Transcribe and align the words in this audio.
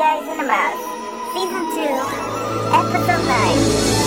The 0.00 0.06
Mouse, 0.06 0.80
Season 1.34 1.66
2, 1.74 1.80
Episode 2.72 3.28
9. 3.28 3.99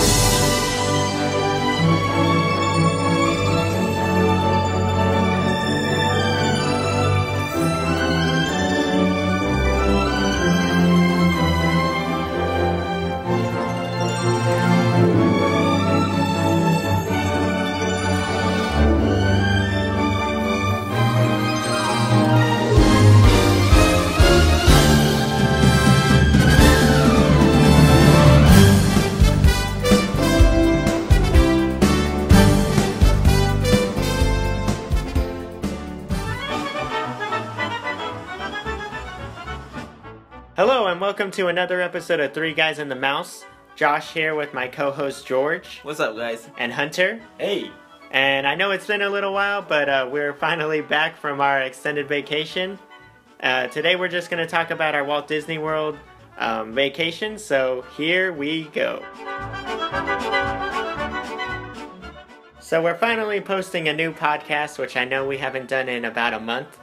Hello, 40.66 40.88
and 40.88 41.02
welcome 41.02 41.30
to 41.31 41.48
another 41.48 41.81
episode 41.81 42.22
of 42.22 42.34
Three 42.34 42.53
Guys 42.53 42.80
in 42.80 42.88
the 42.88 42.95
Mouse. 42.95 43.44
Josh 43.76 44.13
here 44.13 44.34
with 44.34 44.53
my 44.53 44.70
co 44.70 44.91
host 44.91 45.27
George 45.27 45.81
What's 45.84 45.99
up, 45.99 46.16
guys? 46.16 46.48
and 46.58 46.72
Hunter. 46.72 47.22
Hey. 47.38 47.70
And 48.12 48.48
I 48.48 48.55
know 48.55 48.72
it's 48.72 48.88
been 48.88 49.02
a 49.02 49.09
little 49.09 49.34
while, 49.34 49.62
but 49.62 49.89
uh, 49.89 50.08
we're 50.09 50.31
finally 50.31 50.80
back 50.80 51.17
from 51.17 51.41
our 51.41 51.59
extended 51.59 52.08
vacation. 52.08 52.80
Uh, 53.41 53.67
today 53.67 53.98
we're 53.98 54.08
just 54.08 54.30
going 54.30 54.41
to 54.41 54.49
talk 54.49 54.72
about 54.72 54.95
our 54.95 55.03
Walt 55.03 55.28
Disney 55.28 55.58
World 55.58 55.97
um, 56.38 56.73
vacation, 56.73 57.38
so 57.38 57.84
here 57.97 58.31
we 58.31 58.64
go. 58.69 59.03
So 62.61 62.81
we're 62.81 62.97
finally 62.97 63.41
posting 63.41 63.89
a 63.89 63.94
new 63.94 64.14
podcast, 64.14 64.80
which 64.80 64.95
I 64.95 65.03
know 65.03 65.28
we 65.28 65.39
haven't 65.39 65.67
done 65.67 65.89
in 65.89 66.06
about 66.06 66.34
a 66.34 66.39
month. 66.39 66.80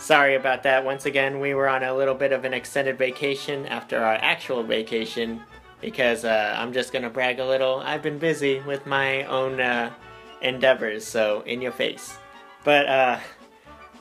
Sorry 0.00 0.34
about 0.34 0.62
that. 0.62 0.82
Once 0.82 1.04
again, 1.04 1.40
we 1.40 1.52
were 1.52 1.68
on 1.68 1.82
a 1.82 1.94
little 1.94 2.14
bit 2.14 2.32
of 2.32 2.46
an 2.46 2.54
extended 2.54 2.96
vacation 2.96 3.66
after 3.66 4.02
our 4.02 4.14
actual 4.14 4.62
vacation 4.62 5.42
because 5.82 6.24
uh, 6.24 6.56
I'm 6.58 6.72
just 6.72 6.90
gonna 6.90 7.10
brag 7.10 7.38
a 7.38 7.44
little. 7.44 7.80
I've 7.80 8.02
been 8.02 8.18
busy 8.18 8.60
with 8.60 8.86
my 8.86 9.24
own 9.24 9.60
uh, 9.60 9.92
endeavors, 10.40 11.04
so 11.04 11.42
in 11.42 11.60
your 11.60 11.70
face. 11.70 12.16
But 12.64 12.86
uh, 12.88 13.18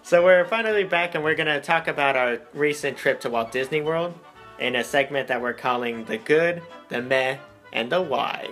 so 0.01 0.23
we're 0.23 0.45
finally 0.45 0.85
back, 0.85 1.15
and 1.15 1.23
we're 1.23 1.35
gonna 1.35 1.61
talk 1.61 1.89
about 1.89 2.15
our 2.15 2.39
recent 2.53 2.97
trip 2.97 3.19
to 3.21 3.29
Walt 3.29 3.51
Disney 3.51 3.81
World 3.81 4.17
in 4.57 4.77
a 4.77 4.85
segment 4.85 5.27
that 5.27 5.41
we're 5.41 5.53
calling 5.53 6.05
the 6.05 6.17
good, 6.17 6.63
the 6.87 7.01
meh, 7.01 7.37
and 7.73 7.91
the 7.91 8.01
why. 8.01 8.49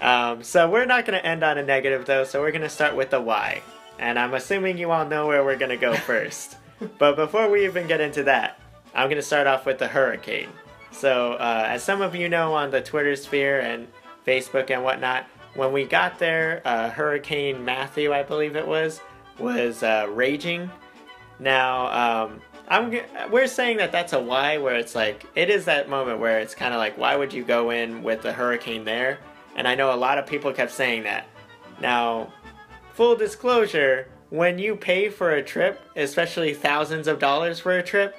Um, 0.00 0.42
so 0.42 0.68
we're 0.68 0.86
not 0.86 1.04
gonna 1.04 1.18
end 1.18 1.44
on 1.44 1.58
a 1.58 1.62
negative 1.62 2.06
though, 2.06 2.24
so 2.24 2.40
we're 2.40 2.52
gonna 2.52 2.70
start 2.70 2.96
with 2.96 3.10
the 3.10 3.20
why. 3.20 3.62
And 3.98 4.18
I'm 4.18 4.34
assuming 4.34 4.78
you 4.78 4.90
all 4.90 5.06
know 5.06 5.26
where 5.26 5.44
we're 5.44 5.56
gonna 5.56 5.76
go 5.76 5.94
first. 6.10 6.56
but 6.98 7.16
before 7.16 7.50
we 7.50 7.64
even 7.64 7.86
get 7.86 8.00
into 8.00 8.24
that, 8.24 8.60
I'm 8.94 9.08
gonna 9.08 9.22
start 9.22 9.46
off 9.46 9.66
with 9.66 9.78
the 9.78 9.88
hurricane. 9.88 10.48
So, 10.90 11.32
uh, 11.34 11.66
as 11.68 11.82
some 11.82 12.02
of 12.02 12.14
you 12.14 12.28
know 12.28 12.54
on 12.54 12.70
the 12.70 12.80
Twitter 12.80 13.16
sphere 13.16 13.60
and 13.60 13.88
Facebook 14.26 14.70
and 14.70 14.84
whatnot, 14.84 15.26
when 15.54 15.72
we 15.72 15.84
got 15.84 16.18
there, 16.18 16.62
uh, 16.64 16.90
Hurricane 16.90 17.64
Matthew, 17.64 18.12
I 18.12 18.22
believe 18.22 18.56
it 18.56 18.66
was, 18.66 19.00
was 19.38 19.82
uh, 19.82 20.06
raging. 20.10 20.70
Now, 21.38 22.24
um, 22.26 22.40
I'm 22.68 22.92
g- 22.92 23.02
we're 23.30 23.46
saying 23.46 23.78
that 23.78 23.92
that's 23.92 24.12
a 24.12 24.20
why, 24.20 24.58
where 24.58 24.76
it's 24.76 24.94
like 24.94 25.26
it 25.34 25.50
is 25.50 25.64
that 25.66 25.88
moment 25.88 26.20
where 26.20 26.38
it's 26.38 26.54
kind 26.54 26.72
of 26.72 26.78
like, 26.78 26.96
why 26.96 27.16
would 27.16 27.32
you 27.32 27.44
go 27.44 27.70
in 27.70 28.02
with 28.02 28.22
the 28.22 28.32
hurricane 28.32 28.84
there? 28.84 29.18
And 29.56 29.68
I 29.68 29.74
know 29.74 29.92
a 29.92 29.96
lot 29.96 30.18
of 30.18 30.26
people 30.26 30.52
kept 30.52 30.72
saying 30.72 31.04
that. 31.04 31.26
Now, 31.80 32.32
full 32.94 33.16
disclosure, 33.16 34.08
when 34.30 34.58
you 34.58 34.76
pay 34.76 35.08
for 35.08 35.32
a 35.32 35.42
trip, 35.42 35.80
especially 35.96 36.54
thousands 36.54 37.06
of 37.06 37.18
dollars 37.18 37.60
for 37.60 37.76
a 37.76 37.82
trip, 37.82 38.16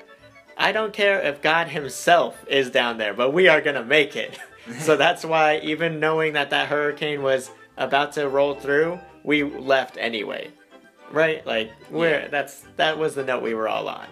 I 0.58 0.72
don't 0.72 0.94
care 0.94 1.19
if 1.22 1.41
God 1.41 1.68
Himself 1.69 2.46
is 2.47 2.69
down 2.69 2.97
there, 2.97 3.13
but 3.13 3.31
we 3.31 3.47
are 3.47 3.62
gonna 3.62 3.84
make 3.84 4.16
it. 4.16 4.38
so 4.80 4.96
that's 4.96 5.25
why, 5.25 5.59
even 5.59 6.00
knowing 6.00 6.34
that 6.34 6.50
that 6.52 6.68
hurricane 6.69 7.22
was 7.22 7.52
about 7.78 8.13
to 8.13 8.30
roll 8.30 8.56
through, 8.56 9.00
we 9.24 9.44
left 9.44 9.97
anyway. 9.97 10.52
Right? 11.12 11.46
Like 11.46 11.72
we're 11.90 12.22
Yeah. 12.22 12.28
that's 12.30 12.63
that 12.78 12.97
was 12.97 13.16
the 13.16 13.24
note 13.24 13.44
we 13.44 13.53
were 13.53 13.68
all 13.68 13.88
on. 13.88 14.07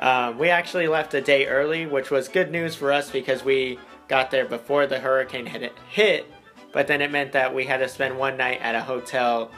Um, 0.00 0.38
we 0.38 0.48
actually 0.48 0.86
left 0.86 1.12
a 1.14 1.20
day 1.20 1.46
early, 1.46 1.86
which 1.86 2.10
was 2.10 2.28
good 2.28 2.50
news 2.50 2.74
for 2.76 2.92
us 2.92 3.10
because 3.10 3.44
we 3.44 3.78
got 4.06 4.30
there 4.30 4.46
before 4.46 4.86
the 4.86 5.00
hurricane 5.00 5.46
had 5.46 5.70
hit. 5.90 6.26
But 6.72 6.86
then 6.86 7.00
it 7.02 7.10
meant 7.10 7.32
that 7.32 7.54
we 7.54 7.64
had 7.64 7.78
to 7.78 7.88
spend 7.88 8.16
one 8.16 8.36
night 8.36 8.60
at 8.62 8.74
a 8.74 8.80
hotel 8.80 9.50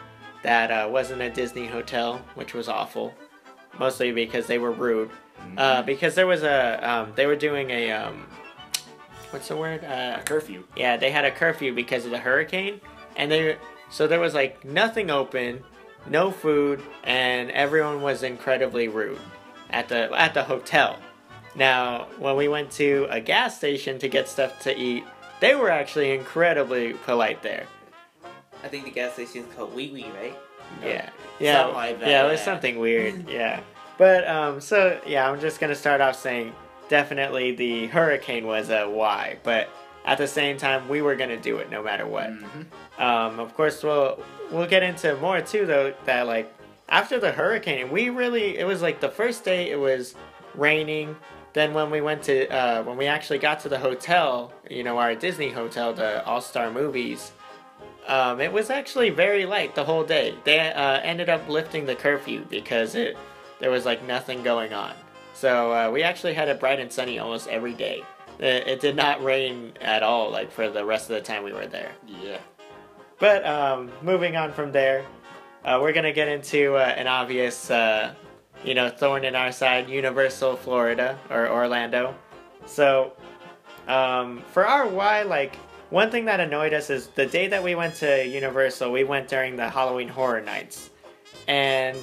that 0.43 0.71
uh, 0.71 0.89
wasn't 0.91 1.23
a 1.23 1.31
Disney 1.31 1.67
hotel, 1.67 2.21
which 2.35 2.55
was 2.55 2.69
awful. 2.69 3.15
Mostly 3.79 4.13
because 4.13 4.47
they 4.47 4.59
were 4.59 4.73
rude. 4.73 5.11
Uh, 5.57 5.83
because 5.83 6.15
there 6.15 6.27
was 6.27 6.43
a, 6.43 6.81
um, 6.89 7.13
they 7.15 7.27
were 7.27 7.37
doing 7.37 7.71
a, 7.71 7.93
um, 7.93 8.27
what's 9.31 9.49
the 9.49 9.57
word? 9.57 9.85
Uh, 9.85 10.21
curfew. 10.25 10.65
yeah, 10.77 10.97
they 10.97 11.11
had 11.11 11.25
a 11.25 11.31
curfew 11.31 11.75
because 11.75 12.05
of 12.05 12.11
the 12.11 12.19
hurricane, 12.19 12.81
and 13.17 13.31
they 13.31 13.57
so 13.91 14.07
there 14.07 14.21
was 14.21 14.35
like 14.35 14.65
nothing 14.65 15.11
open, 15.11 15.65
no 16.09 16.31
food, 16.31 16.83
and 17.05 17.51
everyone 17.51 18.03
was 18.03 18.23
incredibly 18.23 18.89
rude 18.89 19.19
at 19.71 19.89
the 19.89 20.11
at 20.19 20.35
the 20.35 20.45
hotel. 20.45 20.99
Now, 21.57 22.07
when 22.19 22.37
we 22.37 22.47
went 22.47 22.71
to 22.73 23.09
a 23.11 23.21
gas 23.21 23.57
station 23.57 23.99
to 23.99 24.09
get 24.09 24.29
stuff 24.29 24.61
to 24.61 24.77
eat, 24.77 25.05
they 25.41 25.55
were 25.57 25.71
actually 25.71 26.13
incredibly 26.13 26.93
polite 26.93 27.43
there. 27.43 27.67
I 28.63 28.69
think 28.69 28.85
the 28.85 28.91
gas 28.91 29.15
station 29.15 29.45
is 29.45 29.55
called 29.55 29.75
Wee 29.75 29.91
Wee, 29.91 30.07
right? 30.21 30.37
No. 30.81 30.89
Yeah, 30.89 31.11
yeah, 31.39 31.59
Something 31.63 31.75
like 31.77 32.01
that, 32.01 32.09
yeah. 32.09 32.27
It 32.27 32.31
was 32.31 32.41
something 32.41 32.79
weird. 32.79 33.29
yeah, 33.29 33.61
but 33.99 34.27
um, 34.29 34.61
so 34.61 35.01
yeah, 35.07 35.29
I'm 35.29 35.41
just 35.41 35.61
gonna 35.61 35.75
start 35.75 36.01
off 36.01 36.17
saying 36.17 36.53
definitely 36.89 37.53
the 37.57 37.87
hurricane 37.89 38.47
was 38.47 38.71
a 38.71 38.89
why, 38.89 39.39
but 39.43 39.69
at 40.05 40.19
the 40.19 40.27
same 40.27 40.57
time 40.57 40.89
we 40.89 41.03
were 41.03 41.17
gonna 41.17 41.37
do 41.41 41.57
it 41.59 41.71
no 41.71 41.83
matter 41.83 42.07
what. 42.07 42.31
Mhm. 42.31 42.67
Um, 42.99 43.41
of 43.41 43.55
course, 43.57 43.83
we'll 43.83 44.23
we'll 44.51 44.67
get 44.69 44.83
into 44.83 45.17
more 45.17 45.41
too 45.41 45.67
though. 45.67 45.95
That 46.05 46.27
like 46.27 46.53
after 46.89 47.19
the 47.19 47.33
hurricane, 47.33 47.91
we 47.91 48.11
really 48.11 48.59
it 48.59 48.65
was 48.67 48.83
like 48.83 49.01
the 49.01 49.09
first 49.11 49.45
day 49.45 49.71
it 49.71 49.79
was 49.79 50.15
raining. 50.55 51.17
Then 51.53 51.75
when 51.75 51.91
we 51.91 52.01
went 52.01 52.23
to 52.25 52.49
uh, 52.49 52.83
when 52.85 52.97
we 52.97 53.07
actually 53.07 53.39
got 53.39 53.61
to 53.61 53.69
the 53.69 53.79
hotel, 53.79 54.53
you 54.71 54.85
know, 54.85 54.99
our 54.99 55.15
Disney 55.17 55.51
hotel, 55.51 55.93
the 55.93 56.25
All 56.25 56.41
Star 56.41 56.71
Movies, 56.71 57.33
um, 58.11 58.41
it 58.41 58.53
was 58.53 58.71
actually 58.71 59.11
very 59.11 59.47
light 59.47 59.77
the 59.77 59.85
whole 59.85 60.03
day. 60.03 60.35
They 60.43 60.59
uh, 60.59 61.01
ended 61.01 61.29
up 61.29 61.49
lifting 61.49 61.87
the 61.87 61.95
curfew 61.95 62.45
because 62.51 62.97
it 62.97 63.17
there 63.61 63.71
was 63.71 63.87
like 63.87 64.05
nothing 64.05 64.43
going 64.43 64.73
on. 64.73 64.95
So 65.33 65.73
uh, 65.73 65.91
we 65.93 66.03
actually 66.03 66.35
had 66.35 66.49
it 66.49 66.59
bright 66.59 66.81
and 66.81 66.93
sunny 66.93 67.21
almost 67.21 67.47
every 67.47 67.73
day. 67.73 68.03
It, 68.41 68.67
it 68.67 68.81
did 68.81 68.97
not 68.97 69.23
rain 69.23 69.75
at 69.81 70.03
all, 70.03 70.29
like 70.31 70.51
for 70.51 70.69
the 70.69 70.85
rest 70.85 71.09
of 71.09 71.15
the 71.15 71.23
time 71.23 71.45
we 71.45 71.53
were 71.53 71.69
there. 71.69 71.93
Yeah. 72.05 72.39
But 73.21 73.47
um, 73.47 73.93
moving 74.03 74.35
on 74.35 74.53
from 74.53 74.73
there, 74.73 75.05
uh, 75.65 75.79
we're 75.81 75.93
gonna 75.93 76.13
get 76.13 76.27
into 76.27 76.75
uh, 76.75 76.81
an 76.81 77.07
obvious, 77.07 77.71
uh, 77.71 78.15
you 78.65 78.75
know, 78.75 78.89
thorn 78.89 79.25
in 79.25 79.37
our 79.37 79.53
side: 79.53 79.89
Universal 79.89 80.57
Florida 80.57 81.17
or 81.31 81.49
Orlando. 81.49 82.17
So, 82.67 83.13
um, 83.87 84.43
for 84.51 84.67
our 84.67 84.89
why, 84.89 85.23
like 85.23 85.55
one 85.91 86.11
thing 86.11 86.25
that 86.27 86.41
annoyed 86.41 86.73
us 86.73 86.89
is 86.89 87.09
the 87.09 87.27
day 87.27 87.49
that 87.49 87.63
we 87.63 87.75
went 87.75 87.97
to 87.97 88.27
Universal, 88.27 88.93
we 88.93 89.05
went 89.05 89.29
during 89.29 89.57
the 89.57 89.69
Halloween 89.69 90.09
Horror 90.09 90.41
Nights, 90.41 90.91
and 91.49 91.99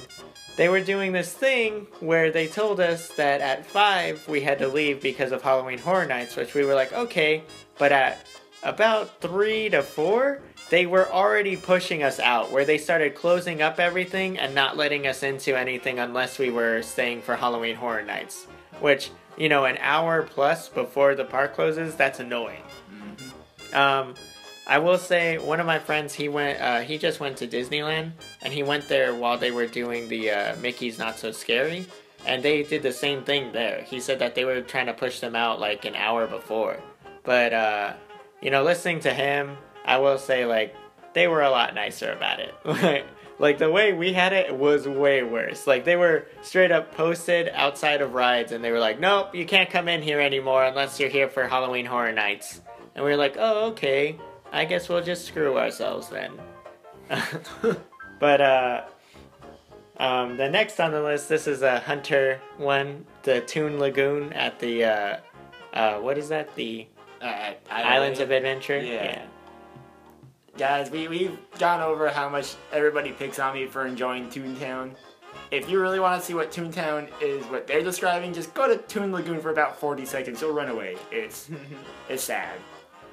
they 0.56 0.68
were 0.68 0.80
doing 0.80 1.12
this 1.12 1.32
thing 1.32 1.86
where 2.00 2.30
they 2.30 2.46
told 2.46 2.80
us 2.80 3.08
that 3.10 3.40
at 3.40 3.64
five 3.64 4.26
we 4.28 4.42
had 4.42 4.58
to 4.58 4.68
leave 4.68 5.00
because 5.00 5.32
of 5.32 5.40
Halloween 5.40 5.78
Horror 5.78 6.06
Nights, 6.06 6.36
which 6.36 6.54
we 6.54 6.64
were 6.64 6.74
like, 6.74 6.92
okay, 6.92 7.42
but 7.78 7.92
at 7.92 8.26
about 8.62 9.20
three 9.20 9.70
to 9.70 9.82
four, 9.82 10.40
they 10.68 10.84
were 10.84 11.10
already 11.10 11.56
pushing 11.56 12.02
us 12.02 12.20
out, 12.20 12.50
where 12.50 12.64
they 12.64 12.76
started 12.76 13.14
closing 13.14 13.62
up 13.62 13.80
everything 13.80 14.38
and 14.38 14.54
not 14.54 14.76
letting 14.76 15.06
us 15.06 15.22
into 15.22 15.56
anything 15.56 15.98
unless 15.98 16.38
we 16.38 16.50
were 16.50 16.82
staying 16.82 17.22
for 17.22 17.36
Halloween 17.36 17.76
Horror 17.76 18.02
Nights. 18.02 18.46
Which, 18.80 19.10
you 19.38 19.48
know, 19.48 19.64
an 19.64 19.78
hour 19.78 20.24
plus 20.24 20.68
before 20.68 21.14
the 21.14 21.24
park 21.24 21.54
closes, 21.54 21.94
that's 21.94 22.20
annoying. 22.20 22.62
Um, 23.72 24.14
I 24.66 24.78
will 24.78 24.98
say 24.98 25.38
one 25.38 25.60
of 25.60 25.66
my 25.66 25.78
friends 25.78 26.12
he 26.12 26.28
went 26.28 26.60
uh, 26.60 26.80
he 26.80 26.98
just 26.98 27.20
went 27.20 27.38
to 27.38 27.46
Disneyland 27.46 28.12
and 28.42 28.52
he 28.52 28.62
went 28.62 28.86
there 28.88 29.14
while 29.14 29.38
they 29.38 29.50
were 29.50 29.66
doing 29.66 30.08
the 30.08 30.30
uh, 30.30 30.56
Mickey's 30.56 30.98
Not 30.98 31.18
So 31.18 31.32
Scary 31.32 31.86
and 32.26 32.42
they 32.42 32.62
did 32.62 32.82
the 32.82 32.92
same 32.92 33.24
thing 33.24 33.52
there. 33.52 33.82
He 33.82 33.98
said 34.00 34.18
that 34.18 34.34
they 34.34 34.44
were 34.44 34.60
trying 34.60 34.86
to 34.86 34.92
push 34.92 35.20
them 35.20 35.34
out 35.34 35.58
like 35.58 35.86
an 35.86 35.94
hour 35.94 36.26
before, 36.26 36.78
but 37.24 37.52
uh, 37.54 37.94
you 38.42 38.50
know, 38.50 38.62
listening 38.62 39.00
to 39.00 39.12
him, 39.12 39.56
I 39.84 39.96
will 39.98 40.18
say 40.18 40.44
like 40.44 40.74
they 41.14 41.28
were 41.28 41.42
a 41.42 41.50
lot 41.50 41.74
nicer 41.74 42.12
about 42.12 42.40
it. 42.40 43.04
Like 43.40 43.58
the 43.58 43.70
way 43.70 43.92
we 43.92 44.12
had 44.12 44.32
it 44.32 44.56
was 44.56 44.88
way 44.88 45.22
worse. 45.22 45.66
Like 45.66 45.84
they 45.84 45.96
were 45.96 46.26
straight 46.42 46.72
up 46.72 46.94
posted 46.94 47.48
outside 47.54 48.00
of 48.00 48.14
rides 48.14 48.50
and 48.52 48.64
they 48.64 48.72
were 48.72 48.80
like, 48.80 48.98
"Nope, 48.98 49.34
you 49.34 49.46
can't 49.46 49.70
come 49.70 49.88
in 49.88 50.02
here 50.02 50.20
anymore 50.20 50.64
unless 50.64 50.98
you're 50.98 51.08
here 51.08 51.28
for 51.28 51.46
Halloween 51.46 51.86
Horror 51.86 52.12
Nights." 52.12 52.60
And 52.94 53.04
we 53.04 53.10
were 53.12 53.16
like, 53.16 53.36
"Oh, 53.38 53.66
okay. 53.68 54.18
I 54.52 54.64
guess 54.64 54.88
we'll 54.88 55.02
just 55.04 55.24
screw 55.26 55.56
ourselves 55.56 56.08
then." 56.08 56.32
but 58.18 58.40
uh 58.40 58.84
um, 59.98 60.36
the 60.36 60.48
next 60.48 60.78
on 60.78 60.92
the 60.92 61.02
list, 61.02 61.28
this 61.28 61.48
is 61.48 61.62
a 61.62 61.80
Hunter 61.80 62.40
one, 62.56 63.04
the 63.24 63.40
Toon 63.40 63.80
Lagoon 63.80 64.32
at 64.32 64.60
the 64.60 64.84
uh, 64.84 65.16
uh, 65.72 65.94
what 65.98 66.16
is 66.18 66.28
that? 66.28 66.54
The 66.54 66.86
Uh, 67.20 67.54
Islands 67.68 68.20
of 68.20 68.30
Adventure. 68.30 68.78
Yeah. 68.78 69.22
Guys, 70.58 70.90
we, 70.90 71.06
we've 71.06 71.38
gone 71.60 71.80
over 71.80 72.08
how 72.08 72.28
much 72.28 72.56
everybody 72.72 73.12
picks 73.12 73.38
on 73.38 73.54
me 73.54 73.66
for 73.66 73.86
enjoying 73.86 74.28
Toontown. 74.28 74.90
If 75.52 75.70
you 75.70 75.80
really 75.80 76.00
want 76.00 76.20
to 76.20 76.26
see 76.26 76.34
what 76.34 76.50
Toontown 76.50 77.08
is, 77.22 77.46
what 77.46 77.68
they're 77.68 77.84
describing, 77.84 78.32
just 78.32 78.52
go 78.54 78.66
to 78.66 78.76
Toon 78.76 79.12
Lagoon 79.12 79.40
for 79.40 79.50
about 79.50 79.78
40 79.78 80.04
seconds. 80.04 80.40
You'll 80.42 80.52
run 80.52 80.68
away. 80.68 80.96
It's 81.12 81.48
it's 82.08 82.24
sad. 82.24 82.58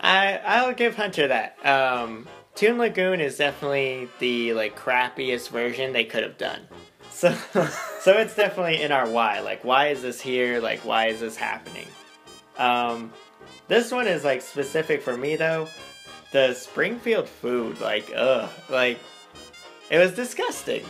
I 0.02 0.38
I'll 0.44 0.74
give 0.74 0.96
Hunter 0.96 1.28
that. 1.28 1.64
Um, 1.64 2.28
Toon 2.56 2.80
Lagoon 2.80 3.22
is 3.22 3.38
definitely 3.38 4.10
the 4.18 4.54
like 4.56 4.76
crappiest 4.76 5.50
version 5.50 5.94
they 5.94 6.06
could 6.06 6.24
have 6.24 6.38
done. 6.38 6.62
So 7.12 7.34
so 8.02 8.12
it's 8.18 8.36
definitely 8.36 8.82
in 8.82 8.92
our 8.92 9.08
why. 9.08 9.40
Like 9.40 9.64
why 9.64 9.88
is 9.88 10.02
this 10.02 10.20
here? 10.20 10.60
Like 10.60 10.80
why 10.84 11.08
is 11.08 11.22
this 11.22 11.38
happening? 11.38 11.88
Um, 12.58 13.14
this 13.70 13.90
one 13.90 14.06
is 14.08 14.26
like 14.26 14.42
specific 14.42 15.02
for 15.02 15.16
me 15.16 15.38
though. 15.38 15.70
The 16.32 16.54
Springfield 16.54 17.30
food, 17.30 17.80
like 17.80 18.12
ugh, 18.16 18.50
like 18.70 19.00
it 19.90 19.98
was 19.98 20.14
disgusting. 20.14 20.84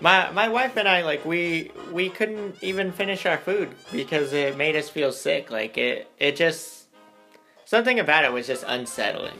My 0.00 0.30
my 0.30 0.48
wife 0.48 0.76
and 0.76 0.88
I 0.88 1.02
like 1.02 1.24
we 1.24 1.70
we 1.92 2.08
couldn't 2.08 2.56
even 2.62 2.92
finish 2.92 3.26
our 3.26 3.38
food 3.38 3.74
because 3.92 4.32
it 4.32 4.56
made 4.56 4.76
us 4.76 4.88
feel 4.88 5.12
sick. 5.12 5.50
Like 5.50 5.76
it 5.78 6.10
it 6.18 6.36
just 6.36 6.86
something 7.64 8.00
about 8.00 8.24
it 8.24 8.32
was 8.32 8.46
just 8.46 8.64
unsettling. 8.66 9.38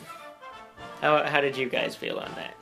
How 1.00 1.24
how 1.24 1.40
did 1.40 1.56
you 1.56 1.68
guys 1.68 1.94
feel 1.94 2.18
on 2.18 2.32
that? 2.34 2.54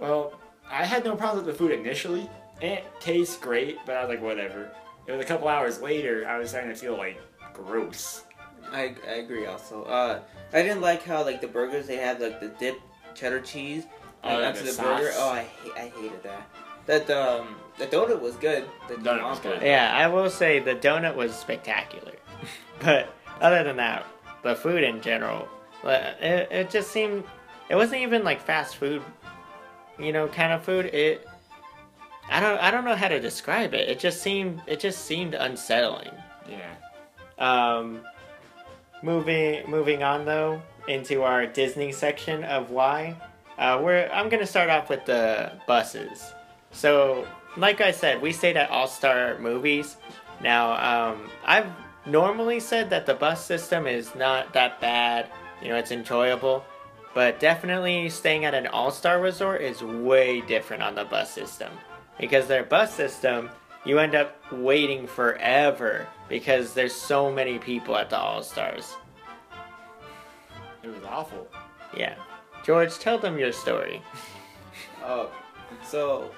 Well, 0.00 0.40
I 0.70 0.84
had 0.84 1.04
no 1.04 1.16
problems 1.16 1.46
with 1.46 1.54
the 1.54 1.58
food 1.58 1.72
initially. 1.72 2.28
It 2.60 2.84
tastes 3.00 3.36
great, 3.36 3.78
but 3.86 3.96
I 3.96 4.02
was 4.02 4.08
like, 4.10 4.22
whatever. 4.22 4.70
It 5.06 5.12
was 5.12 5.20
a 5.20 5.24
couple 5.24 5.48
hours 5.48 5.80
later, 5.80 6.26
I 6.28 6.38
was 6.38 6.50
starting 6.50 6.70
to 6.70 6.76
feel 6.76 6.96
like 6.96 7.18
gross. 7.52 8.24
I, 8.72 8.94
I 9.06 9.14
agree 9.14 9.46
also. 9.46 9.84
Uh, 9.84 10.20
I 10.52 10.62
didn't 10.62 10.80
like 10.80 11.02
how 11.02 11.24
like 11.24 11.40
the 11.40 11.48
burgers 11.48 11.86
they 11.86 11.96
had 11.96 12.20
like 12.20 12.40
the 12.40 12.48
dip 12.48 12.80
cheddar 13.14 13.40
cheese 13.40 13.84
Oh, 14.22 14.34
like, 14.34 14.46
onto 14.46 14.64
the 14.64 14.72
the 14.72 14.82
burger. 14.82 15.10
Oh, 15.14 15.30
I 15.30 15.46
I 15.76 15.92
hated 15.96 16.22
that. 16.22 16.48
That 16.86 17.06
the 17.06 17.40
um, 17.40 17.56
the 17.78 17.86
donut 17.86 18.20
was 18.20 18.36
good. 18.36 18.64
The 18.88 18.94
Donut 18.94 19.22
was 19.22 19.40
good. 19.40 19.62
Yeah, 19.62 19.94
I 19.96 20.08
will 20.08 20.28
say 20.30 20.58
the 20.58 20.74
donut 20.74 21.14
was 21.14 21.34
spectacular, 21.34 22.12
but 22.80 23.14
other 23.40 23.62
than 23.64 23.76
that, 23.76 24.04
the 24.42 24.54
food 24.54 24.82
in 24.82 25.00
general, 25.00 25.48
uh, 25.84 26.12
it, 26.20 26.48
it 26.50 26.70
just 26.70 26.90
seemed 26.90 27.24
it 27.68 27.76
wasn't 27.76 28.02
even 28.02 28.24
like 28.24 28.40
fast 28.40 28.76
food, 28.76 29.02
you 29.98 30.12
know, 30.12 30.28
kind 30.28 30.52
of 30.52 30.62
food. 30.62 30.86
It 30.86 31.26
I 32.28 32.40
don't 32.40 32.58
I 32.58 32.70
don't 32.70 32.84
know 32.84 32.96
how 32.96 33.08
to 33.08 33.20
describe 33.20 33.72
it. 33.72 33.88
It 33.88 33.98
just 33.98 34.20
seemed 34.22 34.60
it 34.66 34.80
just 34.80 35.04
seemed 35.06 35.34
unsettling. 35.34 36.10
Yeah. 36.48 36.74
Um, 37.38 38.00
moving 39.02 39.68
moving 39.68 40.02
on 40.02 40.24
though 40.24 40.60
into 40.88 41.22
our 41.22 41.46
Disney 41.46 41.92
section 41.92 42.44
of 42.44 42.70
why, 42.70 43.16
uh, 43.58 43.80
we're 43.82 44.08
I'm 44.12 44.28
gonna 44.28 44.46
start 44.46 44.70
off 44.70 44.88
with 44.88 45.04
the 45.04 45.52
buses. 45.66 46.32
So, 46.72 47.26
like 47.56 47.80
I 47.80 47.90
said, 47.90 48.22
we 48.22 48.32
stayed 48.32 48.56
at 48.56 48.70
All 48.70 48.86
Star 48.86 49.38
Movies. 49.38 49.96
Now, 50.42 51.10
um, 51.12 51.30
I've 51.44 51.70
normally 52.06 52.60
said 52.60 52.90
that 52.90 53.06
the 53.06 53.14
bus 53.14 53.44
system 53.44 53.86
is 53.86 54.14
not 54.14 54.52
that 54.54 54.80
bad. 54.80 55.30
You 55.62 55.68
know, 55.68 55.76
it's 55.76 55.90
enjoyable, 55.90 56.64
but 57.14 57.40
definitely 57.40 58.08
staying 58.08 58.44
at 58.44 58.54
an 58.54 58.66
All 58.68 58.90
Star 58.90 59.20
resort 59.20 59.60
is 59.60 59.82
way 59.82 60.40
different 60.40 60.82
on 60.82 60.94
the 60.94 61.04
bus 61.04 61.30
system 61.30 61.72
because 62.18 62.46
their 62.46 62.64
bus 62.64 62.94
system 62.94 63.50
you 63.84 63.98
end 63.98 64.14
up 64.14 64.36
waiting 64.52 65.06
forever 65.06 66.06
because 66.28 66.74
there's 66.74 66.94
so 66.94 67.32
many 67.32 67.58
people 67.58 67.96
at 67.96 68.10
the 68.10 68.18
All 68.18 68.42
Stars. 68.42 68.94
It 70.82 70.88
was 70.88 71.04
awful. 71.06 71.48
Yeah. 71.96 72.14
George, 72.64 72.98
tell 72.98 73.18
them 73.18 73.38
your 73.38 73.52
story. 73.52 74.02
Oh, 75.02 75.30
so 75.82 76.30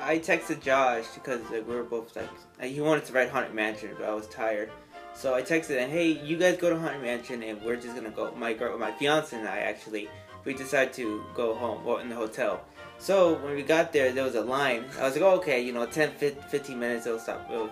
I 0.00 0.18
texted 0.18 0.62
Josh 0.62 1.04
because 1.14 1.42
like, 1.50 1.68
we 1.68 1.74
were 1.74 1.82
both 1.82 2.16
like 2.16 2.28
uh, 2.58 2.64
he 2.64 2.80
wanted 2.80 3.04
to 3.04 3.12
write 3.12 3.28
Haunted 3.28 3.54
Mansion, 3.54 3.90
but 3.98 4.08
I 4.08 4.14
was 4.14 4.26
tired. 4.28 4.70
So 5.14 5.34
I 5.34 5.42
texted 5.42 5.78
him, 5.78 5.90
"Hey, 5.90 6.08
you 6.24 6.38
guys 6.38 6.56
go 6.56 6.70
to 6.70 6.78
Haunted 6.78 7.02
Mansion, 7.02 7.42
and 7.42 7.60
we're 7.62 7.76
just 7.76 7.94
gonna 7.94 8.10
go. 8.10 8.32
My 8.34 8.54
girl, 8.54 8.78
my 8.78 8.92
fiance 8.92 9.36
and 9.36 9.46
I 9.46 9.58
actually, 9.58 10.08
we 10.46 10.54
decided 10.54 10.94
to 10.94 11.22
go 11.34 11.54
home, 11.54 11.84
well, 11.84 11.98
in 11.98 12.08
the 12.08 12.14
hotel. 12.14 12.64
So 12.98 13.34
when 13.34 13.54
we 13.54 13.62
got 13.62 13.92
there, 13.92 14.12
there 14.12 14.24
was 14.24 14.34
a 14.34 14.42
line. 14.42 14.84
I 14.98 15.04
was 15.04 15.14
like, 15.14 15.22
oh, 15.22 15.36
okay, 15.36 15.60
you 15.60 15.72
know, 15.72 15.86
10, 15.86 16.10
15 16.12 16.78
minutes, 16.78 17.06
it'll 17.06 17.18
stop. 17.18 17.48
It'll, 17.50 17.70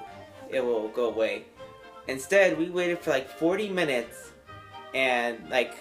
it 0.49 0.64
will 0.64 0.88
go 0.88 1.06
away. 1.08 1.44
Instead, 2.08 2.56
we 2.56 2.70
waited 2.70 3.00
for 3.00 3.11
like 3.11 3.28
40 3.28 3.70
minutes, 3.70 4.31
and 4.94 5.50
like 5.50 5.75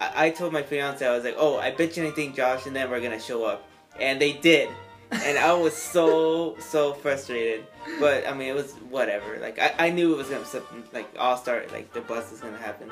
I, 0.00 0.26
I 0.26 0.30
told 0.30 0.52
my 0.52 0.62
fiance, 0.62 1.06
I 1.06 1.14
was 1.14 1.24
like, 1.24 1.36
oh, 1.36 1.58
I 1.58 1.70
bet 1.70 1.96
you 1.96 2.04
anything, 2.04 2.34
Josh, 2.34 2.66
and 2.66 2.74
them 2.74 2.90
we're 2.90 3.00
gonna 3.00 3.20
show 3.20 3.44
up, 3.44 3.68
and 4.00 4.20
they 4.20 4.32
did. 4.32 4.70
and 5.12 5.38
I 5.38 5.52
was 5.52 5.76
so 5.76 6.56
so 6.58 6.94
frustrated. 6.94 7.66
But 8.00 8.26
I 8.26 8.32
mean, 8.34 8.48
it 8.48 8.54
was 8.54 8.72
whatever. 8.90 9.38
Like 9.38 9.58
I, 9.58 9.74
I 9.78 9.90
knew 9.90 10.14
it 10.14 10.16
was 10.16 10.28
gonna 10.28 10.40
be 10.40 10.46
something 10.46 10.84
like 10.92 11.08
all 11.18 11.36
start 11.36 11.70
like 11.72 11.92
the 11.92 12.00
bus 12.00 12.32
is 12.32 12.40
gonna 12.40 12.56
happen. 12.58 12.90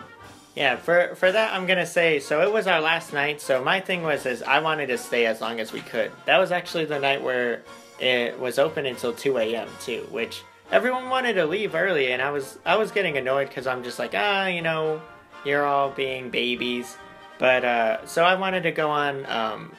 Yeah, 0.55 0.77
for 0.77 1.15
for 1.17 1.31
that 1.33 1.53
I'm 1.53 1.67
gonna 1.67 1.87
say 1.87 2.21
so 2.21 2.41
it 2.43 2.53
was 2.53 2.67
our 2.67 2.81
last 2.81 3.12
night, 3.12 3.41
so 3.41 3.65
my 3.65 3.81
thing 3.81 4.03
was 4.03 4.25
is 4.25 4.43
I 4.43 4.61
wanted 4.61 4.87
to 4.87 4.99
stay 4.99 5.27
as 5.27 5.41
long 5.41 5.59
as 5.59 5.73
we 5.73 5.81
could. 5.81 6.12
That 6.27 6.39
was 6.39 6.53
actually 6.53 6.85
the 6.85 6.99
night 7.01 7.23
where 7.23 7.62
it 7.99 8.39
was 8.39 8.59
open 8.59 8.87
until 8.87 9.12
two 9.12 9.39
AM 9.39 9.69
too, 9.81 10.06
which 10.11 10.43
everyone 10.71 11.11
wanted 11.11 11.35
to 11.35 11.47
leave 11.47 11.75
early 11.75 12.12
and 12.12 12.23
I 12.23 12.31
was 12.31 12.59
I 12.65 12.77
was 12.77 12.93
getting 12.93 13.19
annoyed 13.19 13.49
because 13.49 13.67
I'm 13.67 13.83
just 13.83 13.99
like, 13.99 14.12
ah, 14.15 14.47
you 14.47 14.62
know, 14.62 15.03
you're 15.45 15.67
all 15.67 15.91
being 15.91 16.31
babies. 16.31 16.97
But 17.39 17.65
uh 17.65 18.06
so 18.06 18.23
I 18.23 18.37
wanted 18.37 18.62
to 18.62 18.71
go 18.71 18.91
on 18.91 19.27
um 19.27 19.73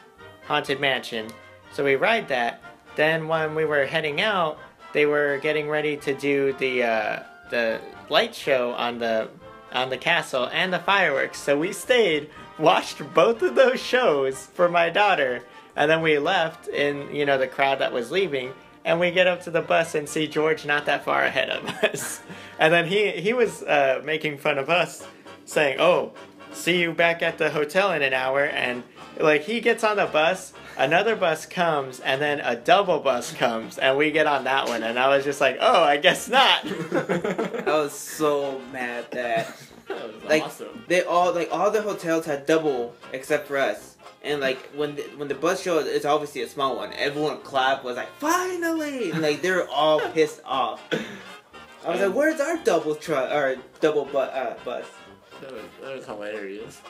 Haunted 0.45 0.81
Mansion. 0.81 1.27
So 1.71 1.85
we 1.85 1.95
ride 1.95 2.27
that. 2.27 2.61
Then 2.97 3.29
when 3.29 3.55
we 3.55 3.63
were 3.63 3.85
heading 3.85 4.19
out, 4.19 4.59
they 4.91 5.05
were 5.05 5.39
getting 5.41 5.69
ready 5.69 5.95
to 5.97 6.13
do 6.13 6.51
the 6.53 6.83
uh 6.83 7.23
the 7.49 7.79
light 8.09 8.35
show 8.35 8.73
on 8.73 8.99
the 8.99 9.29
on 9.75 9.89
the 9.89 9.97
castle 9.97 10.49
and 10.51 10.73
the 10.73 10.79
fireworks. 10.79 11.39
So 11.39 11.57
we 11.57 11.73
stayed, 11.73 12.29
watched 12.57 13.13
both 13.13 13.41
of 13.41 13.55
those 13.55 13.79
shows 13.79 14.47
for 14.47 14.69
my 14.69 14.89
daughter, 14.89 15.43
and 15.75 15.91
then 15.91 16.01
we 16.01 16.17
left 16.17 16.67
in 16.67 17.13
you 17.13 17.25
know 17.25 17.37
the 17.37 17.47
crowd 17.47 17.79
that 17.79 17.93
was 17.93 18.11
leaving. 18.11 18.53
And 18.83 18.99
we 18.99 19.09
get 19.09 19.25
up 19.25 19.41
to 19.43 19.49
the 19.49 19.63
bus 19.63 19.95
and 19.95 20.07
see 20.07 20.27
George 20.27 20.63
not 20.63 20.85
that 20.85 21.03
far 21.03 21.23
ahead 21.23 21.49
of 21.49 21.67
us. 21.83 22.21
And 22.59 22.71
then 22.71 22.85
he 22.87 23.11
he 23.11 23.33
was 23.33 23.63
uh, 23.63 24.01
making 24.03 24.37
fun 24.37 24.57
of 24.57 24.69
us, 24.69 25.05
saying, 25.45 25.79
"Oh, 25.79 26.13
see 26.53 26.81
you 26.81 26.93
back 26.93 27.21
at 27.21 27.37
the 27.37 27.49
hotel 27.49 27.91
in 27.91 28.01
an 28.01 28.13
hour." 28.13 28.45
And 28.45 28.83
like 29.19 29.43
he 29.43 29.59
gets 29.59 29.83
on 29.83 29.97
the 29.97 30.05
bus, 30.05 30.53
another 30.77 31.15
bus 31.15 31.45
comes, 31.45 31.99
and 31.99 32.21
then 32.21 32.39
a 32.39 32.55
double 32.55 32.99
bus 32.99 33.31
comes, 33.33 33.77
and 33.77 33.97
we 33.97 34.11
get 34.11 34.27
on 34.27 34.43
that 34.45 34.67
one. 34.67 34.83
And 34.83 34.97
I 34.99 35.09
was 35.09 35.23
just 35.23 35.41
like, 35.41 35.57
"Oh, 35.59 35.83
I 35.83 35.97
guess 35.97 36.27
not." 36.29 36.65
I 36.65 37.63
was 37.67 37.93
so 37.93 38.59
mad 38.71 39.05
that 39.11 39.55
That 39.87 40.03
was 40.13 40.23
Like- 40.23 40.43
awesome. 40.43 40.83
they 40.87 41.03
all 41.03 41.31
like 41.33 41.49
all 41.51 41.69
the 41.71 41.81
hotels 41.83 42.25
had 42.25 42.45
double 42.47 42.95
except 43.13 43.47
for 43.47 43.57
us. 43.57 43.95
And 44.23 44.41
like 44.41 44.57
when 44.73 44.95
the, 44.95 45.03
when 45.17 45.27
the 45.27 45.35
bus 45.35 45.61
showed, 45.61 45.85
it's 45.85 46.05
obviously 46.05 46.41
a 46.41 46.47
small 46.47 46.75
one. 46.75 46.91
Everyone 46.93 47.39
clapped 47.41 47.83
was 47.83 47.95
like 47.95 48.09
finally, 48.17 49.11
and 49.11 49.21
like 49.21 49.43
they're 49.43 49.67
all 49.69 49.99
pissed 50.13 50.41
off. 50.43 50.81
I 51.85 51.91
was 51.91 52.01
like, 52.01 52.13
"Where's 52.15 52.41
our 52.41 52.57
double 52.63 52.95
truck 52.95 53.31
or 53.31 53.57
double 53.79 54.05
bu- 54.05 54.17
uh, 54.17 54.55
bus?" 54.65 54.85
That 55.41 55.95
was, 55.95 56.05
hilarious. 56.05 56.81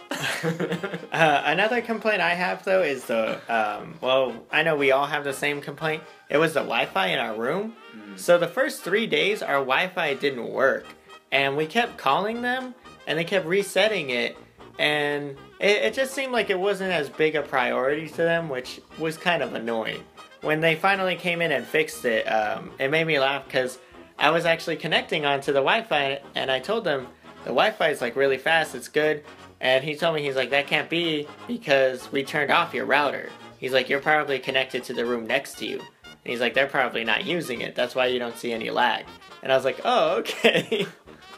Uh, 1.11 1.41
another 1.45 1.81
complaint 1.81 2.21
I 2.21 2.33
have 2.33 2.63
though 2.63 2.81
is 2.81 3.05
the 3.05 3.39
um, 3.49 3.95
well, 4.01 4.35
I 4.51 4.63
know 4.63 4.75
we 4.75 4.91
all 4.91 5.05
have 5.05 5.23
the 5.23 5.33
same 5.33 5.61
complaint. 5.61 6.03
It 6.29 6.37
was 6.37 6.53
the 6.53 6.59
Wi-Fi 6.59 7.07
in 7.07 7.19
our 7.19 7.35
room. 7.35 7.75
So 8.15 8.37
the 8.37 8.47
first 8.47 8.81
three 8.83 9.07
days, 9.07 9.41
our 9.41 9.59
Wi-Fi 9.59 10.15
didn't 10.15 10.49
work, 10.51 10.85
and 11.31 11.57
we 11.57 11.65
kept 11.65 11.97
calling 11.97 12.41
them, 12.41 12.75
and 13.07 13.17
they 13.17 13.23
kept 13.23 13.45
resetting 13.45 14.09
it, 14.09 14.37
and 14.77 15.31
it, 15.59 15.83
it 15.83 15.93
just 15.93 16.13
seemed 16.13 16.31
like 16.31 16.49
it 16.49 16.59
wasn't 16.59 16.91
as 16.91 17.09
big 17.09 17.35
a 17.35 17.41
priority 17.41 18.07
to 18.09 18.17
them, 18.17 18.49
which 18.49 18.81
was 18.99 19.17
kind 19.17 19.41
of 19.41 19.53
annoying. 19.53 20.03
When 20.41 20.59
they 20.59 20.75
finally 20.75 21.15
came 21.15 21.41
in 21.41 21.51
and 21.51 21.65
fixed 21.65 22.05
it, 22.05 22.25
um, 22.25 22.71
it 22.77 22.91
made 22.91 23.07
me 23.07 23.19
laugh 23.19 23.45
because 23.45 23.79
I 24.19 24.29
was 24.29 24.45
actually 24.45 24.75
connecting 24.77 25.25
onto 25.25 25.51
the 25.51 25.59
Wi-Fi, 25.59 26.21
and 26.35 26.51
I 26.51 26.59
told 26.59 26.83
them 26.83 27.07
the 27.45 27.51
Wi-Fi 27.51 27.89
is 27.89 28.01
like 28.01 28.15
really 28.15 28.39
fast, 28.39 28.75
it's 28.75 28.87
good. 28.87 29.23
And 29.61 29.83
he 29.83 29.95
told 29.95 30.15
me 30.15 30.23
he's 30.23 30.35
like 30.35 30.49
that 30.49 30.67
can't 30.67 30.89
be 30.89 31.27
because 31.47 32.11
we 32.11 32.23
turned 32.23 32.51
off 32.51 32.73
your 32.73 32.85
router. 32.85 33.29
He's 33.57 33.71
like, 33.71 33.87
you're 33.87 34.01
probably 34.01 34.39
connected 34.39 34.83
to 34.85 34.93
the 34.93 35.05
room 35.05 35.25
next 35.25 35.59
to 35.59 35.65
you. 35.65 35.79
And 35.79 36.31
he's 36.31 36.41
like, 36.41 36.53
they're 36.53 36.67
probably 36.67 37.03
not 37.03 37.23
using 37.23 37.61
it. 37.61 37.75
That's 37.75 37.95
why 37.95 38.07
you 38.07 38.19
don't 38.19 38.37
see 38.37 38.51
any 38.51 38.69
lag. 38.71 39.05
And 39.43 39.51
I 39.51 39.55
was 39.55 39.63
like, 39.63 39.79
oh, 39.85 40.17
okay. 40.17 40.87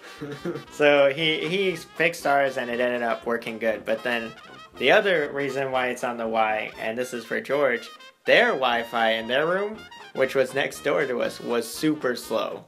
so 0.72 1.12
he 1.14 1.48
he 1.48 1.76
fixed 1.76 2.26
ours 2.26 2.58
and 2.58 2.70
it 2.70 2.80
ended 2.80 3.04
up 3.04 3.26
working 3.26 3.60
good. 3.60 3.84
But 3.86 4.02
then 4.02 4.32
the 4.78 4.92
other 4.92 5.30
reason 5.34 5.72
why 5.72 5.88
it's 5.88 6.06
on 6.06 6.18
the 6.18 6.28
Y, 6.28 6.72
and 6.80 6.98
this 6.98 7.14
is 7.14 7.26
for 7.26 7.42
George, 7.42 7.90
their 8.26 8.48
Wi-Fi 8.48 9.12
in 9.12 9.28
their 9.28 9.46
room, 9.46 9.78
which 10.16 10.36
was 10.36 10.54
next 10.54 10.84
door 10.84 11.06
to 11.06 11.22
us, 11.22 11.42
was 11.42 11.68
super 11.68 12.16
slow. 12.16 12.64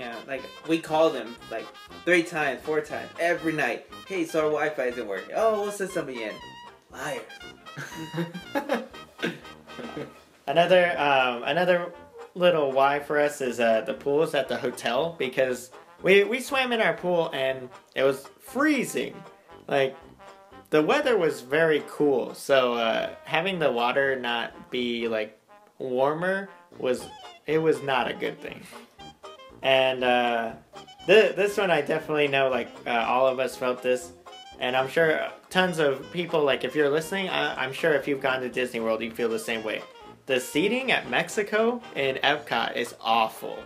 Yeah, 0.00 0.16
like 0.26 0.40
we 0.66 0.78
called 0.78 1.14
him 1.14 1.36
like 1.50 1.66
three 2.06 2.22
times, 2.22 2.62
four 2.62 2.80
times 2.80 3.10
every 3.20 3.52
night. 3.52 3.86
Hey, 4.08 4.24
so 4.24 4.38
our 4.38 4.46
Wi-Fi 4.46 4.84
isn't 4.84 5.06
working. 5.06 5.34
Oh, 5.36 5.60
we'll 5.60 5.72
send 5.72 5.90
somebody 5.90 6.22
in. 6.22 6.32
Liars. 6.90 7.20
Another 10.46 10.98
um, 10.98 11.42
another 11.42 11.92
little 12.34 12.72
why 12.72 12.98
for 13.00 13.20
us 13.20 13.42
is 13.42 13.60
uh, 13.60 13.82
the 13.82 13.92
pools 13.92 14.34
at 14.34 14.48
the 14.48 14.56
hotel 14.56 15.16
because 15.18 15.70
we 16.02 16.24
we 16.24 16.40
swam 16.40 16.72
in 16.72 16.80
our 16.80 16.94
pool 16.94 17.30
and 17.34 17.68
it 17.94 18.02
was 18.02 18.26
freezing. 18.40 19.14
Like 19.68 19.94
the 20.70 20.82
weather 20.82 21.18
was 21.18 21.42
very 21.42 21.84
cool, 21.88 22.34
so 22.34 22.72
uh, 22.72 23.10
having 23.24 23.58
the 23.58 23.70
water 23.70 24.18
not 24.18 24.70
be 24.70 25.08
like 25.08 25.38
warmer 25.78 26.48
was 26.78 27.06
it 27.46 27.58
was 27.58 27.82
not 27.82 28.10
a 28.10 28.14
good 28.14 28.40
thing. 28.40 28.62
And 29.62 30.02
uh, 30.04 30.52
th- 31.06 31.36
this 31.36 31.56
one 31.56 31.70
I 31.70 31.80
definitely 31.82 32.28
know 32.28 32.48
like 32.48 32.68
uh, 32.86 32.90
all 32.90 33.26
of 33.26 33.38
us 33.38 33.56
felt 33.56 33.82
this, 33.82 34.12
and 34.58 34.76
I'm 34.76 34.88
sure 34.88 35.28
tons 35.50 35.78
of 35.78 36.10
people 36.12 36.42
like 36.44 36.64
if 36.64 36.74
you're 36.74 36.90
listening, 36.90 37.28
I- 37.28 37.62
I'm 37.62 37.72
sure 37.72 37.92
if 37.94 38.08
you've 38.08 38.20
gone 38.22 38.40
to 38.40 38.48
Disney 38.48 38.80
World, 38.80 39.02
you 39.02 39.10
feel 39.10 39.28
the 39.28 39.38
same 39.38 39.62
way. 39.62 39.82
The 40.26 40.40
seating 40.40 40.92
at 40.92 41.10
Mexico 41.10 41.82
in 41.96 42.16
Epcot 42.16 42.76
is 42.76 42.94
awful. 43.00 43.58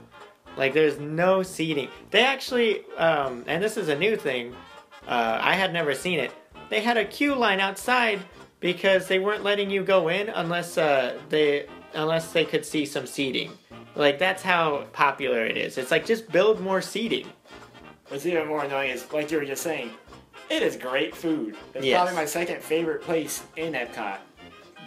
Like 0.56 0.72
there's 0.72 0.98
no 0.98 1.42
seating. 1.42 1.88
They 2.10 2.24
actually, 2.24 2.84
um, 2.96 3.44
and 3.46 3.62
this 3.62 3.76
is 3.76 3.88
a 3.88 3.98
new 3.98 4.16
thing. 4.16 4.54
Uh, 5.06 5.38
I 5.40 5.54
had 5.54 5.72
never 5.72 5.94
seen 5.94 6.18
it. 6.18 6.30
They 6.70 6.80
had 6.80 6.96
a 6.96 7.04
queue 7.04 7.34
line 7.34 7.60
outside 7.60 8.20
because 8.60 9.06
they 9.06 9.18
weren't 9.18 9.44
letting 9.44 9.68
you 9.68 9.82
go 9.84 10.08
in 10.08 10.28
unless 10.30 10.78
uh, 10.78 11.18
they 11.28 11.66
unless 11.92 12.32
they 12.32 12.44
could 12.44 12.64
see 12.64 12.86
some 12.86 13.06
seating. 13.06 13.52
Like 13.96 14.18
that's 14.18 14.42
how 14.42 14.86
popular 14.92 15.44
it 15.44 15.56
is. 15.56 15.78
It's 15.78 15.90
like 15.90 16.06
just 16.06 16.30
build 16.30 16.60
more 16.60 16.80
seating. 16.82 17.28
What's 18.08 18.26
even 18.26 18.48
more 18.48 18.64
annoying 18.64 18.90
is, 18.90 19.10
like 19.12 19.30
you 19.30 19.38
were 19.38 19.44
just 19.44 19.62
saying, 19.62 19.90
it 20.50 20.62
is 20.62 20.76
great 20.76 21.14
food. 21.16 21.56
It's 21.74 21.86
Yes. 21.86 21.96
probably 21.98 22.14
my 22.16 22.26
second 22.26 22.62
favorite 22.62 23.02
place 23.02 23.42
in 23.56 23.72
Epcot. 23.72 24.18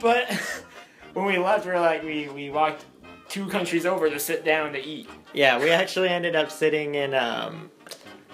But 0.02 0.32
when 1.14 1.26
we 1.26 1.38
left, 1.38 1.66
we 1.66 1.72
were 1.72 1.80
like, 1.80 2.04
we, 2.04 2.30
we 2.30 2.50
walked 2.50 2.86
two 3.28 3.48
countries 3.48 3.86
over 3.86 4.10
to 4.10 4.20
sit 4.20 4.46
down 4.46 4.72
to 4.74 4.80
eat. 4.84 5.10
Yeah, 5.34 5.60
we 5.60 5.72
actually 5.72 6.10
ended 6.10 6.36
up 6.36 6.52
sitting 6.52 6.96
in 6.96 7.14
um, 7.16 7.72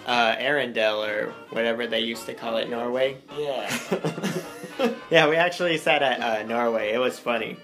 uh, 0.06 0.36
Arendelle 0.36 1.08
or 1.08 1.34
whatever 1.52 1.88
they 1.88 2.02
used 2.02 2.26
to 2.26 2.34
call 2.34 2.58
it, 2.58 2.70
Norway. 2.70 3.18
Yeah. 3.40 3.80
yeah, 5.10 5.30
we 5.30 5.36
actually 5.38 5.78
sat 5.78 6.02
at 6.04 6.20
uh, 6.20 6.44
Norway. 6.46 6.92
It 6.92 7.00
was 7.00 7.18
funny. 7.18 7.58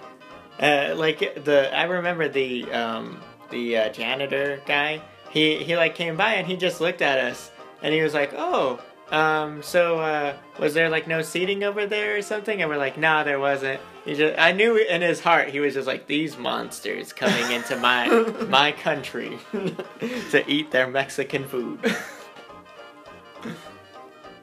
Uh, 0.59 0.93
like 0.95 1.43
the, 1.45 1.75
I 1.75 1.83
remember 1.83 2.27
the 2.27 2.71
um, 2.71 3.21
the 3.49 3.77
uh, 3.77 3.89
janitor 3.89 4.61
guy. 4.65 5.01
He 5.29 5.63
he 5.63 5.77
like 5.77 5.95
came 5.95 6.17
by 6.17 6.33
and 6.33 6.47
he 6.47 6.57
just 6.57 6.81
looked 6.81 7.01
at 7.01 7.19
us 7.19 7.51
and 7.81 7.93
he 7.93 8.01
was 8.01 8.13
like, 8.13 8.33
"Oh, 8.35 8.79
um, 9.11 9.63
so 9.63 9.99
uh, 9.99 10.35
was 10.59 10.73
there 10.73 10.89
like 10.89 11.07
no 11.07 11.21
seating 11.21 11.63
over 11.63 11.85
there 11.85 12.17
or 12.17 12.21
something?" 12.21 12.61
And 12.61 12.69
we're 12.69 12.77
like, 12.77 12.97
"Nah, 12.97 13.23
there 13.23 13.39
wasn't." 13.39 13.79
He 14.05 14.15
just, 14.15 14.39
I 14.39 14.51
knew 14.51 14.75
in 14.75 15.01
his 15.01 15.19
heart 15.19 15.49
he 15.49 15.59
was 15.59 15.75
just 15.75 15.87
like, 15.87 16.07
"These 16.07 16.37
monsters 16.37 17.13
coming 17.13 17.51
into 17.51 17.75
my 17.77 18.07
my 18.49 18.71
country 18.71 19.37
to 20.31 20.43
eat 20.47 20.71
their 20.71 20.87
Mexican 20.87 21.47
food." 21.47 21.95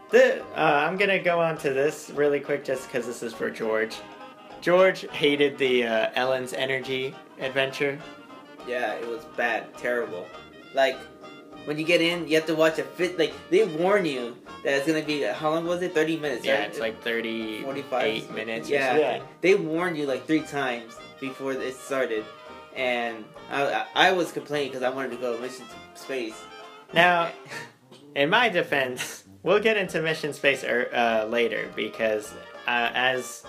The, 0.08 0.40
uh, 0.54 0.86
I'm 0.86 0.96
gonna 0.96 1.18
go 1.18 1.40
on 1.40 1.58
to 1.58 1.72
this 1.72 2.10
really 2.14 2.38
quick 2.38 2.64
just 2.64 2.86
because 2.86 3.06
this 3.06 3.24
is 3.24 3.34
for 3.34 3.50
George. 3.50 3.96
George 4.66 5.08
hated 5.10 5.56
the 5.58 5.84
uh, 5.84 6.10
Ellen's 6.16 6.52
Energy 6.52 7.14
adventure. 7.38 8.00
Yeah, 8.66 8.94
it 8.94 9.06
was 9.06 9.24
bad, 9.36 9.72
terrible. 9.78 10.26
Like 10.74 10.96
when 11.66 11.78
you 11.78 11.84
get 11.84 12.00
in, 12.00 12.26
you 12.26 12.34
have 12.34 12.46
to 12.46 12.56
watch 12.56 12.80
a 12.80 12.82
fit. 12.82 13.16
Like 13.16 13.32
they 13.48 13.64
warn 13.64 14.04
you 14.04 14.36
that 14.64 14.78
it's 14.78 14.84
gonna 14.88 15.04
be. 15.04 15.22
How 15.22 15.50
long 15.54 15.66
was 15.66 15.82
it? 15.82 15.94
Thirty 15.94 16.16
minutes. 16.16 16.44
Yeah, 16.44 16.58
right? 16.58 16.68
it's 16.68 16.80
like 16.80 17.00
38 17.00 17.62
45 17.62 18.30
minutes. 18.32 18.68
or 18.68 18.72
Yeah. 18.72 18.86
something. 18.86 19.02
Yeah. 19.02 19.22
They 19.40 19.54
warned 19.54 19.98
you 19.98 20.04
like 20.04 20.26
three 20.26 20.42
times 20.42 20.96
before 21.20 21.52
it 21.52 21.76
started, 21.76 22.24
and 22.74 23.24
I, 23.52 23.62
I, 23.72 23.86
I 24.08 24.12
was 24.14 24.32
complaining 24.32 24.70
because 24.72 24.82
I 24.82 24.88
wanted 24.88 25.12
to 25.12 25.16
go 25.18 25.38
mission 25.38 25.64
to 25.64 26.00
space. 26.00 26.34
Now, 26.92 27.30
in 28.16 28.30
my 28.30 28.48
defense, 28.48 29.26
we'll 29.44 29.60
get 29.60 29.76
into 29.76 30.02
Mission 30.02 30.32
Space 30.32 30.64
er, 30.64 30.90
uh, 30.92 31.26
later 31.26 31.70
because, 31.76 32.32
uh, 32.66 32.90
as 32.94 33.44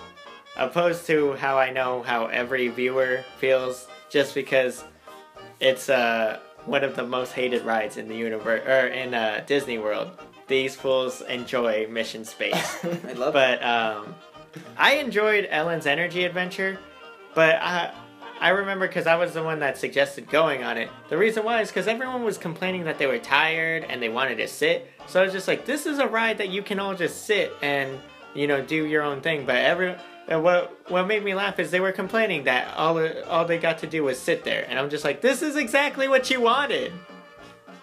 opposed 0.58 1.06
to 1.06 1.34
how 1.34 1.58
I 1.58 1.70
know 1.70 2.02
how 2.02 2.26
every 2.26 2.68
viewer 2.68 3.24
feels, 3.38 3.86
just 4.10 4.34
because 4.34 4.84
it's 5.60 5.88
uh, 5.88 6.40
one 6.66 6.84
of 6.84 6.96
the 6.96 7.04
most 7.04 7.32
hated 7.32 7.64
rides 7.64 7.96
in 7.96 8.08
the 8.08 8.16
universe 8.16 8.66
or 8.66 8.88
in 8.88 9.14
uh, 9.14 9.42
Disney 9.46 9.78
World. 9.78 10.10
These 10.46 10.76
fools 10.76 11.20
enjoy 11.22 11.86
Mission 11.88 12.24
Space. 12.24 12.78
I 12.84 13.12
love 13.12 13.34
it. 13.36 13.60
but 13.60 13.62
um, 13.62 14.14
I 14.76 14.94
enjoyed 14.94 15.46
Ellen's 15.50 15.86
Energy 15.86 16.24
Adventure, 16.24 16.78
but 17.34 17.56
I 17.56 17.94
I 18.40 18.50
remember 18.50 18.86
because 18.86 19.06
I 19.06 19.16
was 19.16 19.34
the 19.34 19.42
one 19.42 19.58
that 19.60 19.78
suggested 19.78 20.30
going 20.30 20.62
on 20.62 20.78
it. 20.78 20.88
The 21.08 21.18
reason 21.18 21.44
why 21.44 21.60
is 21.60 21.68
because 21.68 21.88
everyone 21.88 22.22
was 22.24 22.38
complaining 22.38 22.84
that 22.84 22.96
they 22.96 23.06
were 23.06 23.18
tired 23.18 23.84
and 23.88 24.00
they 24.00 24.08
wanted 24.08 24.36
to 24.36 24.46
sit. 24.46 24.88
So 25.06 25.20
I 25.20 25.24
was 25.24 25.32
just 25.32 25.48
like, 25.48 25.66
this 25.66 25.86
is 25.86 25.98
a 25.98 26.06
ride 26.06 26.38
that 26.38 26.48
you 26.48 26.62
can 26.62 26.78
all 26.78 26.94
just 26.94 27.26
sit 27.26 27.52
and 27.62 27.98
you 28.34 28.46
know 28.46 28.62
do 28.62 28.84
your 28.86 29.02
own 29.02 29.20
thing. 29.20 29.44
But 29.44 29.56
every 29.56 29.96
and 30.28 30.42
what 30.42 30.90
what 30.90 31.06
made 31.06 31.24
me 31.24 31.34
laugh 31.34 31.58
is 31.58 31.70
they 31.70 31.80
were 31.80 31.92
complaining 31.92 32.44
that 32.44 32.74
all 32.76 32.98
all 33.24 33.44
they 33.44 33.58
got 33.58 33.78
to 33.78 33.86
do 33.86 34.04
was 34.04 34.18
sit 34.18 34.44
there, 34.44 34.66
and 34.68 34.78
I'm 34.78 34.90
just 34.90 35.04
like, 35.04 35.20
this 35.20 35.42
is 35.42 35.56
exactly 35.56 36.06
what 36.06 36.30
you 36.30 36.40
wanted. 36.40 36.92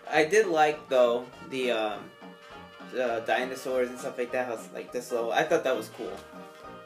I 0.10 0.25
did 0.25 0.48
like 0.48 0.88
though 0.88 1.25
the 1.50 1.72
um, 1.72 2.00
the 2.94 3.24
dinosaurs 3.25 3.90
and 3.90 4.00
stuff 4.00 4.18
like 4.18 4.32
that. 4.32 4.48
How 4.48 4.60
like 4.74 4.92
this 4.92 5.08
slow. 5.08 5.32
I 5.32 5.44
thought 5.44 5.64
that 5.64 5.75
was 5.75 5.90
cool. 5.98 6.14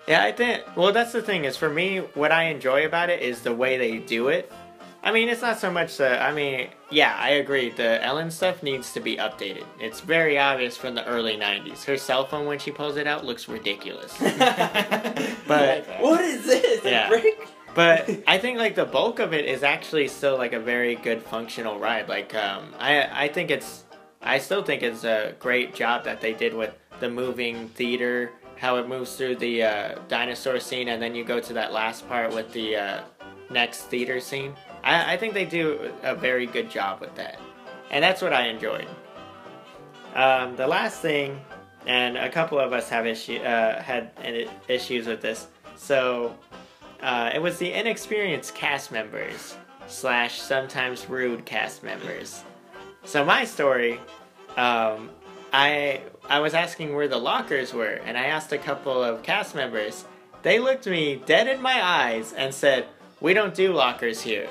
Yeah, 0.08 0.24
I 0.24 0.32
think. 0.32 0.63
Well, 0.75 0.92
that's 0.92 1.12
the 1.12 1.22
thing 1.22 1.46
is 1.46 1.58
for 1.58 1.70
me, 1.70 2.00
what 2.16 2.32
I 2.32 2.46
enjoy 2.46 2.86
about 2.86 3.10
it 3.10 3.22
is 3.22 3.42
the 3.42 3.54
way 3.54 3.78
they 3.78 4.00
do 4.00 4.30
it. 4.30 4.51
I 5.01 5.12
mean, 5.13 5.29
it's 5.29 5.41
not 5.41 5.60
so 5.60 5.72
much 5.72 5.98
the. 5.98 6.22
I 6.22 6.34
mean, 6.34 6.68
yeah, 6.91 7.15
I 7.18 7.29
agree. 7.32 7.70
The 7.70 8.03
Ellen 8.03 8.29
stuff 8.29 8.62
needs 8.62 8.91
to 8.94 9.00
be 9.00 9.15
updated. 9.15 9.63
It's 9.79 10.01
very 10.01 10.38
obvious 10.38 10.75
from 10.75 10.94
the 10.96 11.06
early 11.06 11.38
'90s. 11.38 11.86
Her 11.86 11.96
cell 11.98 12.25
phone 12.25 12.46
when 12.46 12.60
she 12.60 12.72
pulls 12.72 12.98
it 12.98 13.08
out 13.08 13.24
looks 13.25 13.48
ridiculous. 13.48 14.13
But- 15.48 15.86
what 16.00 16.22
is 16.22 16.46
this? 16.46 16.86
A 16.86 16.89
Yeah. 16.89 17.08
brick? 17.10 17.48
But 17.74 18.10
I 18.27 18.38
think 18.38 18.58
like 18.58 18.75
the 18.75 18.86
bulk 18.86 19.20
of 19.20 19.34
it 19.34 19.46
is 19.46 19.63
actually 19.63 20.08
still 20.08 20.38
like 20.38 20.53
a 20.53 20.60
very 20.60 20.96
good 20.96 21.22
functional 21.24 21.79
ride. 21.79 22.10
Like 22.10 22.36
um, 22.36 22.74
I 22.77 23.25
I 23.25 23.27
think 23.29 23.51
it's 23.51 23.86
I 24.22 24.38
still 24.39 24.63
think 24.63 24.84
it's 24.84 25.03
a 25.06 25.34
great 25.39 25.74
job 25.74 26.03
that 26.03 26.20
they 26.22 26.34
did 26.34 26.53
with 26.53 26.74
the 27.00 27.10
moving 27.10 27.70
theater, 27.70 28.32
how 28.58 28.75
it 28.77 28.88
moves 28.88 29.15
through 29.15 29.38
the 29.38 29.63
uh, 29.63 29.96
dinosaur 30.10 30.60
scene, 30.60 30.89
and 30.89 31.01
then 31.01 31.15
you 31.15 31.24
go 31.24 31.39
to 31.39 31.53
that 31.53 31.72
last 31.72 32.08
part 32.10 32.34
with 32.36 32.51
the 32.51 32.75
uh, 32.75 33.01
next 33.50 33.84
theater 33.84 34.20
scene. 34.20 34.53
I, 34.83 35.13
I 35.13 35.17
think 35.17 35.33
they 35.33 35.45
do 35.45 35.91
a 36.03 36.15
very 36.15 36.45
good 36.45 36.69
job 36.69 37.01
with 37.01 37.15
that, 37.15 37.39
and 37.91 38.03
that's 38.03 38.21
what 38.21 38.33
I 38.33 38.48
enjoyed. 38.48 38.88
Um, 40.15 40.55
the 40.55 40.67
last 40.67 41.01
thing, 41.01 41.39
and 41.86 42.17
a 42.17 42.29
couple 42.29 42.59
of 42.59 42.74
us 42.74 42.89
have 42.89 43.05
issue 43.05 43.38
uh, 43.38 43.81
had 43.81 44.12
issues 44.67 45.07
with 45.07 45.21
this. 45.21 45.48
So 45.75 46.36
uh, 47.01 47.31
it 47.33 47.41
was 47.41 47.57
the 47.57 47.71
inexperienced 47.71 48.55
cast 48.55 48.91
members 48.91 49.55
slash 49.88 50.39
sometimes 50.39 51.09
rude 51.09 51.45
cast 51.45 51.83
members. 51.83 52.43
So 53.05 53.24
my 53.24 53.45
story, 53.45 54.00
um, 54.57 55.09
I 55.53 56.01
I 56.29 56.39
was 56.39 56.53
asking 56.53 56.95
where 56.95 57.07
the 57.07 57.17
lockers 57.17 57.74
were, 57.74 58.00
and 58.05 58.17
I 58.17 58.25
asked 58.25 58.51
a 58.51 58.57
couple 58.57 59.03
of 59.03 59.24
cast 59.24 59.55
members. 59.55 60.05
They 60.41 60.59
looked 60.59 60.88
me 60.88 61.21
dead 61.25 61.48
in 61.48 61.62
my 61.62 61.83
eyes 61.83 62.33
and 62.33 62.53
said, 62.53 62.86
"We 63.19 63.33
don't 63.33 63.53
do 63.53 63.74
lockers 63.74 64.21
here." 64.21 64.48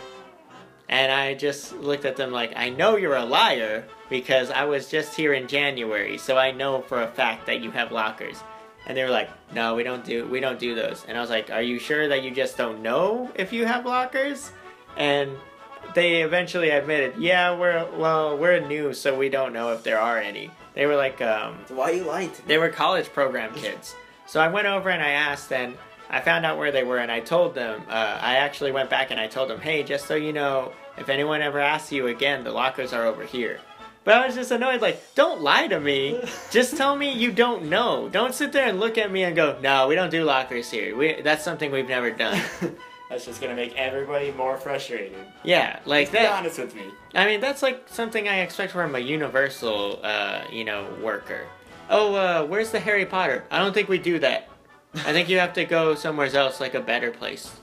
And 0.88 1.12
I 1.12 1.35
just 1.35 1.75
looked 1.75 2.04
at 2.04 2.16
them 2.16 2.33
like, 2.33 2.52
"I 2.57 2.71
know 2.71 2.97
you're 2.97 3.16
a 3.16 3.25
liar 3.25 3.85
because 4.09 4.50
I 4.50 4.64
was 4.64 4.90
just 4.90 5.14
here 5.14 5.35
in 5.35 5.47
January, 5.47 6.16
so 6.18 6.38
I 6.38 6.50
know 6.50 6.80
for 6.83 7.02
a 7.02 7.09
fact 7.09 7.47
that 7.47 7.61
you 7.61 7.71
have 7.73 7.92
lockers." 7.92 8.42
And 8.87 8.97
they 8.97 9.02
were 9.02 9.11
like, 9.11 9.28
"No, 9.52 9.75
we 9.75 9.83
don't 9.83 10.04
do 10.04 10.26
we 10.26 10.40
don't 10.40 10.59
do 10.59 10.75
those." 10.75 11.04
And 11.07 11.18
I 11.18 11.21
was 11.21 11.30
like, 11.30 11.50
"Are 11.50 11.62
you 11.62 11.78
sure 11.78 12.09
that 12.09 12.23
you 12.23 12.30
just 12.30 12.57
don't 12.57 12.83
know 12.83 13.30
if 13.35 13.52
you 13.52 13.66
have 13.66 13.85
lockers?" 13.85 14.50
And 14.97 15.37
they 15.95 16.23
eventually 16.23 16.71
admitted, 16.71 17.14
"Yeah, 17.18 17.54
we're 17.57 17.87
well, 17.97 18.37
we're 18.37 18.61
new, 18.61 18.95
so 18.95 19.16
we 19.16 19.28
don't 19.28 19.52
know 19.52 19.73
if 19.73 19.83
there 19.83 20.00
are 20.00 20.18
any." 20.18 20.50
They 20.78 20.87
were 20.87 20.95
like, 20.95 21.21
um, 21.21 21.59
why 21.71 21.90
are 21.90 21.95
you 21.95 22.04
lying 22.04 22.30
to 22.30 22.40
me? 22.40 22.45
they 22.47 22.57
were 22.57 22.68
college 22.68 23.12
program 23.12 23.52
kids. 23.52 23.97
So 24.26 24.40
I 24.40 24.47
went 24.47 24.68
over 24.68 24.90
and 24.90 25.02
I 25.02 25.09
asked, 25.09 25.52
and 25.52 25.76
I 26.11 26.21
found 26.21 26.47
out 26.47 26.59
where 26.59 26.73
they 26.73 26.85
were 26.85 26.99
and 26.99 27.11
I 27.12 27.21
told 27.21 27.55
them. 27.55 27.83
Uh, 27.88 28.19
I 28.21 28.37
actually 28.37 28.73
went 28.73 28.91
back 28.91 29.11
and 29.11 29.21
I 29.21 29.27
told 29.27 29.50
them, 29.50 29.61
hey, 29.61 29.83
just 29.83 30.07
so 30.07 30.15
you 30.15 30.33
know, 30.33 30.73
if 30.97 31.09
anyone 31.09 31.43
ever 31.43 31.61
asks 31.61 31.93
you 31.93 32.07
again, 32.07 32.45
the 32.45 32.50
lockers 32.50 32.93
are 32.93 33.05
over 33.05 33.25
here. 33.25 33.61
But 34.05 34.15
I 34.17 34.27
was 34.27 34.35
just 34.37 34.50
annoyed, 34.50 34.81
like, 34.81 35.15
don't 35.15 35.43
lie 35.43 35.67
to 35.67 35.79
me. 35.79 36.19
Just 36.50 36.79
tell 36.79 36.97
me 36.97 37.12
you 37.12 37.31
don't 37.31 37.65
know. 37.65 38.09
Don't 38.09 38.35
sit 38.35 38.53
there 38.53 38.67
and 38.67 38.81
look 38.81 38.97
at 38.97 39.12
me 39.12 39.25
and 39.25 39.37
go, 39.37 39.59
no, 39.61 39.87
we 39.87 39.97
don't 39.97 40.09
do 40.09 40.25
lockers 40.25 40.71
here. 40.71 40.97
We, 40.97 41.21
that's 41.21 41.45
something 41.45 41.71
we've 41.71 41.88
never 41.88 42.11
done. 42.11 42.41
That's 43.11 43.25
just 43.25 43.41
gonna 43.41 43.55
make 43.55 43.75
everybody 43.75 44.33
more 44.33 44.59
frustrated. 44.59 45.17
Yeah, 45.43 45.81
like 45.87 46.09
Just 46.09 46.12
be 46.12 46.19
that. 46.19 46.38
honest 46.38 46.59
with 46.59 46.75
me. 46.75 46.85
I 47.15 47.25
mean, 47.25 47.41
that's 47.41 47.62
like 47.62 47.88
something 47.88 48.29
I 48.29 48.41
expect 48.41 48.71
from 48.73 48.95
a 48.95 48.99
Universal, 48.99 50.00
uh, 50.03 50.43
you 50.53 50.65
know, 50.65 50.87
worker. 51.03 51.47
Oh, 51.88 52.15
uh, 52.15 52.45
where's 52.45 52.71
the 52.71 52.79
Harry 52.81 53.07
Potter? 53.07 53.45
I 53.50 53.61
don't 53.61 53.73
think 53.73 53.88
we 53.88 53.97
do 53.97 54.19
that. 54.19 54.50
I 54.95 55.12
think 55.12 55.28
you 55.28 55.38
have 55.38 55.52
to 55.54 55.64
go 55.64 55.95
somewhere 55.95 56.35
else, 56.35 56.61
like 56.61 56.75
a 56.75 56.80
better 56.80 57.11
place. 57.11 57.54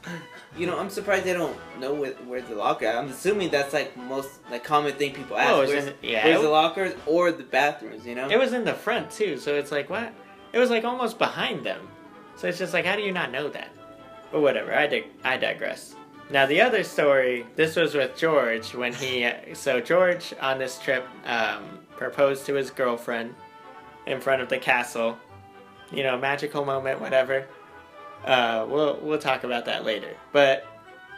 You 0.58 0.68
know, 0.68 0.80
I'm 0.80 0.90
surprised 0.90 1.26
they 1.26 1.34
don't 1.34 1.58
know 1.80 1.94
where, 1.94 2.12
where's 2.26 2.48
the 2.48 2.56
locker. 2.56 2.88
I'm 2.88 3.10
assuming 3.10 3.50
that's 3.50 3.74
like 3.74 3.98
most 3.98 4.30
like 4.50 4.64
common 4.64 4.94
thing 4.94 5.14
people 5.14 5.38
ask. 5.38 5.52
Oh, 5.52 5.58
where's 5.68 5.86
in- 5.88 5.94
yeah, 6.02 6.24
where's 6.26 6.42
the 6.42 6.50
lockers 6.50 6.94
or 7.06 7.32
the 7.32 7.44
bathrooms? 7.44 8.06
You 8.06 8.16
know. 8.16 8.30
It 8.30 8.38
was 8.40 8.54
in 8.54 8.64
the 8.64 8.74
front 8.74 9.12
too, 9.12 9.38
so 9.38 9.56
it's 9.56 9.72
like 9.72 9.90
what? 9.90 10.14
It 10.54 10.60
was 10.60 10.70
like 10.70 10.86
almost 10.86 11.18
behind 11.18 11.66
them. 11.66 11.88
So 12.38 12.48
it's 12.48 12.58
just 12.58 12.74
like, 12.74 12.86
how 12.86 12.96
do 12.96 13.02
you 13.02 13.12
not 13.12 13.32
know 13.32 13.50
that? 13.50 13.70
But 14.32 14.42
whatever. 14.42 14.74
I 14.74 14.88
dig- 14.88 15.08
I 15.24 15.38
digress. 15.38 15.96
Now 16.30 16.46
the 16.46 16.62
other 16.62 16.84
story. 16.84 17.46
This 17.56 17.76
was 17.76 17.94
with 17.96 18.16
George 18.18 18.74
when 18.76 18.94
he. 18.94 19.30
So 19.54 19.82
George 19.82 20.34
on 20.42 20.58
this 20.60 20.80
trip 20.80 21.06
um, 21.26 21.80
proposed 21.98 22.46
to 22.46 22.54
his 22.54 22.70
girlfriend 22.72 23.36
in 24.08 24.22
front 24.22 24.42
of 24.42 24.48
the 24.50 24.58
castle. 24.58 25.18
You 25.96 26.04
know, 26.04 26.18
magical 26.18 26.66
moment, 26.66 27.00
whatever. 27.00 27.48
Uh, 28.26 28.66
we'll 28.70 29.00
we'll 29.02 29.20
talk 29.20 29.44
about 29.44 29.66
that 29.66 29.86
later. 29.86 30.16
But 30.32 30.66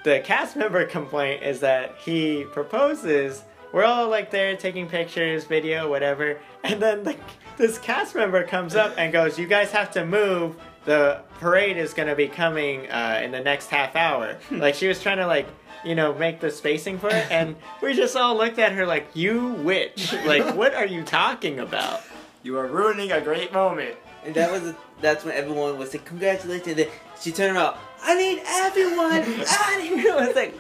the 0.04 0.20
cast 0.20 0.56
member 0.56 0.86
complaint 0.86 1.44
is 1.44 1.60
that 1.62 1.96
he 1.98 2.46
proposes. 2.52 3.44
We're 3.74 3.84
all 3.84 4.08
like 4.08 4.32
there 4.32 4.56
taking 4.56 4.88
pictures, 4.88 5.46
video, 5.46 5.90
whatever, 5.90 6.40
and 6.64 6.82
then 6.82 7.04
the, 7.04 7.16
this 7.58 7.78
cast 7.78 8.16
member 8.16 8.44
comes 8.44 8.76
up 8.76 8.94
and 8.98 9.12
goes, 9.12 9.40
"You 9.40 9.48
guys 9.48 9.72
have 9.72 9.92
to 9.92 10.06
move. 10.06 10.56
The 10.86 11.22
parade 11.40 11.78
is 11.78 11.94
gonna 11.94 12.16
be 12.16 12.28
coming 12.28 12.90
uh, 12.90 13.22
in 13.24 13.32
the 13.32 13.42
next 13.42 13.70
half 13.70 13.96
hour." 13.96 14.38
like 14.52 14.76
she 14.76 14.88
was 14.88 15.02
trying 15.02 15.18
to 15.18 15.28
like 15.28 15.48
you 15.84 15.96
know 15.96 16.14
make 16.14 16.40
the 16.40 16.52
spacing 16.52 17.00
for 17.00 17.10
it, 17.10 17.26
and 17.32 17.56
we 17.82 17.94
just 17.94 18.16
all 18.16 18.38
looked 18.38 18.60
at 18.60 18.74
her 18.74 18.86
like, 18.86 19.08
"You 19.14 19.48
witch! 19.64 20.14
Like 20.26 20.56
what 20.56 20.74
are 20.74 20.86
you 20.86 21.04
talking 21.04 21.60
about?" 21.60 22.02
You 22.44 22.58
are 22.58 22.68
ruining 22.68 23.12
a 23.12 23.20
great 23.20 23.52
moment. 23.52 23.98
And 24.28 24.36
that 24.36 24.52
was 24.52 24.74
that's 25.02 25.24
when 25.24 25.34
everyone 25.34 25.78
was 25.80 25.94
like, 25.94 26.06
"Congratulations!" 26.06 26.76
Then 26.76 26.88
she 27.20 27.32
turned 27.32 27.56
around. 27.58 27.78
I 28.04 28.16
need 28.16 28.42
everyone. 28.46 29.24
I 29.48 29.78
need. 29.82 30.06
It 30.06 30.16
was 30.16 30.36
like, 30.36 30.54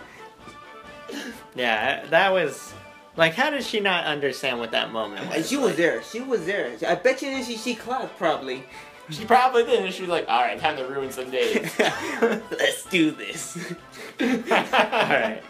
Yeah, 1.55 2.05
that 2.07 2.31
was 2.31 2.73
like, 3.15 3.33
how 3.33 3.49
did 3.49 3.63
she 3.63 3.79
not 3.79 4.05
understand 4.05 4.59
what 4.59 4.71
that 4.71 4.91
moment 4.91 5.27
was? 5.27 5.35
and 5.35 5.45
she 5.45 5.57
was 5.57 5.75
there. 5.75 6.01
She 6.03 6.21
was 6.21 6.45
there. 6.45 6.71
I 6.87 6.95
bet 6.95 7.21
you 7.21 7.43
she 7.43 7.57
she 7.57 7.75
clapped 7.75 8.17
probably. 8.17 8.63
She 9.09 9.23
probably 9.25 9.63
did, 9.63 9.83
and 9.85 9.93
she 9.93 10.01
was 10.01 10.09
like, 10.09 10.27
"All 10.27 10.41
right, 10.41 10.59
time 10.59 10.75
to 10.77 10.85
ruin 10.85 11.11
some 11.11 11.29
days." 11.31 11.71
Let's 12.21 12.85
do 12.89 13.11
this. 13.11 13.57
All 14.21 14.27
right. 14.27 15.41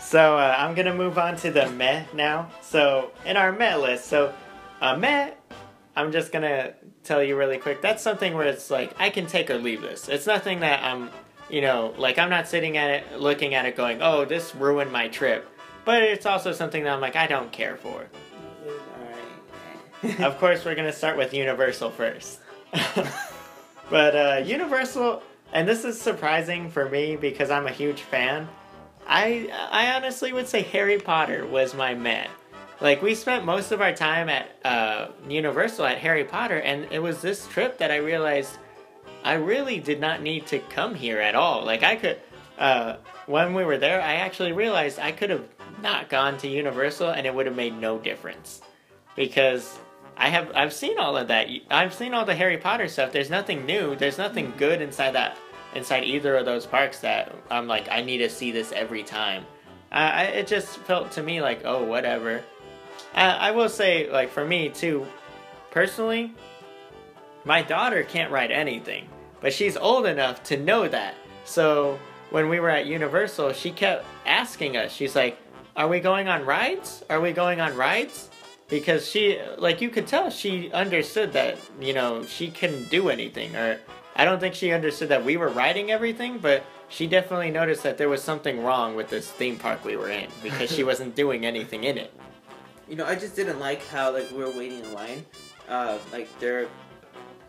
So 0.00 0.38
uh, 0.38 0.54
I'm 0.58 0.74
gonna 0.74 0.94
move 0.94 1.18
on 1.18 1.36
to 1.38 1.50
the 1.50 1.68
meh 1.70 2.04
now. 2.14 2.50
So 2.62 3.10
in 3.24 3.36
our 3.36 3.50
meh 3.52 3.76
list, 3.76 4.06
so 4.06 4.32
uh, 4.80 4.96
meh, 4.96 5.30
I'm 5.96 6.12
just 6.12 6.30
gonna 6.30 6.74
tell 7.04 7.22
you 7.22 7.36
really 7.36 7.58
quick. 7.58 7.80
That's 7.80 8.02
something 8.02 8.34
where 8.34 8.46
it's 8.46 8.70
like 8.70 8.94
I 8.98 9.10
can 9.10 9.26
take 9.26 9.50
or 9.50 9.58
leave 9.58 9.82
this. 9.82 10.08
It's 10.08 10.26
nothing 10.26 10.60
that 10.60 10.82
I'm, 10.82 11.10
you 11.48 11.60
know, 11.60 11.94
like 11.98 12.18
I'm 12.18 12.30
not 12.30 12.48
sitting 12.48 12.76
at 12.76 12.90
it, 12.90 13.20
looking 13.20 13.54
at 13.54 13.66
it, 13.66 13.76
going, 13.76 14.02
"Oh, 14.02 14.24
this 14.24 14.54
ruined 14.54 14.90
my 14.90 15.08
trip." 15.08 15.48
But 15.84 16.02
it's 16.02 16.26
also 16.26 16.52
something 16.52 16.84
that 16.84 16.92
I'm 16.92 17.00
like 17.00 17.16
I 17.16 17.26
don't 17.26 17.52
care 17.52 17.76
for. 17.76 18.06
Of 20.18 20.38
course, 20.38 20.64
we're 20.64 20.74
gonna 20.74 20.92
start 20.92 21.16
with 21.16 21.32
Universal 21.32 21.90
first. 21.90 22.40
but 23.90 24.16
uh, 24.16 24.42
Universal, 24.44 25.22
and 25.52 25.66
this 25.66 25.84
is 25.84 26.00
surprising 26.00 26.70
for 26.70 26.88
me 26.88 27.16
because 27.16 27.50
I'm 27.50 27.66
a 27.66 27.70
huge 27.72 28.00
fan. 28.02 28.48
I 29.06 29.48
I 29.70 29.94
honestly 29.94 30.32
would 30.32 30.48
say 30.48 30.62
Harry 30.62 30.98
Potter 30.98 31.46
was 31.46 31.74
my 31.74 31.94
meh. 31.94 32.26
Like 32.84 33.00
we 33.00 33.14
spent 33.14 33.46
most 33.46 33.72
of 33.72 33.80
our 33.80 33.94
time 33.94 34.28
at 34.28 34.46
uh, 34.62 35.08
Universal 35.26 35.86
at 35.86 35.96
Harry 35.96 36.22
Potter, 36.22 36.58
and 36.58 36.86
it 36.92 36.98
was 36.98 37.22
this 37.22 37.46
trip 37.46 37.78
that 37.78 37.90
I 37.90 37.96
realized 37.96 38.58
I 39.24 39.32
really 39.34 39.78
did 39.78 40.00
not 40.00 40.20
need 40.20 40.46
to 40.48 40.58
come 40.58 40.94
here 40.94 41.18
at 41.18 41.34
all. 41.34 41.64
Like 41.64 41.82
I 41.82 41.96
could, 41.96 42.20
uh, 42.58 42.96
when 43.24 43.54
we 43.54 43.64
were 43.64 43.78
there, 43.78 44.02
I 44.02 44.16
actually 44.16 44.52
realized 44.52 44.98
I 44.98 45.12
could 45.12 45.30
have 45.30 45.48
not 45.80 46.10
gone 46.10 46.36
to 46.36 46.46
Universal, 46.46 47.08
and 47.08 47.26
it 47.26 47.34
would 47.34 47.46
have 47.46 47.56
made 47.56 47.74
no 47.74 47.96
difference 47.96 48.60
because 49.16 49.78
I 50.18 50.28
have 50.28 50.52
I've 50.54 50.74
seen 50.74 50.98
all 50.98 51.16
of 51.16 51.28
that. 51.28 51.48
I've 51.70 51.94
seen 51.94 52.12
all 52.12 52.26
the 52.26 52.34
Harry 52.34 52.58
Potter 52.58 52.86
stuff. 52.88 53.12
There's 53.12 53.30
nothing 53.30 53.64
new. 53.64 53.96
There's 53.96 54.18
nothing 54.18 54.52
good 54.58 54.82
inside 54.82 55.12
that 55.12 55.38
inside 55.74 56.04
either 56.04 56.36
of 56.36 56.44
those 56.44 56.66
parks 56.66 56.98
that 56.98 57.34
I'm 57.50 57.66
like 57.66 57.88
I 57.90 58.02
need 58.02 58.18
to 58.18 58.28
see 58.28 58.52
this 58.52 58.72
every 58.72 59.04
time. 59.04 59.46
Uh, 59.90 60.10
I, 60.12 60.22
it 60.24 60.46
just 60.46 60.76
felt 60.80 61.12
to 61.12 61.22
me 61.22 61.40
like 61.40 61.62
oh 61.64 61.82
whatever. 61.82 62.44
I, 63.14 63.48
I 63.48 63.50
will 63.52 63.68
say 63.68 64.10
like 64.10 64.30
for 64.30 64.44
me 64.44 64.68
too, 64.68 65.06
personally, 65.70 66.32
my 67.44 67.62
daughter 67.62 68.02
can't 68.02 68.30
ride 68.30 68.50
anything, 68.50 69.08
but 69.40 69.52
she's 69.52 69.76
old 69.76 70.06
enough 70.06 70.42
to 70.44 70.56
know 70.56 70.88
that. 70.88 71.14
So 71.44 71.98
when 72.30 72.48
we 72.48 72.58
were 72.60 72.70
at 72.70 72.86
Universal, 72.86 73.52
she 73.52 73.70
kept 73.70 74.04
asking 74.26 74.76
us. 74.76 74.92
She's 74.92 75.14
like, 75.14 75.38
"Are 75.76 75.88
we 75.88 76.00
going 76.00 76.28
on 76.28 76.44
rides? 76.44 77.04
Are 77.10 77.20
we 77.20 77.32
going 77.32 77.60
on 77.60 77.76
rides?" 77.76 78.30
Because 78.68 79.08
she, 79.08 79.38
like, 79.58 79.82
you 79.82 79.90
could 79.90 80.06
tell 80.06 80.30
she 80.30 80.72
understood 80.72 81.34
that 81.34 81.58
you 81.80 81.92
know 81.92 82.24
she 82.24 82.50
couldn't 82.50 82.88
do 82.90 83.10
anything, 83.10 83.54
or 83.54 83.78
I 84.16 84.24
don't 84.24 84.40
think 84.40 84.54
she 84.54 84.72
understood 84.72 85.10
that 85.10 85.24
we 85.24 85.36
were 85.36 85.48
riding 85.48 85.90
everything, 85.90 86.38
but 86.38 86.64
she 86.88 87.06
definitely 87.06 87.50
noticed 87.50 87.82
that 87.82 87.98
there 87.98 88.08
was 88.08 88.22
something 88.22 88.62
wrong 88.62 88.94
with 88.94 89.08
this 89.08 89.30
theme 89.30 89.58
park 89.58 89.84
we 89.84 89.96
were 89.96 90.10
in 90.10 90.28
because 90.42 90.70
she 90.70 90.84
wasn't 90.90 91.14
doing 91.14 91.44
anything 91.44 91.84
in 91.84 91.98
it. 91.98 92.12
You 92.88 92.96
know, 92.96 93.04
I 93.06 93.14
just 93.14 93.34
didn't 93.36 93.60
like 93.60 93.84
how 93.88 94.12
like 94.12 94.30
we 94.30 94.38
were 94.38 94.50
waiting 94.50 94.80
in 94.80 94.92
line. 94.92 95.24
Uh, 95.68 95.98
like 96.12 96.28
they're 96.38 96.68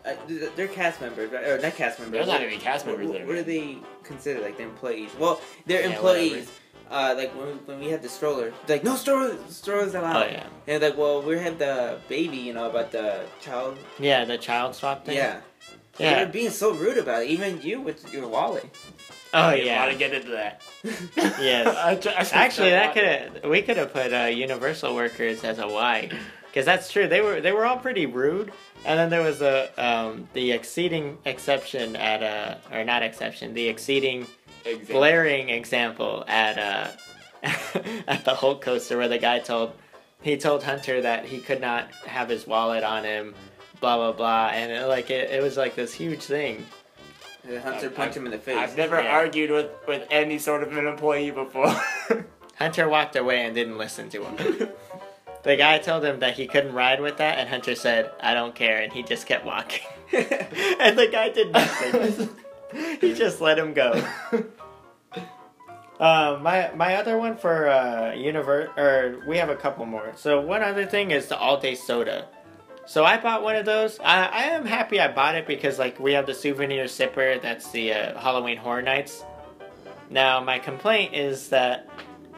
uh, 0.04 0.14
they're 0.56 0.68
cast 0.68 1.00
members, 1.00 1.30
right? 1.32 1.44
or 1.46 1.58
not 1.58 1.74
cast 1.74 1.98
members. 1.98 2.18
There's 2.18 2.26
not 2.28 2.40
any 2.40 2.58
cast 2.58 2.86
members 2.86 3.06
What, 3.08 3.18
there. 3.18 3.26
what 3.26 3.36
are 3.36 3.42
they 3.42 3.78
considered? 4.02 4.42
Like 4.42 4.56
the 4.56 4.62
employees? 4.62 5.10
Well, 5.18 5.40
they're 5.66 5.82
Yeah, 5.82 5.94
employees. 5.94 6.50
Uh, 6.88 7.14
like 7.16 7.34
when 7.36 7.46
we, 7.48 7.52
when 7.64 7.80
we 7.80 7.86
had 7.88 8.00
the 8.00 8.08
stroller, 8.08 8.52
like 8.68 8.84
no 8.84 8.94
strollers, 8.94 9.36
strollers 9.48 9.94
allowed. 9.94 10.22
Oh 10.28 10.30
yeah, 10.30 10.46
And 10.68 10.80
like, 10.82 10.96
well, 10.96 11.20
we 11.20 11.36
had 11.36 11.58
the 11.58 11.98
baby, 12.08 12.36
you 12.36 12.54
know, 12.54 12.70
about 12.70 12.92
the 12.92 13.24
child. 13.40 13.76
yeah, 13.98 14.24
the 14.24 14.38
child 14.38 14.76
swap 14.76 15.04
thing. 15.04 15.16
Yeah. 15.16 15.40
Yeah. 15.98 16.24
were 16.24 16.30
being 16.30 16.50
so 16.50 16.72
rude 16.74 16.98
about 16.98 17.22
it. 17.22 17.30
Even 17.30 17.60
you 17.62 17.80
with 17.80 18.12
your 18.12 18.28
wallet. 18.28 18.66
Oh 19.36 19.50
yeah. 19.50 19.54
I 19.54 19.54
didn't 19.54 19.78
want 19.78 19.92
to 19.92 19.98
get 19.98 20.14
into 20.14 20.30
that. 20.30 20.62
Yes. 21.40 22.04
I 22.06 22.10
I 22.10 22.44
Actually, 22.44 22.70
that 22.70 22.94
could 22.94 23.04
have 23.04 23.50
we 23.50 23.62
could 23.62 23.76
have 23.76 23.92
put 23.92 24.12
uh, 24.12 24.24
Universal 24.26 24.94
workers 24.94 25.44
as 25.44 25.58
a 25.58 25.66
Y, 25.68 26.10
because 26.46 26.64
that's 26.64 26.90
true. 26.90 27.06
They 27.08 27.20
were 27.20 27.40
they 27.40 27.52
were 27.52 27.64
all 27.66 27.78
pretty 27.78 28.06
rude. 28.06 28.52
And 28.84 28.98
then 28.98 29.10
there 29.10 29.22
was 29.22 29.42
a 29.42 29.68
um, 29.76 30.28
the 30.32 30.52
exceeding 30.52 31.18
exception 31.24 31.96
at 31.96 32.22
uh 32.22 32.56
or 32.76 32.84
not 32.84 33.02
exception 33.02 33.54
the 33.54 33.68
exceeding 33.68 34.26
Exactly. 34.64 34.94
glaring 34.94 35.48
example 35.50 36.24
at 36.26 36.58
uh 36.58 36.88
at 38.08 38.24
the 38.24 38.34
Hulk 38.34 38.60
coaster 38.62 38.96
where 38.96 39.08
the 39.08 39.18
guy 39.18 39.38
told 39.38 39.72
he 40.22 40.36
told 40.36 40.62
Hunter 40.62 41.02
that 41.02 41.24
he 41.26 41.38
could 41.38 41.60
not 41.60 41.90
have 42.06 42.28
his 42.28 42.46
wallet 42.46 42.82
on 42.84 43.04
him, 43.04 43.34
blah 43.80 43.96
blah 43.96 44.12
blah, 44.12 44.46
and 44.52 44.72
it, 44.72 44.86
like 44.86 45.10
it, 45.10 45.30
it 45.30 45.42
was 45.42 45.56
like 45.56 45.74
this 45.74 45.92
huge 45.92 46.22
thing. 46.22 46.64
And 47.48 47.58
Hunter 47.62 47.86
I've- 47.86 47.94
punched 47.94 48.16
him 48.16 48.26
in 48.26 48.32
the 48.32 48.38
face. 48.38 48.56
I've 48.56 48.76
never 48.76 49.00
Yeah. 49.00 49.10
argued 49.14 49.50
with, 49.50 49.70
with 49.86 50.06
any 50.10 50.38
sort 50.38 50.62
of 50.62 50.76
an 50.76 50.86
employee 50.86 51.30
before. 51.30 51.74
Hunter 52.58 52.88
walked 52.88 53.16
away 53.16 53.42
and 53.44 53.54
didn't 53.54 53.76
listen 53.78 54.08
to 54.10 54.24
him. 54.24 54.68
The 55.42 55.56
guy 55.56 55.78
told 55.78 56.04
him 56.04 56.20
that 56.20 56.34
he 56.34 56.46
couldn't 56.46 56.72
ride 56.72 57.00
with 57.00 57.18
that, 57.18 57.38
and 57.38 57.48
Hunter 57.48 57.74
said, 57.76 58.10
"I 58.20 58.34
don't 58.34 58.54
care," 58.54 58.80
and 58.80 58.92
he 58.92 59.02
just 59.04 59.26
kept 59.26 59.44
walking. 59.44 59.86
and 60.12 60.98
the 60.98 61.06
guy 61.12 61.28
did 61.28 61.52
nothing. 61.52 62.30
he 63.00 63.14
just 63.14 63.40
let 63.40 63.56
him 63.58 63.72
go. 63.72 64.02
Uh, 66.00 66.38
my 66.42 66.70
my 66.74 66.96
other 66.96 67.16
one 67.16 67.36
for 67.36 67.68
uh, 67.68 68.12
universe, 68.14 68.68
or 68.76 69.22
we 69.28 69.38
have 69.38 69.48
a 69.48 69.56
couple 69.56 69.86
more. 69.86 70.12
So 70.16 70.40
one 70.40 70.62
other 70.62 70.84
thing 70.84 71.10
is 71.10 71.28
the 71.28 71.38
all 71.38 71.58
day 71.58 71.74
soda. 71.74 72.26
So 72.86 73.04
I 73.04 73.18
bought 73.18 73.42
one 73.42 73.56
of 73.56 73.66
those. 73.66 73.98
I, 74.00 74.26
I 74.26 74.42
am 74.44 74.64
happy 74.64 75.00
I 75.00 75.12
bought 75.12 75.34
it 75.34 75.46
because 75.46 75.78
like 75.78 75.98
we 75.98 76.12
have 76.12 76.26
the 76.26 76.34
souvenir 76.34 76.84
sipper. 76.84 77.40
That's 77.40 77.70
the 77.70 77.92
uh, 77.92 78.18
Halloween 78.18 78.56
Horror 78.56 78.82
Nights. 78.82 79.24
Now 80.08 80.40
my 80.40 80.58
complaint 80.58 81.14
is 81.14 81.48
that 81.48 81.88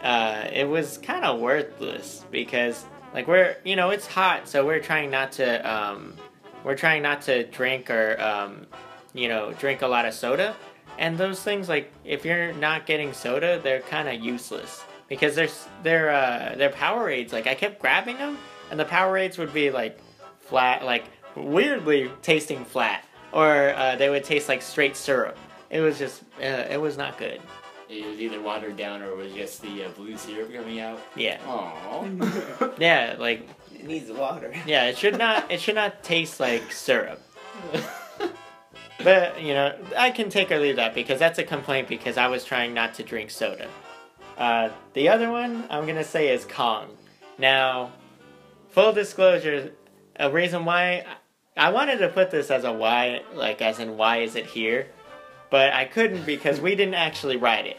uh, 0.03 0.49
it 0.53 0.69
was 0.69 0.99
kind 0.99 1.25
of 1.25 1.39
worthless 1.41 2.25
because 2.31 2.85
like 3.13 3.29
we're 3.29 3.57
you 3.65 3.77
know 3.77 3.91
it's 3.91 4.07
hot, 4.07 4.49
so 4.49 4.67
we're 4.67 4.81
trying 4.81 5.11
not 5.11 5.33
to 5.33 5.71
um, 5.71 6.15
we're 6.65 6.77
trying 6.77 7.03
not 7.03 7.23
to 7.23 7.45
drink 7.47 7.91
or 7.91 8.21
um, 8.21 8.67
you 9.15 9.29
know, 9.29 9.53
drink 9.53 9.83
a 9.83 9.87
lot 9.87 10.07
of 10.07 10.15
soda. 10.15 10.55
And 10.99 11.17
those 11.17 11.43
things, 11.43 11.69
like, 11.69 11.93
if 12.05 12.25
you're 12.25 12.53
not 12.55 12.87
getting 12.87 13.13
soda, 13.13 13.61
they're 13.63 13.81
kind 13.81 14.09
of 14.09 14.21
useless 14.25 14.85
because 15.09 15.35
they're 15.35 15.49
they're 15.83 16.11
uh, 16.11 16.55
they're 16.57 16.71
Powerades. 16.71 17.33
Like, 17.33 17.47
I 17.47 17.55
kept 17.55 17.81
grabbing 17.81 18.17
them, 18.17 18.39
and 18.71 18.81
the 18.81 18.85
Powerades 18.85 19.39
would 19.39 19.53
be 19.53 19.71
like 19.71 19.99
flat, 20.49 20.85
like 20.85 21.05
weirdly 21.35 22.11
tasting 22.23 22.65
flat, 22.65 23.05
or 23.33 23.75
uh, 23.77 23.97
they 23.97 24.09
would 24.09 24.25
taste 24.25 24.49
like 24.49 24.63
straight 24.63 24.97
syrup. 24.97 25.37
It 25.71 25.81
was 25.81 25.99
just, 25.99 26.23
uh, 26.41 26.67
it 26.71 26.81
was 26.81 26.97
not 26.97 27.19
good. 27.19 27.41
It 27.89 28.07
was 28.07 28.21
either 28.21 28.41
watered 28.41 28.77
down 28.77 29.03
or 29.03 29.11
it 29.13 29.17
was 29.17 29.33
just 29.33 29.63
the 29.63 29.85
uh, 29.85 29.89
blue 29.91 30.17
syrup 30.17 30.53
coming 30.53 30.81
out. 30.81 31.01
Yeah, 31.17 31.39
Aww. 31.47 32.79
yeah, 32.79 33.17
like 33.19 33.49
It 33.75 33.85
needs 33.87 34.11
water. 34.11 34.53
yeah, 34.67 34.85
it 34.87 34.99
should 34.99 35.17
not, 35.19 35.51
it 35.51 35.61
should 35.61 35.75
not 35.75 36.03
taste 36.03 36.41
like 36.41 36.71
syrup. 36.73 37.21
But 39.05 39.41
you 39.41 39.55
know, 39.55 39.77
I 39.97 40.11
can 40.11 40.29
take 40.29 40.51
or 40.51 40.59
leave 40.59 40.77
that 40.77 40.95
because 40.95 41.19
that's 41.19 41.39
a 41.39 41.45
complaint 41.45 41.89
because 41.89 42.17
I 42.17 42.27
was 42.27 42.45
trying 42.45 42.75
not 42.75 42.95
to 42.95 43.03
drink 43.05 43.31
soda. 43.31 43.69
Uh, 44.37 44.71
the 44.95 45.09
other 45.09 45.31
one 45.31 45.65
I'm 45.71 45.87
gonna 45.87 46.05
say 46.05 46.29
is 46.35 46.45
Kong. 46.45 46.89
Now, 47.39 47.93
full 48.71 48.93
disclosure, 48.93 49.73
a 50.19 50.31
reason 50.31 50.65
why 50.65 51.05
I 51.57 51.71
wanted 51.71 51.99
to 51.99 52.09
put 52.09 52.31
this 52.31 52.51
as 52.51 52.65
a 52.65 52.73
why, 52.73 53.23
like 53.35 53.61
as 53.63 53.79
in 53.79 53.97
why 53.97 54.19
is 54.19 54.37
it 54.37 54.47
here, 54.47 54.89
but 55.51 55.73
I 55.73 55.85
couldn't 55.85 56.25
because 56.25 56.61
we 56.61 56.75
didn't 56.75 56.95
actually 56.95 57.37
ride 57.37 57.67
it. 57.67 57.79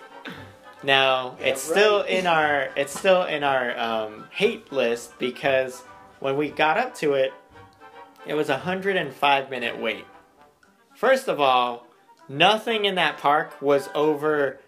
Now 0.84 1.38
it's 1.40 1.62
still 1.62 2.02
in 2.04 2.26
our 2.26 2.70
it's 2.76 2.98
still 2.98 3.24
in 3.24 3.44
our 3.44 3.78
um, 3.78 4.26
hate 4.32 4.72
list 4.72 5.18
because 5.20 5.82
when 6.20 6.38
we 6.38 6.50
got 6.50 6.78
up 6.78 6.96
to 6.96 7.14
it, 7.14 7.34
it 8.26 8.34
was 8.34 8.50
a 8.50 8.54
105 8.54 9.50
minute 9.50 9.80
wait. 9.80 10.06
First 10.96 11.28
of 11.28 11.40
all, 11.40 11.88
nothing 12.28 12.86
in 12.86 12.96
that 12.96 13.18
park 13.18 13.62
was 13.62 13.90
over 13.94 14.60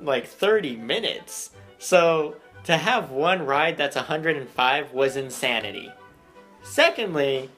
like 0.00 0.26
30 0.26 0.76
minutes. 0.76 1.50
So 1.78 2.36
to 2.64 2.76
have 2.76 3.10
one 3.10 3.46
ride 3.46 3.76
that's 3.76 3.96
105 3.96 4.92
was 4.92 5.16
insanity. 5.16 5.90
Secondly, 6.62 7.50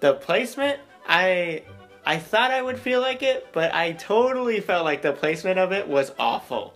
the 0.00 0.14
placement, 0.14 0.80
I 1.08 1.62
I 2.04 2.18
thought 2.18 2.50
I 2.50 2.62
would 2.62 2.78
feel 2.78 3.00
like 3.00 3.22
it, 3.22 3.48
but 3.52 3.74
I 3.74 3.92
totally 3.92 4.60
felt 4.60 4.84
like 4.84 5.02
the 5.02 5.12
placement 5.12 5.58
of 5.58 5.72
it 5.72 5.86
was 5.86 6.12
awful. 6.18 6.74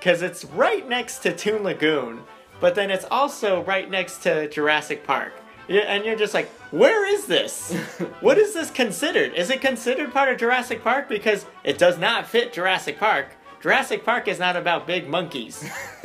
Cuz 0.00 0.22
it's 0.22 0.44
right 0.44 0.86
next 0.88 1.18
to 1.20 1.34
Toon 1.34 1.62
Lagoon, 1.62 2.22
but 2.60 2.74
then 2.74 2.90
it's 2.90 3.06
also 3.10 3.62
right 3.64 3.90
next 3.90 4.18
to 4.24 4.48
Jurassic 4.48 5.06
Park. 5.06 5.32
And 5.68 6.04
you're 6.04 6.16
just 6.16 6.34
like, 6.34 6.48
where 6.70 7.06
is 7.12 7.26
this? 7.26 7.72
what 8.20 8.38
is 8.38 8.54
this 8.54 8.70
considered? 8.70 9.34
Is 9.34 9.50
it 9.50 9.60
considered 9.60 10.12
part 10.12 10.28
of 10.30 10.38
Jurassic 10.38 10.82
Park? 10.82 11.08
Because 11.08 11.44
it 11.64 11.76
does 11.78 11.98
not 11.98 12.26
fit 12.26 12.52
Jurassic 12.52 12.98
Park. 12.98 13.30
Jurassic 13.60 14.04
Park 14.04 14.28
is 14.28 14.38
not 14.38 14.56
about 14.56 14.86
big 14.86 15.08
monkeys. 15.08 15.68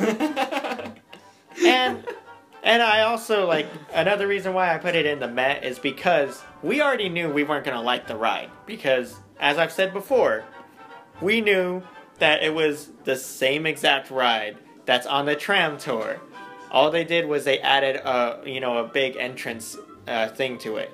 and 1.64 2.04
and 2.62 2.82
I 2.82 3.02
also 3.02 3.46
like 3.46 3.66
another 3.92 4.26
reason 4.26 4.54
why 4.54 4.74
I 4.74 4.78
put 4.78 4.94
it 4.94 5.06
in 5.06 5.18
the 5.18 5.28
Met 5.28 5.64
is 5.64 5.78
because 5.78 6.42
we 6.62 6.80
already 6.80 7.08
knew 7.08 7.30
we 7.30 7.44
weren't 7.44 7.64
gonna 7.64 7.82
like 7.82 8.06
the 8.06 8.16
ride 8.16 8.50
because 8.66 9.16
as 9.40 9.58
I've 9.58 9.72
said 9.72 9.92
before, 9.92 10.44
we 11.20 11.40
knew 11.40 11.82
that 12.18 12.42
it 12.42 12.54
was 12.54 12.90
the 13.04 13.16
same 13.16 13.66
exact 13.66 14.10
ride 14.10 14.56
that's 14.86 15.06
on 15.06 15.26
the 15.26 15.34
tram 15.34 15.78
tour. 15.78 16.20
All 16.70 16.90
they 16.90 17.04
did 17.04 17.26
was 17.26 17.44
they 17.44 17.58
added 17.58 17.96
a 17.96 18.40
you 18.46 18.60
know 18.60 18.78
a 18.78 18.86
big 18.86 19.16
entrance 19.16 19.76
uh, 20.06 20.28
thing 20.28 20.58
to 20.58 20.76
it. 20.76 20.90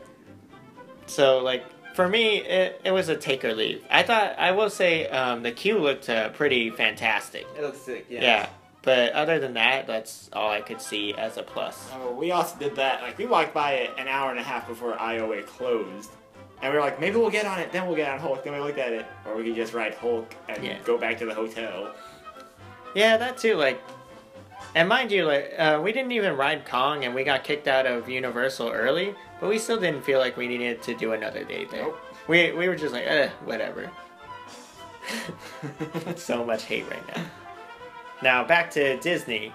So 1.06 1.38
like 1.38 1.64
for 1.94 2.08
me, 2.08 2.38
it, 2.38 2.80
it 2.84 2.92
was 2.92 3.08
a 3.08 3.16
take 3.16 3.44
or 3.44 3.54
leave. 3.54 3.84
I 3.90 4.04
thought 4.04 4.38
I 4.38 4.52
will 4.52 4.70
say 4.70 5.08
um, 5.08 5.42
the 5.42 5.50
queue 5.50 5.78
looked 5.78 6.08
uh, 6.08 6.28
pretty 6.28 6.70
fantastic. 6.70 7.46
It 7.56 7.62
looks 7.62 7.78
sick. 7.78 8.06
Yeah. 8.08 8.22
Yeah, 8.22 8.48
but 8.82 9.12
other 9.12 9.38
than 9.38 9.54
that, 9.54 9.86
that's 9.86 10.30
all 10.32 10.50
I 10.50 10.60
could 10.60 10.80
see 10.80 11.14
as 11.14 11.36
a 11.36 11.42
plus. 11.42 11.90
Oh, 11.94 12.12
we 12.12 12.30
also 12.30 12.58
did 12.58 12.76
that. 12.76 13.02
Like 13.02 13.18
we 13.18 13.26
walked 13.26 13.54
by 13.54 13.72
it 13.72 13.90
an 13.98 14.08
hour 14.08 14.30
and 14.30 14.38
a 14.38 14.42
half 14.42 14.66
before 14.68 14.94
IOA 14.94 15.46
closed, 15.46 16.10
and 16.62 16.72
we 16.72 16.78
were 16.78 16.84
like, 16.84 17.00
maybe 17.00 17.16
we'll 17.16 17.30
get 17.30 17.46
on 17.46 17.58
it, 17.58 17.72
then 17.72 17.86
we'll 17.86 17.96
get 17.96 18.10
on 18.10 18.18
Hulk. 18.18 18.44
Then 18.44 18.52
we 18.54 18.60
looked 18.60 18.78
at 18.78 18.92
it, 18.92 19.06
or 19.26 19.36
we 19.36 19.44
could 19.44 19.54
just 19.56 19.74
ride 19.74 19.94
Hulk 19.94 20.34
and 20.48 20.62
Yeah. 20.64 20.78
go 20.84 20.96
back 20.98 21.18
to 21.18 21.26
the 21.26 21.34
hotel. 21.34 21.94
Yeah, 22.94 23.16
that 23.18 23.36
too. 23.38 23.56
Like, 23.56 23.80
and 24.74 24.88
mind 24.88 25.12
you, 25.12 25.24
like 25.26 25.52
uh, 25.58 25.80
we 25.82 25.92
didn't 25.92 26.12
even 26.12 26.36
ride 26.36 26.64
Kong, 26.66 27.04
and 27.04 27.14
we 27.14 27.24
got 27.24 27.44
kicked 27.44 27.68
out 27.68 27.86
of 27.86 28.08
Universal 28.08 28.70
early, 28.70 29.14
but 29.40 29.48
we 29.48 29.58
still 29.58 29.78
didn't 29.78 30.02
feel 30.04 30.18
like 30.18 30.36
we 30.36 30.48
needed 30.48 30.82
to 30.82 30.94
do 30.94 31.12
another 31.12 31.44
day 31.44 31.66
there. 31.70 31.82
Nope. 31.84 31.98
We 32.28 32.52
we 32.52 32.68
were 32.68 32.76
just 32.76 32.92
like, 32.92 33.04
eh, 33.06 33.30
whatever. 33.44 33.90
so 36.16 36.44
much 36.44 36.64
hate 36.64 36.84
right 36.90 37.16
now. 37.16 37.24
Now 38.22 38.44
back 38.44 38.70
to 38.72 38.96
Disney. 38.98 39.52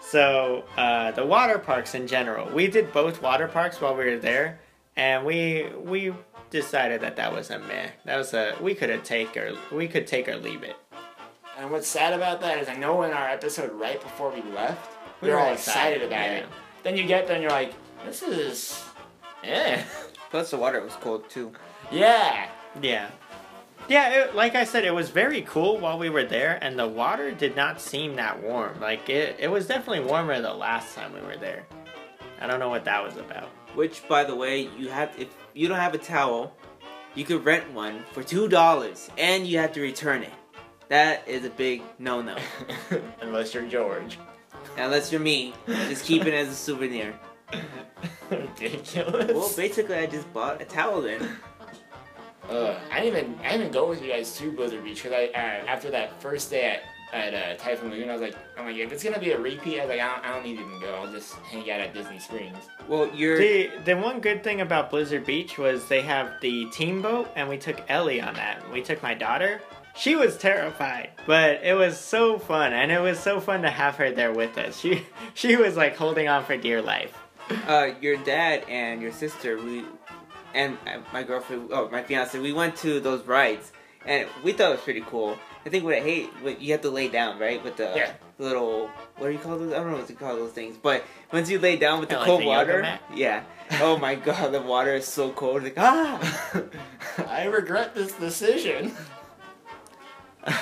So 0.00 0.64
uh, 0.76 1.12
the 1.12 1.24
water 1.24 1.58
parks 1.58 1.94
in 1.94 2.06
general, 2.06 2.48
we 2.52 2.66
did 2.66 2.92
both 2.92 3.22
water 3.22 3.46
parks 3.48 3.80
while 3.80 3.94
we 3.96 4.04
were 4.04 4.18
there, 4.18 4.60
and 4.96 5.24
we 5.24 5.68
we 5.76 6.12
decided 6.50 7.00
that 7.02 7.16
that 7.16 7.32
was 7.32 7.50
a 7.50 7.58
meh. 7.60 7.88
That 8.04 8.16
was 8.16 8.34
a 8.34 8.56
we 8.60 8.74
could 8.74 8.90
have 8.90 9.04
take 9.04 9.36
or 9.36 9.54
we 9.70 9.86
could 9.88 10.06
take 10.06 10.28
or 10.28 10.36
leave 10.36 10.62
it. 10.64 10.76
And 11.56 11.70
what's 11.70 11.86
sad 11.86 12.12
about 12.12 12.40
that 12.40 12.58
is 12.58 12.68
I 12.68 12.74
know 12.76 13.02
in 13.02 13.12
our 13.12 13.28
episode 13.28 13.70
right 13.72 14.00
before 14.00 14.30
we 14.30 14.42
left, 14.52 14.90
we, 15.20 15.28
We 15.28 15.34
were 15.34 15.38
were 15.40 15.46
all 15.46 15.52
excited, 15.52 16.02
excited 16.02 16.02
about 16.08 16.26
yeah. 16.26 16.36
it. 16.38 16.46
Then 16.82 16.96
you 16.96 17.06
get 17.06 17.26
there 17.26 17.36
and 17.36 17.42
you're 17.42 17.52
like, 17.52 17.74
this 18.04 18.22
is, 18.22 18.82
eh, 19.44 19.82
Plus 20.30 20.50
the 20.50 20.56
water 20.56 20.80
was 20.82 20.94
cold 20.96 21.28
too. 21.30 21.52
yeah. 21.92 22.48
Yeah. 22.80 23.10
Yeah, 23.88 24.24
it, 24.24 24.34
like 24.34 24.54
I 24.54 24.64
said, 24.64 24.84
it 24.84 24.94
was 24.94 25.10
very 25.10 25.42
cool 25.42 25.78
while 25.78 25.98
we 25.98 26.08
were 26.08 26.24
there, 26.24 26.58
and 26.62 26.78
the 26.78 26.86
water 26.86 27.32
did 27.32 27.56
not 27.56 27.80
seem 27.80 28.16
that 28.16 28.42
warm. 28.42 28.80
Like, 28.80 29.08
it, 29.10 29.36
it 29.38 29.48
was 29.48 29.66
definitely 29.66 30.04
warmer 30.08 30.40
the 30.40 30.54
last 30.54 30.94
time 30.94 31.12
we 31.12 31.20
were 31.20 31.36
there. 31.36 31.66
I 32.40 32.46
don't 32.46 32.60
know 32.60 32.68
what 32.68 32.84
that 32.84 33.02
was 33.02 33.16
about. 33.16 33.48
Which, 33.74 34.06
by 34.08 34.24
the 34.24 34.34
way, 34.34 34.68
you 34.78 34.88
have 34.88 35.12
if 35.18 35.28
you 35.54 35.68
don't 35.68 35.78
have 35.78 35.94
a 35.94 35.98
towel, 35.98 36.54
you 37.14 37.24
could 37.24 37.44
rent 37.44 37.72
one 37.72 38.04
for 38.12 38.22
two 38.22 38.48
dollars, 38.48 39.10
and 39.16 39.46
you 39.46 39.58
have 39.58 39.72
to 39.72 39.80
return 39.80 40.22
it. 40.22 40.32
That 40.88 41.26
is 41.26 41.44
a 41.44 41.50
big 41.50 41.82
no-no. 41.98 42.36
Unless 43.20 43.54
you're 43.54 43.66
George. 43.66 44.18
Unless 44.76 45.10
you're 45.10 45.20
me, 45.20 45.54
just 45.66 46.04
keep 46.04 46.26
it 46.26 46.34
as 46.34 46.48
a 46.48 46.54
souvenir. 46.54 47.14
Ridiculous. 48.30 49.32
Well, 49.32 49.52
basically, 49.56 49.96
I 49.96 50.06
just 50.06 50.30
bought 50.32 50.60
a 50.60 50.64
towel 50.64 51.00
then. 51.02 51.36
Uh, 52.48 52.78
I 52.90 53.00
didn't 53.00 53.18
even 53.18 53.38
I 53.40 53.50
didn't 53.50 53.60
even 53.60 53.72
go 53.72 53.88
with 53.88 54.02
you 54.02 54.10
guys 54.10 54.36
to 54.38 54.50
Blizzard 54.52 54.82
Beach 54.84 55.02
because 55.02 55.12
I 55.12 55.26
uh, 55.38 55.66
after 55.66 55.90
that 55.90 56.20
first 56.20 56.50
day 56.50 56.64
at 56.64 56.82
at 57.12 57.34
uh, 57.34 57.62
Typhoon 57.62 57.90
Lagoon 57.90 58.08
I 58.08 58.12
was 58.12 58.22
like 58.22 58.34
I'm 58.58 58.64
like 58.66 58.76
if 58.76 58.90
it's 58.90 59.04
gonna 59.04 59.18
be 59.18 59.32
a 59.32 59.38
repeat 59.38 59.78
I 59.78 59.84
was 59.84 59.90
like 59.90 60.00
I 60.00 60.14
don't, 60.14 60.24
I 60.24 60.32
don't 60.34 60.44
need 60.44 60.56
to 60.56 60.62
even 60.62 60.80
go 60.80 60.94
I'll 60.94 61.12
just 61.12 61.34
hang 61.34 61.70
out 61.70 61.80
at 61.80 61.94
Disney 61.94 62.18
Springs. 62.18 62.56
Well, 62.88 63.08
you're 63.14 63.38
The, 63.38 63.70
the 63.84 63.96
one 63.96 64.20
good 64.20 64.42
thing 64.42 64.60
about 64.60 64.90
Blizzard 64.90 65.24
Beach 65.26 65.56
was 65.58 65.86
they 65.88 66.00
have 66.02 66.32
the 66.40 66.66
Teamboat, 66.72 67.28
and 67.36 67.48
we 67.48 67.58
took 67.58 67.80
Ellie 67.88 68.20
on 68.20 68.34
that. 68.34 68.68
We 68.72 68.82
took 68.82 69.02
my 69.02 69.14
daughter. 69.14 69.60
She 69.94 70.16
was 70.16 70.38
terrified, 70.38 71.10
but 71.26 71.62
it 71.62 71.74
was 71.74 71.98
so 71.98 72.38
fun, 72.38 72.72
and 72.72 72.90
it 72.90 72.98
was 72.98 73.18
so 73.20 73.40
fun 73.40 73.60
to 73.62 73.70
have 73.70 73.96
her 73.96 74.10
there 74.10 74.32
with 74.32 74.56
us. 74.56 74.80
She 74.80 75.06
she 75.34 75.56
was 75.56 75.76
like 75.76 75.96
holding 75.96 76.28
on 76.28 76.44
for 76.44 76.56
dear 76.56 76.80
life. 76.80 77.14
uh, 77.68 77.90
your 78.00 78.16
dad 78.16 78.64
and 78.68 79.02
your 79.02 79.12
sister, 79.12 79.58
we, 79.58 79.84
and 80.54 80.76
uh, 80.86 80.98
my 81.12 81.22
girlfriend, 81.22 81.70
oh, 81.72 81.88
my 81.90 82.02
fiance, 82.02 82.38
we 82.38 82.52
went 82.52 82.76
to 82.78 83.00
those 83.00 83.24
rides, 83.26 83.72
and 84.06 84.28
we 84.44 84.52
thought 84.52 84.68
it 84.70 84.74
was 84.76 84.80
pretty 84.80 85.02
cool. 85.02 85.38
I 85.64 85.68
think 85.68 85.84
what 85.84 85.94
I 85.94 86.00
hate, 86.00 86.26
what 86.42 86.60
you 86.60 86.72
have 86.72 86.80
to 86.82 86.90
lay 86.90 87.08
down, 87.08 87.38
right, 87.38 87.62
with 87.62 87.76
the 87.76 87.92
Yeah. 87.94 88.12
little, 88.38 88.88
what 89.16 89.28
do 89.28 89.32
you 89.32 89.38
call 89.38 89.58
those? 89.58 89.72
I 89.72 89.76
don't 89.76 89.92
know 89.92 89.98
what 89.98 90.08
to 90.08 90.14
call 90.14 90.34
those 90.36 90.50
things, 90.52 90.76
but 90.76 91.04
once 91.32 91.48
you 91.48 91.58
lay 91.60 91.76
down 91.76 92.00
with 92.00 92.08
the 92.08 92.16
like 92.16 92.26
cold 92.26 92.42
the 92.42 92.46
water, 92.46 92.98
yeah. 93.14 93.44
Oh 93.80 93.96
my 93.96 94.14
god, 94.28 94.52
the 94.52 94.60
water 94.60 94.94
is 94.94 95.06
so 95.06 95.30
cold. 95.30 95.62
Like 95.62 95.74
ah. 95.78 96.60
I 97.28 97.44
regret 97.44 97.94
this 97.94 98.12
decision. 98.12 98.92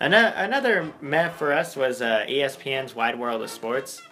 Ano- 0.00 0.32
Another 0.36 0.92
meh 1.00 1.28
for 1.30 1.52
us 1.52 1.76
was 1.76 2.02
uh, 2.02 2.24
ESPN's 2.28 2.94
Wide 2.94 3.18
World 3.18 3.42
of 3.42 3.50
Sports. 3.50 4.02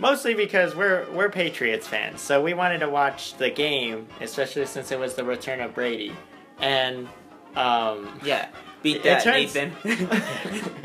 Mostly 0.00 0.34
because 0.34 0.74
we're 0.74 1.06
we're 1.12 1.28
Patriots 1.28 1.86
fans, 1.86 2.20
so 2.20 2.42
we 2.42 2.54
wanted 2.54 2.78
to 2.78 2.88
watch 2.88 3.34
the 3.36 3.50
game, 3.50 4.08
especially 4.20 4.66
since 4.66 4.90
it 4.90 4.98
was 4.98 5.14
the 5.14 5.24
return 5.24 5.60
of 5.60 5.74
Brady. 5.74 6.12
And 6.58 7.06
um, 7.54 8.18
Yeah, 8.24 8.48
beat 8.82 9.02
that, 9.02 9.22
turns- 9.22 9.54
Nathan. 9.54 9.72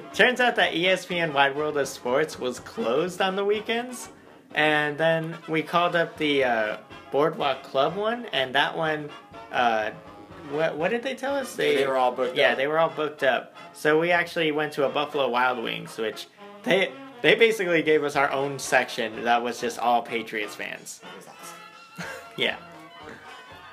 turns 0.14 0.40
out 0.40 0.56
that 0.58 0.74
ESPN 0.74 1.34
Wide 1.34 1.56
World 1.56 1.78
of 1.78 1.88
Sports 1.88 2.38
was 2.40 2.60
closed 2.60 3.22
on 3.22 3.36
the 3.36 3.46
weekends, 3.46 4.10
and 4.54 4.98
then 4.98 5.38
we 5.48 5.62
called 5.64 5.96
up 5.96 6.18
the 6.18 6.44
uh, 6.44 6.78
Boardwalk 7.12 7.64
Club 7.64 7.96
one, 7.96 8.26
and 8.34 8.54
that 8.56 8.76
one, 8.78 9.10
uh, 9.52 9.92
what 10.52 10.76
what 10.78 10.92
did 10.92 11.04
they 11.04 11.16
tell 11.16 11.36
us? 11.36 11.56
They 11.56 11.88
were 11.88 11.96
all 11.98 12.12
booked 12.12 12.36
Yeah, 12.38 12.52
up. 12.52 12.58
they 12.58 12.68
were 12.68 12.80
all 12.80 12.90
booked 12.90 13.24
up. 13.24 13.56
So 13.74 14.00
we 14.00 14.12
actually 14.12 14.52
went 14.52 14.74
to 14.74 14.86
a 14.86 14.90
Buffalo 14.90 15.30
Wild 15.30 15.64
Wings, 15.64 15.98
which 15.98 16.28
they 16.64 16.92
they 17.22 17.36
basically 17.36 17.82
gave 17.82 18.04
us 18.04 18.16
our 18.16 18.32
own 18.32 18.60
section 18.60 19.24
that 19.24 19.42
was 19.42 19.60
just 19.60 19.80
all 19.80 20.02
Patriots 20.02 20.56
fans. 20.56 21.02
It 21.04 21.16
was 21.18 21.28
awesome. 21.28 22.10
Yeah. 22.38 22.58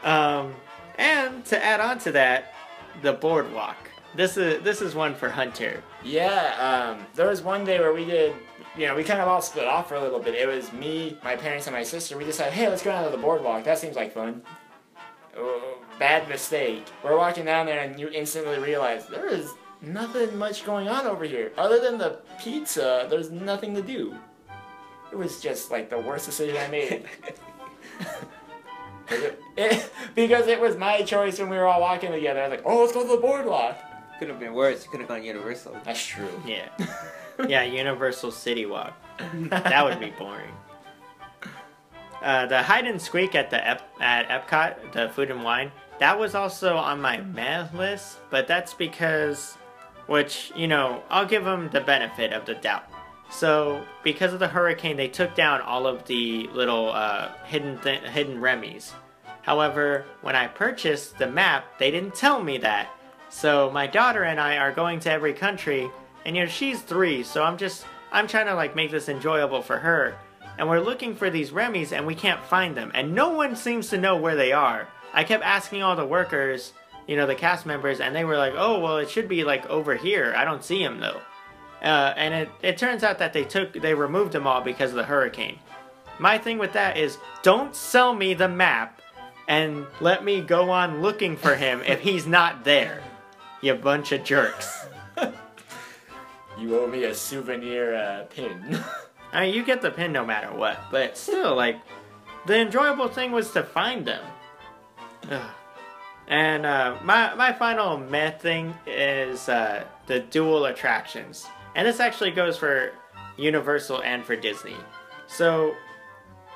Um, 0.05 0.55
And 0.99 1.45
to 1.47 1.63
add 1.65 1.81
on 1.81 1.99
to 2.01 2.13
that, 2.13 2.55
the 3.03 3.13
boardwalk. 3.15 3.77
This 4.15 4.37
is 4.37 4.63
this 4.63 4.83
is 4.83 4.95
one 4.95 5.15
for 5.15 5.31
Hunter. 5.31 5.83
Yeah, 6.05 6.95
um, 6.99 7.07
there 7.15 7.27
was 7.27 7.41
one 7.41 7.65
day 7.65 7.79
where 7.81 7.95
we 7.95 8.05
did, 8.05 8.35
you 8.77 8.87
know, 8.87 8.95
we 8.95 9.05
kind 9.05 9.21
of 9.21 9.29
all 9.29 9.41
split 9.41 9.67
off 9.67 9.89
for 9.89 9.95
a 9.95 10.01
little 10.03 10.19
bit. 10.19 10.35
It 10.35 10.47
was 10.47 10.71
me, 10.73 11.17
my 11.25 11.35
parents, 11.35 11.67
and 11.67 11.75
my 11.75 11.83
sister. 11.83 12.19
We 12.19 12.25
decided, 12.25 12.53
hey, 12.53 12.69
let's 12.69 12.83
go 12.83 12.91
down 12.91 13.05
to 13.05 13.11
the 13.11 13.17
boardwalk. 13.23 13.65
That 13.65 13.79
seems 13.79 13.97
like 13.97 14.13
fun. 14.13 14.43
Oh, 15.35 15.79
bad 15.99 16.29
mistake. 16.29 16.85
We're 17.03 17.17
walking 17.17 17.47
down 17.47 17.65
there, 17.65 17.81
and 17.81 17.99
you 17.99 18.09
instantly 18.11 18.59
realize 18.59 19.07
there 19.07 19.29
is 19.29 19.49
nothing 19.83 20.37
much 20.39 20.65
going 20.65 20.89
on 20.89 21.07
over 21.07 21.25
here. 21.25 21.53
Other 21.59 21.81
than 21.81 21.99
the 21.99 22.19
pizza, 22.41 23.07
there's 23.11 23.31
nothing 23.31 23.75
to 23.75 23.83
do. 23.83 24.17
It 25.11 25.17
was 25.19 25.41
just 25.41 25.71
like 25.71 25.91
the 25.91 25.99
worst 25.99 26.27
decision 26.27 26.57
I 26.57 26.69
made. 26.69 27.05
It- 29.11 29.39
it- 29.59 29.93
because 30.15 30.47
it 30.47 30.59
was 30.59 30.77
my 30.77 31.03
choice 31.03 31.39
when 31.39 31.51
we 31.51 31.57
were 31.59 31.67
all 31.67 31.81
walking 31.83 32.13
together. 32.13 32.41
I 32.41 32.49
was 32.49 32.51
like, 32.57 32.63
oh, 32.67 32.81
let's 32.81 32.93
go 32.93 33.03
to 33.03 33.09
the 33.09 33.17
boardwalk. 33.21 33.77
Could 34.19 34.29
have 34.29 34.39
been 34.41 34.55
worse. 34.55 34.85
You 34.85 34.91
could 34.91 35.01
have 35.01 35.09
gone 35.09 35.23
Universal. 35.23 35.77
That's 35.85 36.05
true. 36.07 36.29
Yeah. 36.47 36.69
yeah, 37.49 37.63
Universal 37.63 38.31
City 38.31 38.65
Walk. 38.65 38.95
That 39.51 39.85
would 39.85 40.01
be 40.01 40.11
boring. 40.19 40.55
Uh, 42.23 42.47
the 42.47 42.63
hide 42.63 42.87
and 42.87 43.03
squeak 43.03 43.35
at 43.35 43.51
the 43.51 43.67
Ep- 43.69 43.91
at 44.01 44.29
Epcot, 44.29 44.93
the 44.93 45.09
food 45.11 45.31
and 45.31 45.43
wine, 45.43 45.73
that 45.99 46.19
was 46.19 46.35
also 46.35 46.77
on 46.77 47.01
my 47.01 47.19
meh 47.21 47.67
list, 47.75 48.19
but 48.31 48.47
that's 48.47 48.73
because, 48.73 49.59
which 50.07 50.53
you 50.57 50.69
know, 50.69 51.03
I'll 51.11 51.27
give 51.27 51.45
them 51.45 51.71
the 51.71 51.81
benefit 51.81 52.33
of 52.33 52.47
the 52.47 52.55
doubt. 52.55 52.85
So 53.31 53.85
because 54.03 54.35
of 54.35 54.41
the 54.41 54.49
hurricane, 54.49 54.97
they 54.97 55.09
took 55.09 55.35
down 55.35 55.63
all 55.63 55.87
of 55.87 56.05
the 56.05 56.49
little 56.49 56.91
uh, 56.93 57.33
hidden 57.45 57.79
hidden 57.79 58.41
Remy's. 58.41 58.93
However, 59.43 60.05
when 60.21 60.37
I 60.37 60.47
purchased 60.47 61.19
the 61.19 61.27
map, 61.27 61.79
they 61.79 61.91
didn't 61.91 62.15
tell 62.15 62.43
me 62.43 62.59
that. 62.59 62.91
So 63.29 63.71
my 63.71 63.87
daughter 63.87 64.23
and 64.23 64.39
I 64.39 64.59
are 64.59 64.73
going 64.73 65.01
to 65.01 65.11
every 65.11 65.33
country, 65.33 65.91
and 66.25 66.37
you 66.37 66.43
know 66.43 66.49
she's 66.49 66.83
three, 66.83 67.23
so 67.23 67.43
I'm 67.43 67.57
just 67.57 67.85
I'm 68.13 68.29
trying 68.29 68.47
to 68.47 68.55
like 68.55 68.77
make 68.77 68.91
this 68.91 69.09
enjoyable 69.09 69.63
for 69.63 69.79
her. 69.79 70.15
And 70.59 70.69
we're 70.69 70.81
looking 70.81 71.17
for 71.17 71.31
these 71.31 71.51
Remy's, 71.51 71.93
and 71.93 72.07
we 72.07 72.15
can't 72.15 72.45
find 72.45 72.77
them, 72.77 72.93
and 72.95 73.15
no 73.15 73.31
one 73.31 73.57
seems 73.57 73.89
to 73.89 73.99
know 73.99 74.17
where 74.17 74.37
they 74.37 74.53
are. 74.53 74.87
I 75.15 75.25
kept 75.25 75.43
asking 75.43 75.83
all 75.83 75.97
the 75.97 76.07
workers, 76.07 76.75
you 77.07 77.17
know, 77.17 77.27
the 77.27 77.35
cast 77.35 77.67
members, 77.67 78.01
and 78.01 78.15
they 78.15 78.25
were 78.25 78.37
like, 78.37 78.55
"Oh, 78.57 78.81
well, 78.81 78.99
it 78.99 79.11
should 79.11 79.29
be 79.29 79.45
like 79.45 79.69
over 79.69 79.95
here. 79.95 80.35
I 80.37 80.45
don't 80.45 80.65
see 80.65 80.83
him 80.83 81.01
though." 81.01 81.21
Uh, 81.83 82.15
and 82.17 82.33
it, 82.33 82.51
it 82.63 82.79
turns 82.79 83.03
out 83.03 83.19
that 83.19 83.33
they 83.33 83.45
took 83.45 83.73
they 83.73 83.95
removed 83.95 84.33
them 84.33 84.47
all 84.47 84.61
because 84.61 84.91
of 84.91 84.97
the 84.97 85.05
hurricane. 85.05 85.59
My 86.19 86.39
thing 86.39 86.59
with 86.59 86.75
that 86.75 86.97
is 86.97 87.19
don't 87.43 87.75
sell 87.75 88.15
me 88.15 88.35
the 88.35 88.49
map 88.49 89.01
and 89.49 89.87
let 90.01 90.25
me 90.25 90.41
go 90.41 90.71
on 90.71 91.03
looking 91.03 91.37
for 91.37 91.57
him 91.57 91.83
if 91.85 92.01
he's 92.01 92.27
not 92.27 92.65
there. 92.65 93.03
You 93.61 93.75
bunch 93.75 94.13
of 94.13 94.25
jerks. 94.25 94.87
You 96.59 96.79
owe 96.79 96.87
me 96.87 97.05
a 97.05 97.15
souvenir 97.15 97.95
uh, 97.95 98.25
pin. 98.25 98.79
I 99.33 99.47
mean, 99.47 99.55
you 99.55 99.65
get 99.65 99.81
the 99.81 99.91
pin 99.91 100.13
no 100.13 100.25
matter 100.25 100.53
what, 100.53 100.79
but 100.91 101.17
still, 101.17 101.57
like, 101.57 101.81
the 102.47 102.59
enjoyable 102.59 103.09
thing 103.09 103.33
was 103.33 103.51
to 103.53 103.63
find 103.63 104.05
them. 104.05 104.23
Ugh. 105.31 105.51
And 106.29 106.65
uh, 106.65 106.97
my 107.03 107.35
my 107.35 107.53
final 107.53 107.99
meh 107.99 108.31
thing 108.31 108.75
is 108.87 109.49
uh, 109.49 109.85
the 110.07 110.21
dual 110.21 110.67
attractions, 110.67 111.47
and 111.75 111.87
this 111.87 112.01
actually 112.01 112.31
goes 112.31 112.57
for 112.57 112.93
Universal 113.37 114.03
and 114.03 114.25
for 114.25 114.37
Disney. 114.37 114.77
So 115.27 115.75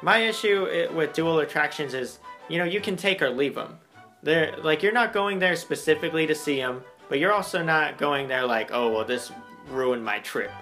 my 0.02 0.18
issue 0.18 0.88
with 0.94 1.12
dual 1.14 1.40
attractions 1.40 1.94
is, 1.94 2.18
you 2.48 2.58
know, 2.58 2.64
you 2.64 2.80
can 2.80 2.96
take 2.96 3.20
or 3.22 3.30
leave 3.30 3.54
them. 3.54 3.78
They're 4.22 4.56
like 4.62 4.82
you're 4.82 4.92
not 4.92 5.12
going 5.12 5.38
there 5.40 5.56
specifically 5.56 6.26
to 6.26 6.34
see 6.34 6.56
them, 6.56 6.82
but 7.08 7.18
you're 7.18 7.32
also 7.32 7.62
not 7.62 7.98
going 7.98 8.28
there 8.28 8.46
like, 8.46 8.70
oh 8.72 8.92
well, 8.92 9.04
this 9.04 9.32
ruined 9.68 10.04
my 10.04 10.20
trip. 10.20 10.52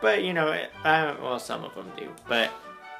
But 0.00 0.24
you 0.24 0.32
know, 0.32 0.52
it- 0.52 0.70
uh, 0.84 1.14
well, 1.22 1.38
some 1.38 1.62
of 1.62 1.74
them 1.74 1.90
do. 1.96 2.08
But 2.26 2.50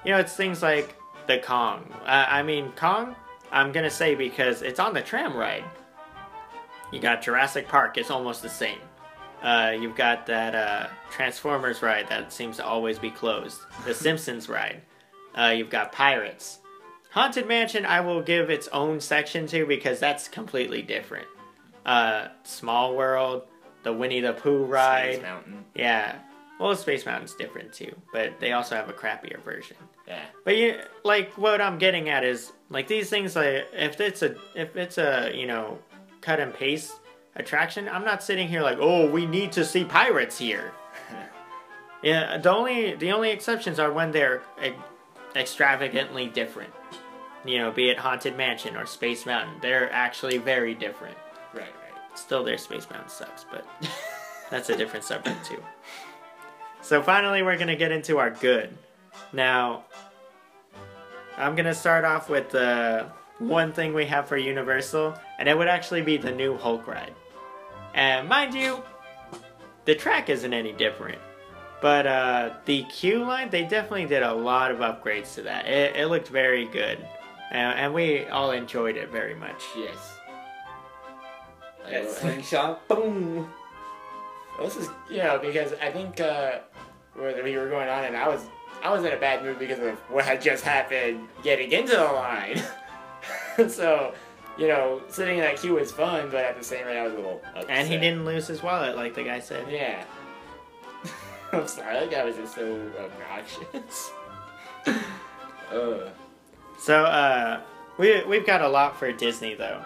you 0.05 0.13
know, 0.13 0.19
it's 0.19 0.35
things 0.37 0.63
like 0.63 0.97
the 1.27 1.39
Kong. 1.39 1.93
Uh, 2.05 2.27
I 2.29 2.43
mean, 2.43 2.73
Kong. 2.77 3.17
I'm 3.53 3.73
gonna 3.73 3.91
say 3.91 4.15
because 4.15 4.63
it's 4.63 4.81
on 4.81 4.95
the 4.95 5.03
tram 5.03 5.37
ride. 5.37 5.65
You 6.93 7.01
got 7.01 7.23
Jurassic 7.23 7.69
Park. 7.69 7.99
It's 7.99 8.11
almost 8.11 8.43
the 8.43 8.49
same. 8.49 8.79
Uh, 9.43 9.75
you've 9.81 9.97
got 9.97 10.27
that 10.27 10.55
uh, 10.55 10.89
Transformers 11.11 11.83
ride 11.83 12.09
that 12.09 12.33
seems 12.33 12.57
to 12.57 12.65
always 12.65 12.99
be 12.99 13.11
closed. 13.11 13.61
The 13.85 13.95
Simpsons 14.07 14.49
ride. 14.49 14.83
Uh, 15.35 15.55
you've 15.57 15.71
got 15.71 15.93
Pirates. 15.93 16.59
Haunted 17.11 17.49
Mansion, 17.49 17.85
I 17.87 18.01
will 18.01 18.23
give 18.23 18.51
its 18.51 18.69
own 18.69 19.01
section 19.01 19.47
to 19.49 19.67
because 19.67 19.99
that's 19.99 20.29
completely 20.29 20.83
different. 20.83 21.27
Uh, 21.85 22.29
Small 22.45 22.95
World, 22.97 23.43
the 23.83 23.93
Winnie 23.93 24.21
the 24.21 24.33
Pooh 24.33 24.65
ride. 24.65 25.15
Space 25.15 25.23
Mountain. 25.23 25.65
Yeah. 25.75 26.19
Well, 26.61 26.77
Space 26.77 27.07
Mountain's 27.07 27.35
different 27.35 27.73
too, 27.73 27.93
but 28.13 28.39
they 28.39 28.53
also 28.53 28.77
have 28.77 28.89
a 28.89 28.93
crappier 28.93 29.43
version. 29.43 29.77
Yeah. 30.11 30.25
But 30.45 30.57
you 30.57 30.81
like 31.05 31.39
what 31.39 31.61
I'm 31.61 31.79
getting 31.79 32.09
at 32.09 32.25
is 32.25 32.53
like 32.69 32.89
these 32.89 33.09
things 33.09 33.37
like 33.37 33.69
if 33.73 34.01
it's 34.01 34.23
a 34.23 34.35
if 34.57 34.77
it's 34.77 34.99
a 34.99 35.31
you 35.33 35.47
know 35.47 35.79
cut 36.21 36.41
and 36.41 36.53
paste 36.53 36.93
attraction, 37.37 37.89
I'm 37.89 38.05
not 38.05 38.21
sitting 38.21 38.49
here 38.49 38.61
like 38.61 38.79
oh 38.81 39.09
we 39.09 39.25
need 39.25 39.53
to 39.53 39.65
see 39.65 39.85
pirates 39.85 40.37
here. 40.37 40.73
yeah, 42.03 42.39
the 42.39 42.51
only 42.51 42.97
the 42.97 43.13
only 43.13 43.31
exceptions 43.31 43.79
are 43.79 43.93
when 43.93 44.11
they're 44.11 44.43
e- 44.63 44.73
extravagantly 45.37 46.27
different. 46.27 46.73
You 47.45 47.59
know, 47.59 47.71
be 47.71 47.89
it 47.89 47.99
Haunted 47.99 48.37
Mansion 48.37 48.77
or 48.77 48.87
Space 48.87 49.25
Mountain, 49.25 49.61
they're 49.63 49.91
actually 49.93 50.39
very 50.39 50.75
different. 50.75 51.17
Right, 51.55 51.63
right. 51.63 52.19
Still, 52.19 52.43
their 52.43 52.59
Space 52.59 52.91
Mountain 52.91 53.11
sucks, 53.11 53.45
but 53.45 53.65
that's 54.51 54.71
a 54.71 54.77
different 54.77 55.05
subject 55.05 55.47
too. 55.47 55.63
So 56.83 57.01
finally, 57.01 57.43
we're 57.43 57.57
gonna 57.57 57.77
get 57.77 57.93
into 57.93 58.19
our 58.19 58.31
good. 58.31 58.77
Now, 59.33 59.85
I'm 61.37 61.57
gonna 61.57 61.75
start 61.75 62.05
off 62.05 62.29
with 62.29 62.51
the 62.51 63.07
one 63.39 63.73
thing 63.73 63.95
we 63.95 64.07
have 64.07 64.29
for 64.29 64.37
Universal, 64.37 65.15
and 65.39 65.49
it 65.49 65.57
would 65.57 65.69
actually 65.69 66.03
be 66.03 66.17
the 66.17 66.31
new 66.31 66.57
Hulk 66.57 66.87
ride. 66.87 67.15
And 67.95 68.29
mind 68.29 68.55
you, 68.55 68.83
the 69.85 69.95
track 69.95 70.29
isn't 70.29 70.53
any 70.53 70.73
different. 70.73 71.19
But 71.81 72.07
uh, 72.07 72.51
the 72.67 72.83
queue 72.85 73.25
line, 73.25 73.49
they 73.49 73.63
definitely 73.63 74.05
did 74.05 74.23
a 74.23 74.35
lot 74.35 74.71
of 74.71 74.79
upgrades 74.79 75.35
to 75.37 75.43
that. 75.43 75.67
It, 75.67 75.97
it 75.97 76.07
looked 76.07 76.29
very 76.29 76.67
good, 76.67 76.99
and, 77.51 77.79
and 77.79 77.95
we 77.95 78.27
all 78.27 78.51
enjoyed 78.51 78.97
it 78.97 79.11
very 79.11 79.35
much. 79.35 79.63
Yes. 79.75 80.19
Like, 81.85 82.09
slingshot, 82.09 82.87
boom. 82.87 83.51
Well, 84.59 84.69
this 84.69 84.77
is 84.77 84.89
you 85.09 85.19
know 85.19 85.39
because 85.39 85.73
I 85.81 85.91
think 85.91 86.21
uh, 86.21 86.59
we 87.17 87.23
were 87.57 87.69
going 87.69 87.89
on 87.89 88.05
and 88.05 88.17
I 88.17 88.29
was 88.29 88.45
I 88.83 88.91
was 88.91 89.05
in 89.05 89.13
a 89.13 89.17
bad 89.17 89.43
mood 89.45 89.59
because 89.59 89.79
of 89.79 89.95
what 90.11 90.25
had 90.25 90.41
just 90.41 90.65
happened 90.65 91.29
getting 91.43 91.73
into 91.73 91.93
the 91.97 92.05
line. 92.05 92.63
so 93.69 94.15
you 94.59 94.69
know 94.69 95.03
sitting 95.09 95.37
in 95.39 95.41
that 95.43 95.57
queue 95.59 95.75
was 95.75 95.93
fun, 95.93 96.29
but 96.31 96.45
at 96.45 96.57
the 96.59 96.65
same 96.65 96.85
time 96.85 96.97
I 96.97 97.03
was 97.03 97.13
a 97.13 97.17
little 97.17 97.43
upset. 97.55 97.71
And 97.71 97.89
he 97.89 97.97
didn't 97.99 98.25
lose 98.25 98.47
his 98.47 98.63
wallet, 98.63 98.97
like 98.97 99.15
the 99.15 99.23
guy 99.23 99.41
said. 99.41 99.71
Yeah. 99.71 100.05
I'm 101.53 101.67
sorry, 101.67 101.95
that 102.01 102.11
guy 102.11 102.25
was 102.25 102.37
just 102.37 102.55
so 102.55 102.91
obnoxious. 102.99 104.11
uh, 105.73 106.11
So 106.79 107.05
uh, 107.05 107.61
we 107.99 108.23
we've 108.25 108.47
got 108.47 108.63
a 108.63 108.69
lot 108.69 108.99
for 108.99 109.13
Disney 109.13 109.55
though. 109.55 109.85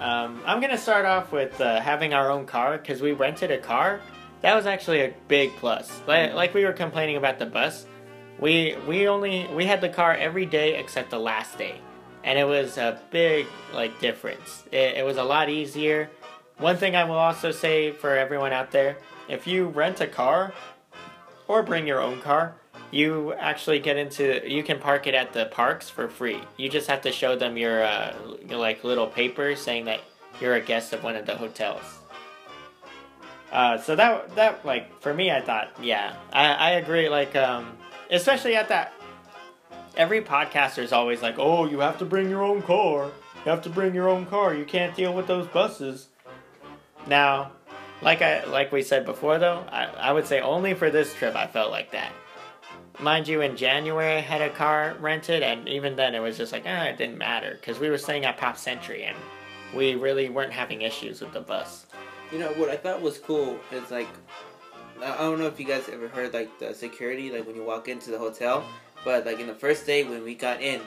Um, 0.00 0.42
I'm 0.44 0.60
gonna 0.60 0.76
start 0.76 1.06
off 1.06 1.32
with 1.32 1.58
uh, 1.60 1.80
having 1.80 2.12
our 2.14 2.30
own 2.30 2.46
car 2.46 2.78
because 2.78 3.00
we 3.00 3.12
rented 3.12 3.50
a 3.50 3.58
car. 3.58 4.00
That 4.42 4.54
was 4.54 4.66
actually 4.66 5.00
a 5.00 5.14
big 5.28 5.54
plus. 5.56 6.02
Like, 6.06 6.34
like 6.34 6.52
we 6.52 6.64
were 6.64 6.72
complaining 6.74 7.16
about 7.16 7.38
the 7.38 7.46
bus, 7.46 7.86
we 8.38 8.76
we 8.86 9.08
only 9.08 9.46
we 9.54 9.64
had 9.64 9.80
the 9.80 9.88
car 9.88 10.14
every 10.14 10.46
day 10.46 10.76
except 10.78 11.10
the 11.10 11.18
last 11.18 11.58
day, 11.58 11.80
and 12.22 12.38
it 12.38 12.44
was 12.44 12.78
a 12.78 13.00
big 13.10 13.46
like 13.72 14.00
difference. 14.00 14.64
It, 14.72 14.98
it 14.98 15.04
was 15.04 15.16
a 15.16 15.24
lot 15.24 15.48
easier. 15.48 16.10
One 16.58 16.76
thing 16.76 16.94
I 16.94 17.04
will 17.04 17.16
also 17.16 17.50
say 17.50 17.92
for 17.92 18.16
everyone 18.16 18.52
out 18.52 18.70
there: 18.70 18.96
if 19.28 19.46
you 19.46 19.66
rent 19.66 20.00
a 20.00 20.06
car 20.06 20.52
or 21.48 21.62
bring 21.62 21.86
your 21.86 22.00
own 22.00 22.20
car, 22.20 22.54
you 22.90 23.32
actually 23.34 23.78
get 23.78 23.96
into 23.96 24.42
you 24.48 24.62
can 24.62 24.78
park 24.78 25.06
it 25.06 25.14
at 25.14 25.32
the 25.32 25.46
parks 25.46 25.90
for 25.90 26.08
free. 26.08 26.40
You 26.56 26.68
just 26.68 26.88
have 26.88 27.02
to 27.02 27.12
show 27.12 27.36
them 27.36 27.56
your 27.56 27.84
uh, 27.84 28.14
like 28.48 28.84
little 28.84 29.06
paper 29.06 29.54
saying 29.56 29.86
that 29.86 30.00
you're 30.40 30.54
a 30.54 30.60
guest 30.60 30.92
of 30.92 31.02
one 31.02 31.16
of 31.16 31.26
the 31.26 31.36
hotels. 31.36 31.82
Uh, 33.52 33.78
so 33.78 33.94
that 33.94 34.34
that 34.34 34.64
like 34.66 35.00
for 35.00 35.14
me, 35.14 35.30
I 35.30 35.40
thought 35.40 35.70
yeah, 35.80 36.16
I, 36.32 36.52
I 36.52 36.70
agree. 36.72 37.08
Like 37.08 37.36
um, 37.36 37.76
especially 38.10 38.56
at 38.56 38.68
that, 38.68 38.92
every 39.96 40.20
podcaster 40.20 40.82
is 40.82 40.92
always 40.92 41.22
like, 41.22 41.38
oh, 41.38 41.66
you 41.66 41.80
have 41.80 41.98
to 41.98 42.04
bring 42.04 42.28
your 42.28 42.42
own 42.42 42.62
car. 42.62 43.10
You 43.44 43.50
have 43.50 43.62
to 43.62 43.70
bring 43.70 43.94
your 43.94 44.08
own 44.08 44.26
car. 44.26 44.54
You 44.54 44.64
can't 44.64 44.96
deal 44.96 45.12
with 45.12 45.26
those 45.26 45.46
buses. 45.48 46.08
Now, 47.06 47.52
like 48.00 48.22
I 48.22 48.44
like 48.44 48.72
we 48.72 48.82
said 48.82 49.04
before 49.04 49.38
though, 49.38 49.64
I, 49.70 49.84
I 49.84 50.12
would 50.12 50.26
say 50.26 50.40
only 50.40 50.74
for 50.74 50.90
this 50.90 51.14
trip 51.14 51.36
I 51.36 51.46
felt 51.46 51.70
like 51.70 51.92
that. 51.92 52.12
Mind 53.00 53.26
you, 53.26 53.40
in 53.40 53.56
January 53.56 54.14
I 54.16 54.20
had 54.20 54.40
a 54.40 54.50
car 54.50 54.94
rented, 55.00 55.42
and 55.42 55.68
even 55.68 55.96
then 55.96 56.14
it 56.14 56.20
was 56.20 56.36
just 56.36 56.52
like, 56.52 56.64
ah, 56.66 56.84
it 56.84 56.96
didn't 56.96 57.18
matter 57.18 57.56
because 57.60 57.78
we 57.78 57.90
were 57.90 57.98
staying 57.98 58.24
at 58.24 58.36
Pop 58.36 58.56
Century, 58.56 59.04
and 59.04 59.16
we 59.74 59.94
really 59.94 60.28
weren't 60.28 60.52
having 60.52 60.82
issues 60.82 61.20
with 61.20 61.32
the 61.32 61.40
bus. 61.40 61.86
You 62.32 62.38
know 62.38 62.52
what 62.52 62.68
I 62.68 62.76
thought 62.76 63.02
was 63.02 63.18
cool 63.18 63.58
is 63.72 63.90
like 63.90 64.08
I 65.02 65.16
don't 65.18 65.38
know 65.38 65.46
if 65.46 65.58
you 65.58 65.66
guys 65.66 65.88
ever 65.88 66.08
heard 66.08 66.32
like 66.32 66.58
the 66.58 66.74
security 66.74 67.30
like 67.30 67.46
when 67.46 67.56
you 67.56 67.64
walk 67.64 67.88
into 67.88 68.10
the 68.10 68.18
hotel, 68.18 68.64
but 69.04 69.26
like 69.26 69.40
in 69.40 69.46
the 69.46 69.54
first 69.54 69.86
day 69.86 70.04
when 70.04 70.22
we 70.24 70.34
got 70.34 70.60
in, 70.62 70.80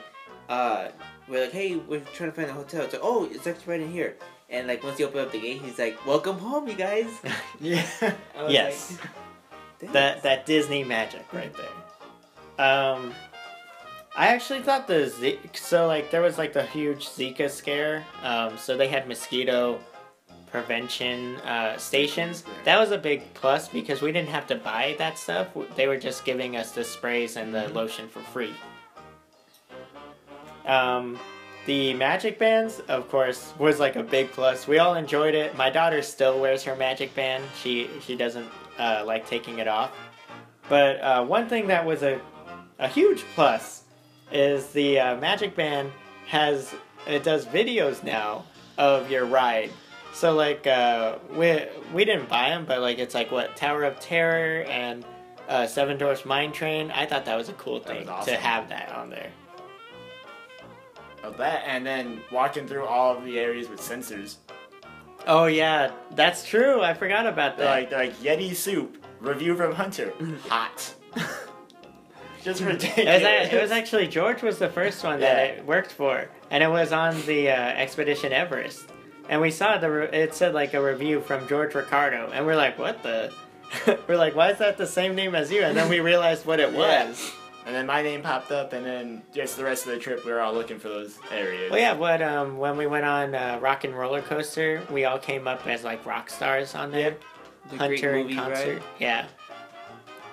uh, 0.49 0.89
we're 1.27 1.41
like, 1.41 1.51
hey, 1.51 1.75
we're 1.75 1.99
trying 2.13 2.29
to 2.31 2.35
find 2.35 2.49
a 2.49 2.53
hotel. 2.53 2.81
It's 2.83 2.93
like, 2.93 3.01
oh, 3.03 3.27
it's 3.31 3.45
actually 3.47 3.71
right 3.73 3.81
in 3.81 3.91
here. 3.91 4.15
And 4.49 4.67
like 4.67 4.83
once 4.83 4.99
you 4.99 5.07
open 5.07 5.19
up 5.19 5.31
the 5.31 5.41
gate, 5.41 5.61
he's 5.61 5.77
like, 5.77 6.03
welcome 6.05 6.37
home, 6.37 6.67
you 6.67 6.75
guys. 6.75 7.07
Yeah. 7.59 7.85
Yes. 8.47 8.97
like, 9.81 9.91
that 9.91 10.23
that 10.23 10.45
Disney 10.45 10.83
magic 10.83 11.25
right 11.33 11.53
there. 11.53 12.65
Um, 12.65 13.13
I 14.15 14.27
actually 14.27 14.61
thought 14.61 14.87
the 14.87 15.09
Z- 15.09 15.39
so 15.53 15.85
like 15.85 16.09
there 16.11 16.21
was 16.21 16.37
like 16.37 16.53
the 16.53 16.63
huge 16.63 17.07
Zika 17.07 17.49
scare. 17.49 18.05
Um, 18.23 18.57
so 18.57 18.77
they 18.77 18.87
had 18.87 19.07
mosquito 19.07 19.79
prevention 20.51 21.35
uh, 21.37 21.77
stations. 21.77 22.43
That 22.63 22.79
was 22.79 22.91
a 22.91 22.97
big 22.97 23.33
plus 23.33 23.67
because 23.67 24.01
we 24.01 24.11
didn't 24.11 24.29
have 24.29 24.47
to 24.47 24.55
buy 24.55 24.95
that 24.97 25.17
stuff. 25.17 25.47
They 25.75 25.87
were 25.87 25.97
just 25.97 26.25
giving 26.25 26.55
us 26.55 26.71
the 26.71 26.83
sprays 26.83 27.35
and 27.35 27.53
the 27.53 27.67
lotion 27.69 28.07
for 28.07 28.19
free. 28.21 28.53
Um, 30.65 31.19
the 31.65 31.93
magic 31.93 32.39
bands, 32.39 32.79
of 32.87 33.09
course, 33.09 33.53
was 33.59 33.79
like 33.79 33.95
a 33.95 34.03
big 34.03 34.31
plus. 34.31 34.67
We 34.67 34.79
all 34.79 34.95
enjoyed 34.95 35.35
it. 35.35 35.55
My 35.57 35.69
daughter 35.69 36.01
still 36.01 36.39
wears 36.39 36.63
her 36.63 36.75
magic 36.75 37.13
band. 37.13 37.43
She 37.61 37.89
she 38.01 38.15
doesn't 38.15 38.47
uh, 38.77 39.03
like 39.05 39.27
taking 39.27 39.59
it 39.59 39.67
off. 39.67 39.91
But 40.69 41.01
uh, 41.01 41.25
one 41.25 41.49
thing 41.49 41.67
that 41.67 41.85
was 41.85 42.03
a 42.03 42.19
a 42.79 42.87
huge 42.87 43.23
plus 43.35 43.83
is 44.31 44.67
the 44.71 44.99
uh, 44.99 45.15
magic 45.17 45.55
band 45.55 45.91
has 46.27 46.73
it 47.07 47.23
does 47.23 47.45
videos 47.45 48.03
now 48.03 48.45
of 48.77 49.09
your 49.09 49.25
ride. 49.25 49.71
So 50.13 50.33
like 50.33 50.65
uh, 50.65 51.17
we 51.35 51.63
we 51.93 52.03
didn't 52.05 52.27
buy 52.29 52.49
them, 52.49 52.65
but 52.65 52.81
like 52.81 52.97
it's 52.99 53.13
like 53.13 53.31
what 53.31 53.55
Tower 53.55 53.83
of 53.83 53.99
Terror 53.99 54.63
and 54.63 55.05
uh, 55.47 55.67
Seven 55.67 55.97
Dwarfs 55.97 56.25
Mine 56.25 56.51
Train. 56.51 56.89
I 56.91 57.05
thought 57.05 57.25
that 57.25 57.35
was 57.35 57.49
a 57.49 57.53
cool 57.53 57.79
thing 57.79 58.09
awesome. 58.09 58.33
to 58.33 58.39
have 58.39 58.69
that 58.69 58.89
on 58.95 59.09
there. 59.09 59.29
Of 61.23 61.37
that, 61.37 61.63
and 61.67 61.85
then 61.85 62.21
walking 62.31 62.67
through 62.67 62.85
all 62.85 63.15
of 63.17 63.25
the 63.25 63.37
areas 63.39 63.69
with 63.69 63.79
sensors. 63.79 64.35
Oh 65.27 65.45
yeah, 65.45 65.91
that's 66.15 66.45
true. 66.45 66.81
I 66.81 66.93
forgot 66.93 67.27
about 67.27 67.57
They're 67.57 67.65
that. 67.65 67.71
like, 67.71 67.89
they're 67.89 67.99
like 68.07 68.39
Yeti 68.39 68.55
soup 68.55 69.03
review 69.19 69.55
from 69.55 69.73
Hunter. 69.73 70.13
Hot. 70.49 70.93
Just 72.43 72.61
ridiculous. 72.61 73.21
It 73.21 73.23
was, 73.43 73.53
it 73.53 73.61
was 73.61 73.71
actually 73.71 74.07
George 74.07 74.41
was 74.41 74.57
the 74.57 74.69
first 74.69 75.03
one 75.03 75.19
that 75.19 75.37
Yeah. 75.37 75.53
it 75.55 75.65
worked 75.65 75.91
for, 75.91 76.29
and 76.49 76.63
it 76.63 76.69
was 76.69 76.93
on 76.93 77.19
the 77.25 77.49
uh, 77.49 77.53
Expedition 77.53 78.31
Everest. 78.31 78.89
And 79.29 79.41
we 79.41 79.51
saw 79.51 79.77
the 79.77 79.89
re- 79.91 80.09
it 80.11 80.33
said 80.33 80.53
like 80.53 80.73
a 80.73 80.81
review 80.81 81.21
from 81.21 81.47
George 81.47 81.75
Ricardo, 81.75 82.29
and 82.33 82.45
we're 82.45 82.55
like, 82.55 82.77
what 82.79 83.03
the? 83.03 83.33
we're 84.07 84.15
like, 84.17 84.35
why 84.35 84.51
is 84.51 84.59
that 84.59 84.77
the 84.77 84.87
same 84.87 85.15
name 85.15 85.35
as 85.35 85.51
you? 85.51 85.61
And 85.61 85.75
then 85.75 85.89
we 85.89 85.99
realized 85.99 86.45
what 86.45 86.59
it 86.59 86.71
Yeah. 86.73 87.07
was. 87.09 87.31
And 87.65 87.75
then 87.75 87.85
my 87.85 88.01
name 88.01 88.21
popped 88.21 88.49
up, 88.53 88.71
and 88.71 88.85
then 88.85 89.23
just 89.33 89.57
the 89.57 89.63
rest 89.65 89.85
of 89.85 89.91
the 89.91 89.99
trip, 89.99 90.23
we 90.23 90.31
were 90.31 90.39
all 90.39 90.53
looking 90.53 90.79
for 90.79 90.87
those 90.87 91.19
areas. 91.31 91.69
Well, 91.69 91.79
yeah, 91.81 91.91
what 91.93 92.21
um 92.21 92.57
when 92.57 92.77
we 92.77 92.87
went 92.87 93.03
on 93.05 93.35
uh, 93.35 93.59
Rock 93.61 93.83
and 93.83 93.93
Roller 93.97 94.21
Coaster, 94.21 94.81
we 94.89 95.03
all 95.03 95.19
came 95.19 95.47
up 95.49 95.67
as 95.67 95.83
like 95.83 96.05
rock 96.05 96.29
stars 96.29 96.73
on 96.75 96.91
there. 96.91 97.17
The 97.69 97.75
Greek 97.77 97.81
Hunter 98.01 98.13
movie, 98.23 98.35
concert. 98.35 98.73
right? 98.75 98.83
Yeah. 98.99 99.27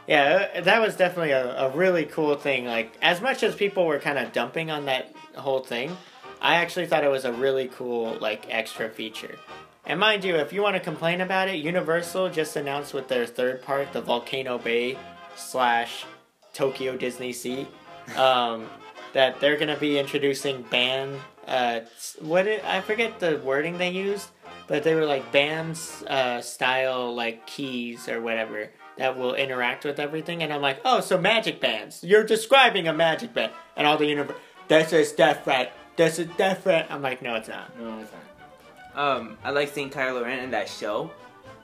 Yeah, 0.06 0.48
uh, 0.54 0.60
that 0.60 0.80
was 0.80 0.96
definitely 0.96 1.30
a, 1.32 1.56
a 1.66 1.70
really 1.70 2.04
cool 2.04 2.36
thing. 2.36 2.66
Like, 2.66 2.92
as 3.00 3.20
much 3.22 3.42
as 3.42 3.54
people 3.54 3.86
were 3.86 3.98
kind 3.98 4.18
of 4.18 4.32
dumping 4.32 4.70
on 4.70 4.84
that 4.84 5.12
whole 5.34 5.60
thing, 5.60 5.96
I 6.44 6.56
actually 6.56 6.84
thought 6.84 7.04
it 7.04 7.10
was 7.10 7.24
a 7.24 7.32
really 7.32 7.68
cool, 7.68 8.18
like, 8.20 8.46
extra 8.50 8.90
feature. 8.90 9.38
And 9.86 9.98
mind 9.98 10.24
you, 10.24 10.36
if 10.36 10.52
you 10.52 10.60
want 10.60 10.76
to 10.76 10.80
complain 10.80 11.22
about 11.22 11.48
it, 11.48 11.54
Universal 11.54 12.28
just 12.28 12.54
announced 12.56 12.92
with 12.92 13.08
their 13.08 13.24
third 13.24 13.62
park, 13.62 13.92
the 13.92 14.02
Volcano 14.02 14.58
Bay 14.58 14.98
slash 15.36 16.04
Tokyo 16.52 16.98
Disney 16.98 17.32
Sea, 17.32 17.66
um, 18.16 18.66
that 19.14 19.40
they're 19.40 19.56
going 19.56 19.74
to 19.74 19.80
be 19.80 19.98
introducing 19.98 20.60
ban. 20.64 21.18
Uh, 21.46 21.80
what 22.20 22.46
it, 22.46 22.62
I 22.62 22.82
forget 22.82 23.20
the 23.20 23.38
wording 23.42 23.78
they 23.78 23.90
used, 23.90 24.28
but 24.66 24.84
they 24.84 24.94
were 24.94 25.06
like 25.06 25.32
bands 25.32 26.04
uh, 26.08 26.42
style 26.42 27.14
like 27.14 27.46
keys 27.46 28.06
or 28.06 28.20
whatever 28.20 28.68
that 28.98 29.16
will 29.16 29.34
interact 29.34 29.86
with 29.86 29.98
everything. 29.98 30.42
And 30.42 30.52
I'm 30.52 30.60
like, 30.60 30.82
oh, 30.84 31.00
so 31.00 31.16
magic 31.16 31.58
bands. 31.58 32.04
You're 32.04 32.22
describing 32.22 32.86
a 32.86 32.92
magic 32.92 33.32
band, 33.32 33.52
and 33.76 33.86
all 33.86 33.96
the 33.96 34.06
universe. 34.06 34.36
This 34.68 34.92
is 34.92 35.12
different. 35.12 35.70
This 35.96 36.18
is 36.18 36.26
different. 36.36 36.90
I'm 36.90 37.02
like, 37.02 37.22
no, 37.22 37.34
it's 37.36 37.48
not. 37.48 37.78
No, 37.78 37.98
it's 38.00 38.10
not. 38.12 39.16
Um, 39.18 39.38
I 39.44 39.50
like 39.50 39.68
seeing 39.72 39.90
Kylo 39.90 40.22
Ren 40.24 40.40
in 40.40 40.50
that 40.52 40.68
show. 40.68 41.10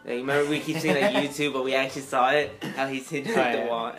Like, 0.05 0.15
remember 0.17 0.49
we 0.51 0.61
keep 0.61 0.79
seeing 0.79 0.97
it 0.97 1.03
on 1.15 1.23
YouTube, 1.25 1.53
but 1.53 1.65
we 1.65 1.75
actually 1.75 2.03
saw 2.03 2.31
it. 2.31 2.53
How 2.77 2.87
he's 2.87 3.09
hitting 3.09 3.33
Oh, 3.37 3.41
at 3.41 3.53
the 3.53 3.59
yeah. 3.59 3.69
wall. 3.69 3.93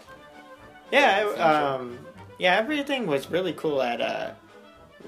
Yeah, 0.92 1.26
Essential. 1.28 1.44
um, 1.46 2.00
yeah, 2.40 2.56
everything 2.58 3.08
was 3.08 3.30
really 3.30 3.54
cool 3.54 3.82
at 3.82 4.02
uh, 4.02 4.32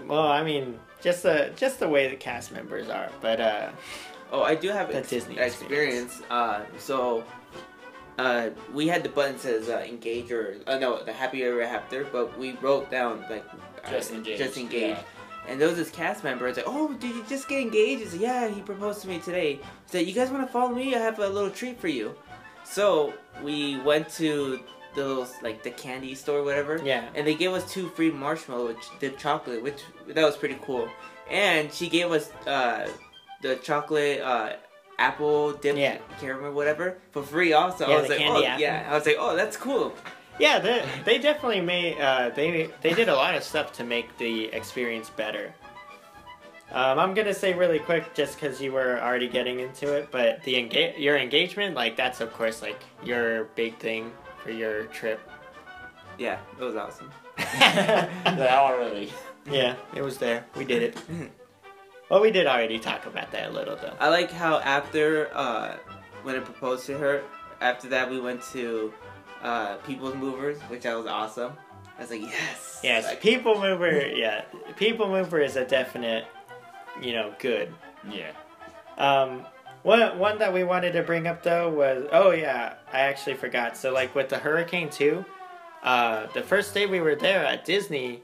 well, 0.08 0.28
I 0.28 0.44
mean, 0.44 0.80
just 1.02 1.24
the 1.24 1.52
just 1.56 1.80
the 1.80 1.90
way 1.90 2.08
the 2.10 2.16
cast 2.16 2.52
members 2.52 2.90
are, 2.90 3.10
but 3.22 3.42
uh, 3.42 3.70
Oh, 4.32 4.42
I 4.44 4.56
do 4.56 4.70
have 4.70 4.88
The 4.90 4.98
ex- 4.98 5.10
Disney 5.10 5.38
experience. 5.38 6.22
Uh, 6.30 6.62
so, 6.80 7.24
uh, 8.18 8.50
we 8.74 8.88
had 8.88 9.04
the 9.04 9.10
button 9.10 9.38
says 9.38 9.70
uh, 9.70 9.84
engage 9.88 10.32
or 10.32 10.56
uh, 10.66 10.78
no, 10.80 11.04
the 11.04 11.12
happy 11.14 11.44
ever 11.44 11.62
after, 11.62 12.06
but 12.06 12.38
we 12.40 12.54
wrote 12.62 12.90
down 12.90 13.24
like 13.30 13.46
uh, 13.84 13.90
Just 13.92 14.12
engaged. 14.12 14.42
just 14.42 14.58
engage. 14.58 14.92
Yeah. 14.98 15.04
And 15.48 15.60
there 15.60 15.68
was 15.68 15.78
this 15.78 15.90
cast 15.92 16.24
member. 16.24 16.48
It's 16.48 16.58
like, 16.58 16.68
oh, 16.68 16.94
did 16.94 17.16
you 17.16 17.24
just 17.28 17.48
get 17.50 17.60
engaged? 17.62 18.02
He 18.04 18.08
said, 18.08 18.20
yeah, 18.22 18.48
he 18.48 18.62
proposed 18.62 19.02
to 19.02 19.08
me 19.10 19.20
today. 19.20 19.56
He 19.56 19.62
said, 19.88 20.08
you 20.08 20.14
guys 20.14 20.30
want 20.32 20.46
to 20.48 20.52
follow 20.52 20.74
me? 20.74 20.96
I 20.96 21.00
have 21.00 21.20
a 21.20 21.28
little 21.28 21.50
treat 21.50 21.80
for 21.80 21.90
you. 21.90 22.16
So 22.64 23.14
we 23.44 23.80
went 23.82 24.10
to 24.12 24.60
those 24.96 25.34
like 25.42 25.64
the 25.64 25.72
candy 25.72 26.14
store, 26.16 26.40
or 26.40 26.44
whatever. 26.44 26.80
yeah, 26.84 27.10
and 27.16 27.26
they 27.28 27.34
gave 27.36 27.52
us 27.52 27.70
two 27.72 27.90
free 27.90 28.12
marshmallow 28.12 28.76
dipped 29.00 29.20
chocolate, 29.20 29.62
which 29.64 29.82
that 30.08 30.24
was 30.24 30.38
pretty 30.38 30.58
cool. 30.62 30.88
And 31.30 31.74
she 31.74 31.90
gave 31.90 32.12
us 32.12 32.32
uh, 32.46 32.88
the 33.42 33.56
chocolate 33.58 34.22
uh, 34.22 34.54
apple 35.00 35.54
dip 35.54 35.76
Yeah. 35.76 35.98
caramel 36.22 36.54
whatever 36.54 37.00
for 37.12 37.24
free 37.24 37.54
also. 37.54 37.88
Yeah, 37.88 37.96
I 37.96 38.00
was 38.00 38.08
the 38.08 38.16
like, 38.16 38.20
candy 38.24 38.42
oh 38.46 38.48
apple. 38.48 38.62
yeah. 38.62 38.88
I 38.90 38.94
was 38.94 39.06
like, 39.08 39.16
oh 39.20 39.36
that's 39.36 39.58
cool. 39.58 39.94
Yeah, 40.40 40.60
they 40.60 40.86
they 41.06 41.18
definitely 41.20 41.62
made 41.62 42.00
uh, 42.00 42.30
they 42.30 42.70
they 42.82 42.94
did 42.94 43.10
a 43.10 43.16
lot 43.16 43.36
of 43.36 43.44
stuff 43.44 43.74
to 43.74 43.84
make 43.84 44.18
the 44.18 44.46
experience 44.46 45.10
better. 45.10 45.54
Um, 46.72 46.98
I'm 46.98 47.14
gonna 47.14 47.36
say 47.36 47.54
really 47.54 47.78
quick, 47.78 48.16
just 48.16 48.40
because 48.40 48.60
you 48.60 48.72
were 48.72 49.00
already 49.00 49.28
getting 49.28 49.60
into 49.60 49.94
it, 49.94 50.10
but 50.10 50.42
the 50.44 50.56
enga- 50.56 50.98
your 50.98 51.18
engagement, 51.18 51.76
like 51.76 51.96
that's 51.96 52.20
of 52.20 52.34
course 52.34 52.62
like 52.64 52.82
your 53.04 53.46
big 53.56 53.78
thing 53.78 54.12
for 54.44 54.50
your 54.50 54.86
trip. 54.86 55.20
Yeah, 56.18 56.40
it 56.60 56.64
was 56.64 56.76
awesome. 56.76 57.12
that 57.38 58.40
already. 58.50 59.12
Yeah, 59.50 59.76
it 59.94 60.02
was 60.02 60.18
there. 60.18 60.46
We 60.56 60.66
did 60.66 60.82
it. 60.84 60.98
well, 62.10 62.22
we 62.22 62.32
did 62.32 62.48
already 62.48 62.80
talk 62.80 63.06
about 63.06 63.32
that 63.32 63.50
a 63.50 63.54
little 63.54 63.76
though. 63.76 63.96
I 64.00 64.10
like 64.10 64.32
how 64.32 64.60
after 64.60 65.30
uh, 65.34 65.78
when 66.24 66.36
I 66.36 66.40
proposed 66.40 66.88
to 66.88 66.98
her, 66.98 67.24
after 67.62 67.88
that 67.90 68.10
we 68.10 68.20
went 68.20 68.42
to 68.54 68.92
uh, 69.44 69.76
People's 69.86 70.16
Movers, 70.16 70.60
which 70.64 70.86
I 70.86 70.96
was 70.96 71.06
awesome. 71.06 71.54
I 71.98 72.02
was 72.02 72.10
like, 72.10 72.22
yes. 72.22 72.80
Yes, 72.84 73.06
Like, 73.06 73.22
People 73.22 73.60
Mover. 73.60 74.08
Yeah, 74.08 74.46
People 74.78 75.08
Mover 75.08 75.40
is 75.40 75.56
a 75.56 75.66
definite, 75.66 76.26
you 77.02 77.14
know, 77.14 77.34
good. 77.40 77.74
Yeah. 78.10 78.32
Um, 78.98 79.46
one 79.84 80.18
one 80.18 80.40
that 80.40 80.54
we 80.54 80.64
wanted 80.64 80.94
to 80.94 81.04
bring 81.04 81.28
up 81.28 81.44
though 81.44 81.70
was 81.70 82.08
oh 82.12 82.32
yeah, 82.32 82.76
I 82.92 83.02
actually 83.02 83.36
forgot. 83.36 83.78
So 83.78 83.92
like 83.92 84.16
with 84.16 84.30
the 84.30 84.38
Hurricane 84.38 84.90
two, 84.90 85.26
uh, 85.84 86.28
the 86.34 86.42
first 86.42 86.74
day 86.74 86.86
we 86.86 87.00
were 87.02 87.16
there 87.16 87.46
at 87.46 87.66
Disney, 87.66 88.24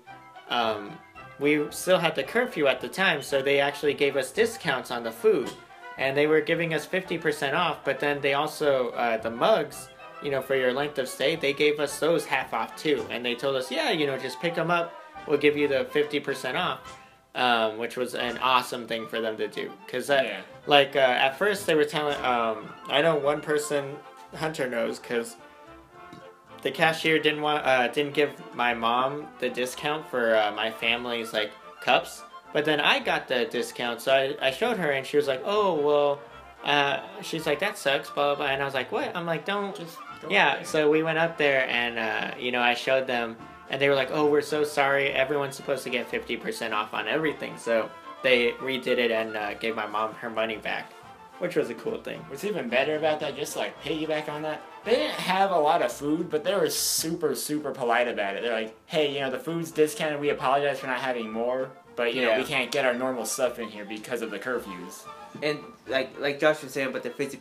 um, 0.49 0.97
we 1.39 1.69
still 1.71 1.99
had 1.99 2.15
the 2.15 2.23
curfew 2.23 2.67
at 2.67 2.81
the 2.81 2.87
time, 2.89 3.21
so 3.21 3.41
they 3.41 3.59
actually 3.59 3.93
gave 3.93 4.15
us 4.15 4.31
discounts 4.31 4.89
on 4.89 5.03
the 5.03 5.11
food, 5.11 5.51
and 5.97 6.15
they 6.15 6.27
were 6.27 6.41
giving 6.41 6.73
us 6.73 6.85
fifty 6.85 7.17
percent 7.17 7.55
off. 7.55 7.83
But 7.83 7.99
then 7.99 8.21
they 8.21 8.33
also 8.33 8.89
uh, 8.91 9.17
the 9.17 9.31
mugs, 9.31 9.89
you 10.23 10.31
know, 10.31 10.41
for 10.41 10.55
your 10.55 10.73
length 10.73 10.97
of 10.99 11.07
stay, 11.07 11.35
they 11.35 11.53
gave 11.53 11.79
us 11.79 11.99
those 11.99 12.25
half 12.25 12.53
off 12.53 12.75
too, 12.75 13.05
and 13.09 13.25
they 13.25 13.35
told 13.35 13.55
us 13.55 13.71
yeah, 13.71 13.91
you 13.91 14.05
know, 14.07 14.17
just 14.17 14.39
pick 14.41 14.55
them 14.55 14.69
up, 14.71 14.93
we'll 15.27 15.37
give 15.37 15.55
you 15.57 15.67
the 15.67 15.85
fifty 15.85 16.19
percent 16.19 16.57
off. 16.57 16.97
Um, 17.35 17.77
which 17.77 17.95
was 17.95 18.15
an 18.15 18.39
awesome 18.39 18.87
thing 18.87 19.07
for 19.07 19.21
them 19.21 19.37
to 19.37 19.47
do. 19.47 19.71
Because 19.85 20.09
Yeah. 20.09 20.41
like 20.65 20.95
uh, 20.95 20.99
at 20.99 21.37
first 21.37 21.67
they 21.67 21.75
were 21.75 21.85
telling 21.85 22.17
um 22.25 22.73
i 22.89 23.03
know 23.03 23.15
one 23.15 23.39
person 23.39 23.95
hunter 24.35 24.67
knows 24.67 24.97
because 24.99 25.35
the 26.63 26.71
cashier 26.71 27.19
didn't 27.19 27.41
want 27.41 27.65
uh 27.65 27.87
didn't 27.89 28.15
give 28.15 28.31
my 28.55 28.73
mom 28.73 29.27
the 29.39 29.47
discount 29.49 30.09
for 30.09 30.35
uh, 30.35 30.51
my 30.51 30.71
family's 30.71 31.31
like 31.31 31.51
cups. 31.81 32.23
But 32.51 32.65
then 32.65 32.79
i 32.81 32.99
got 32.99 33.27
the 33.27 33.45
discount 33.45 34.01
so 34.01 34.11
i, 34.11 34.47
I 34.47 34.51
showed 34.51 34.77
her 34.77 34.89
and 34.91 35.05
she 35.05 35.15
was 35.15 35.27
like 35.27 35.41
oh 35.45 35.75
well 35.75 36.19
uh 36.63 36.99
she's 37.21 37.45
like 37.45 37.59
that 37.59 37.77
sucks 37.77 38.09
blah 38.09 38.33
blah 38.33 38.35
blah. 38.35 38.45
And 38.53 38.61
i 38.61 38.65
was 38.65 38.73
like 38.73 38.91
what? 38.91 39.15
I'm 39.15 39.27
like 39.27 39.45
don't 39.45 39.75
Just 39.75 39.97
yeah, 40.29 40.63
so 40.63 40.89
we 40.89 41.03
went 41.03 41.17
up 41.17 41.37
there 41.37 41.67
and 41.69 41.99
uh, 41.99 42.35
you 42.37 42.51
know 42.51 42.61
I 42.61 42.73
showed 42.73 43.07
them, 43.07 43.37
and 43.69 43.79
they 43.79 43.87
were 43.89 43.95
like, 43.95 44.09
"Oh, 44.11 44.25
we're 44.25 44.41
so 44.41 44.63
sorry. 44.63 45.09
Everyone's 45.09 45.55
supposed 45.55 45.83
to 45.83 45.89
get 45.89 46.07
fifty 46.09 46.35
percent 46.35 46.73
off 46.73 46.93
on 46.93 47.07
everything." 47.07 47.57
So 47.57 47.89
they 48.23 48.51
redid 48.53 48.97
it 48.97 49.11
and 49.11 49.35
uh, 49.35 49.53
gave 49.55 49.75
my 49.75 49.87
mom 49.87 50.13
her 50.15 50.29
money 50.29 50.57
back, 50.57 50.91
which 51.39 51.55
was 51.55 51.69
a 51.69 51.75
cool 51.75 52.01
thing. 52.01 52.19
What's 52.27 52.43
even 52.43 52.69
better 52.69 52.95
about 52.97 53.19
that, 53.21 53.35
just 53.35 53.55
like 53.55 53.81
piggyback 53.83 54.27
on 54.29 54.41
that, 54.41 54.61
they 54.83 54.95
didn't 54.95 55.19
have 55.19 55.51
a 55.51 55.59
lot 55.59 55.81
of 55.81 55.91
food, 55.91 56.29
but 56.29 56.43
they 56.43 56.53
were 56.55 56.69
super, 56.69 57.35
super 57.35 57.71
polite 57.71 58.07
about 58.07 58.35
it. 58.35 58.43
They're 58.43 58.53
like, 58.53 58.75
hey, 58.87 59.13
you 59.13 59.21
know, 59.21 59.29
the 59.29 59.39
food's 59.39 59.71
discounted. 59.71 60.19
We 60.19 60.29
apologize 60.29 60.79
for 60.79 60.87
not 60.87 60.99
having 60.99 61.31
more, 61.31 61.69
but 61.95 62.13
you 62.13 62.21
know, 62.21 62.37
we 62.37 62.43
can't 62.43 62.71
get 62.71 62.85
our 62.85 62.93
normal 62.93 63.25
stuff 63.25 63.59
in 63.59 63.67
here 63.69 63.85
because 63.85 64.21
of 64.21 64.31
the 64.31 64.39
curfews. 64.39 65.05
and 65.43 65.59
like 65.87 66.19
like 66.19 66.39
Josh 66.39 66.63
was 66.63 66.71
saying 66.71 66.87
about 66.87 67.03
the 67.03 67.09
50 67.11 67.37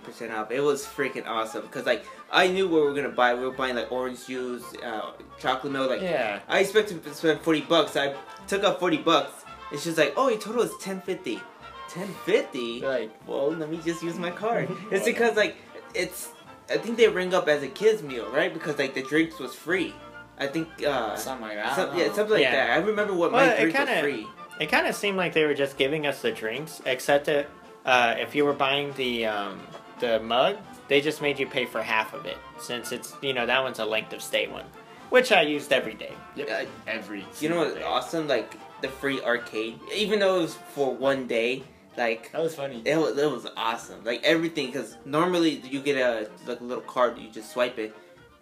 percent 0.00 0.32
off, 0.32 0.50
it 0.50 0.60
was 0.60 0.84
freaking 0.84 1.26
awesome 1.26 1.62
because 1.62 1.86
like 1.86 2.04
I 2.32 2.48
knew 2.48 2.66
what 2.68 2.80
we 2.82 2.86
were 2.88 2.94
gonna 2.94 3.08
buy. 3.10 3.34
We 3.34 3.44
were 3.44 3.52
buying 3.52 3.76
like 3.76 3.92
orange 3.92 4.26
juice, 4.26 4.64
uh, 4.84 5.12
chocolate 5.38 5.72
milk. 5.72 5.90
Like 5.90 6.02
Yeah. 6.02 6.40
I 6.48 6.60
expected 6.60 7.02
to 7.04 7.14
spend 7.14 7.40
forty 7.40 7.60
bucks. 7.60 7.96
I 7.96 8.14
took 8.48 8.64
out 8.64 8.80
forty 8.80 8.96
bucks. 8.98 9.32
It's 9.72 9.84
just 9.84 9.98
like, 9.98 10.14
oh, 10.16 10.28
your 10.28 10.40
total 10.40 10.62
is 10.62 10.76
ten 10.78 11.00
fifty. 11.02 11.40
Ten 11.88 12.08
fifty. 12.24 12.80
They're 12.80 13.00
like, 13.00 13.10
Well, 13.28 13.50
let 13.52 13.70
me 13.70 13.80
just 13.84 14.02
use 14.02 14.18
my 14.18 14.30
card. 14.30 14.68
it's 14.90 15.04
because 15.04 15.36
like 15.36 15.56
it's. 15.94 16.30
I 16.68 16.78
think 16.78 16.96
they 16.96 17.08
ring 17.08 17.34
up 17.34 17.48
as 17.48 17.62
a 17.64 17.68
kids 17.68 18.00
meal, 18.02 18.30
right? 18.30 18.52
Because 18.52 18.78
like 18.78 18.94
the 18.94 19.02
drinks 19.02 19.38
was 19.38 19.54
free. 19.54 19.92
I 20.40 20.46
think. 20.46 20.68
uh 20.84 21.14
something 21.16 21.46
like 21.48 21.56
that. 21.56 21.66
I 21.72 21.76
some, 21.76 21.96
yeah, 21.98 22.06
something 22.12 22.30
like 22.34 22.42
Yeah. 22.42 22.66
that. 22.66 22.70
I 22.70 22.76
remember 22.84 23.12
what 23.14 23.30
Well, 23.32 23.46
my 23.46 23.52
it 23.52 23.60
drink 23.60 23.76
kinda- 23.76 24.00
free. 24.00 24.26
It 24.58 24.66
kind 24.70 24.86
of 24.86 24.94
seemed 24.94 25.16
like 25.16 25.32
they 25.32 25.44
were 25.44 25.54
just 25.54 25.78
giving 25.78 26.06
us 26.06 26.20
the 26.22 26.32
drinks, 26.32 26.82
except 26.84 27.26
that 27.26 27.46
uh, 27.86 28.14
if 28.18 28.34
you 28.34 28.44
were 28.44 28.52
buying 28.52 28.92
the 28.94 29.24
um, 29.26 29.60
the 30.00 30.20
mug, 30.20 30.56
they 30.88 31.00
just 31.00 31.22
made 31.22 31.38
you 31.38 31.46
pay 31.46 31.64
for 31.66 31.80
half 31.82 32.12
of 32.14 32.26
it, 32.26 32.36
since 32.58 32.92
it's 32.92 33.14
you 33.22 33.32
know 33.32 33.46
that 33.46 33.62
one's 33.62 33.78
a 33.78 33.84
length 33.86 34.12
of 34.12 34.20
stay 34.22 34.48
one, 34.48 34.64
which 35.08 35.32
I 35.32 35.42
used 35.42 35.72
every 35.72 35.94
day. 35.94 36.12
Yep. 36.36 36.48
Uh, 36.50 36.64
Every. 36.86 37.24
You 37.40 37.48
know 37.48 37.58
what's 37.58 37.74
day. 37.74 37.82
awesome? 37.82 38.28
Like 38.28 38.54
the 38.82 38.88
free 38.88 39.20
arcade, 39.22 39.78
even 39.94 40.18
though 40.20 40.38
it 40.38 40.42
was 40.42 40.54
for 40.74 40.94
one 40.94 41.26
day. 41.26 41.62
Like 41.96 42.30
That 42.32 42.40
was 42.42 42.54
funny. 42.54 42.82
it 42.84 42.96
was, 42.96 43.18
it 43.18 43.30
was 43.30 43.46
awesome. 43.56 44.04
Like 44.04 44.22
everything, 44.24 44.66
because 44.66 44.96
normally 45.04 45.60
you 45.68 45.80
get 45.80 45.96
a 45.96 46.28
like 46.46 46.60
a 46.60 46.64
little 46.64 46.84
card, 46.84 47.18
you 47.18 47.28
just 47.30 47.50
swipe 47.52 47.78
it, 47.78 47.94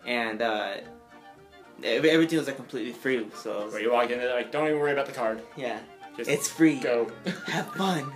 and 0.07 0.43
uh, 0.43 0.75
ev- 0.77 0.85
everything 1.85 2.39
was 2.39 2.47
like 2.47 2.57
completely 2.57 2.93
free. 2.93 3.27
So 3.35 3.69
Where 3.71 3.81
you 3.81 3.93
walk 3.93 4.11
in, 4.11 4.19
they're 4.19 4.35
like, 4.35 4.51
don't 4.53 4.67
even 4.69 4.79
worry 4.81 4.93
about 4.93 5.07
the 5.07 5.13
card. 5.13 5.43
yeah, 5.57 5.79
Just 6.17 6.29
it's 6.31 6.49
free. 6.49 6.79
go. 6.81 7.11
Have 7.47 7.73
fun. 7.75 8.13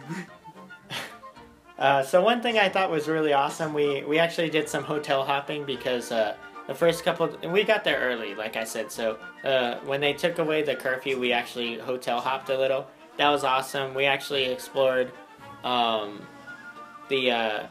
Uh, 1.78 2.02
so 2.02 2.22
one 2.22 2.40
thing 2.42 2.58
I 2.58 2.68
thought 2.68 2.90
was 2.90 3.08
really 3.08 3.32
awesome, 3.32 3.74
we 3.74 4.04
we 4.04 4.18
actually 4.18 4.50
did 4.50 4.68
some 4.68 4.84
hotel 4.84 5.24
hopping 5.24 5.64
because 5.64 6.12
uh, 6.12 6.36
the 6.68 6.74
first 6.74 7.02
couple 7.04 7.34
and 7.42 7.52
we 7.52 7.64
got 7.64 7.82
there 7.82 7.98
early, 7.98 8.34
like 8.34 8.56
I 8.56 8.64
said. 8.64 8.92
So 8.92 9.18
uh, 9.44 9.76
when 9.84 10.00
they 10.00 10.12
took 10.12 10.38
away 10.38 10.62
the 10.62 10.76
curfew, 10.76 11.18
we 11.18 11.32
actually 11.32 11.78
hotel 11.78 12.20
hopped 12.20 12.50
a 12.50 12.58
little. 12.58 12.86
That 13.16 13.30
was 13.30 13.42
awesome. 13.42 13.94
We 13.94 14.04
actually 14.04 14.44
explored 14.44 15.10
um, 15.64 16.22
the 17.08 17.30
uh, 17.32 17.66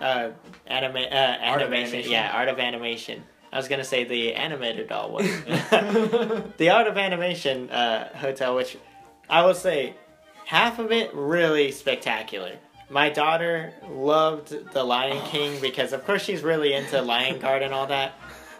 uh, 0.00 0.30
anima- 0.66 1.00
uh, 1.00 1.38
Art 1.42 1.62
of 1.62 1.68
animation. 1.68 1.86
animation. 1.94 2.10
Yeah, 2.12 2.30
art 2.34 2.48
of 2.48 2.58
animation. 2.58 3.22
I 3.52 3.56
was 3.56 3.68
gonna 3.68 3.84
say 3.84 4.04
the 4.04 4.34
animated 4.34 4.88
doll 4.88 5.12
one. 5.12 5.24
the 6.56 6.70
art 6.70 6.86
of 6.86 6.96
animation 6.96 7.70
uh, 7.70 8.16
hotel, 8.16 8.54
which 8.54 8.76
I 9.28 9.44
will 9.44 9.54
say, 9.54 9.94
half 10.46 10.78
of 10.78 10.92
it 10.92 11.14
really 11.14 11.72
spectacular. 11.72 12.56
My 12.88 13.08
daughter 13.08 13.72
loved 13.88 14.72
The 14.72 14.82
Lion 14.82 15.24
King 15.26 15.60
because, 15.60 15.92
of 15.92 16.04
course, 16.04 16.24
she's 16.24 16.42
really 16.42 16.74
into 16.74 17.00
Lion 17.00 17.38
Guard 17.38 17.62
and 17.62 17.72
all 17.72 17.86
that. 17.86 18.14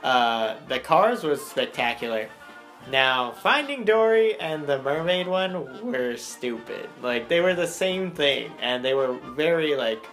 Uh, 0.05 0.55
the 0.69 0.79
cars 0.79 1.25
was 1.25 1.45
spectacular. 1.45 2.29
Now, 2.89 3.33
Finding 3.33 3.85
Dory 3.85 4.39
and 4.41 4.67
the 4.67 4.81
Mermaid 4.81 5.27
one 5.27 5.85
were 5.85 6.17
stupid. 6.17 6.89
Like 7.03 7.29
they 7.29 7.41
were 7.41 7.55
the 7.55 7.67
same 7.67 8.13
thing, 8.13 8.53
and 8.61 8.85
they 8.85 8.95
were 8.95 9.19
very 9.35 9.75
like. 9.77 10.05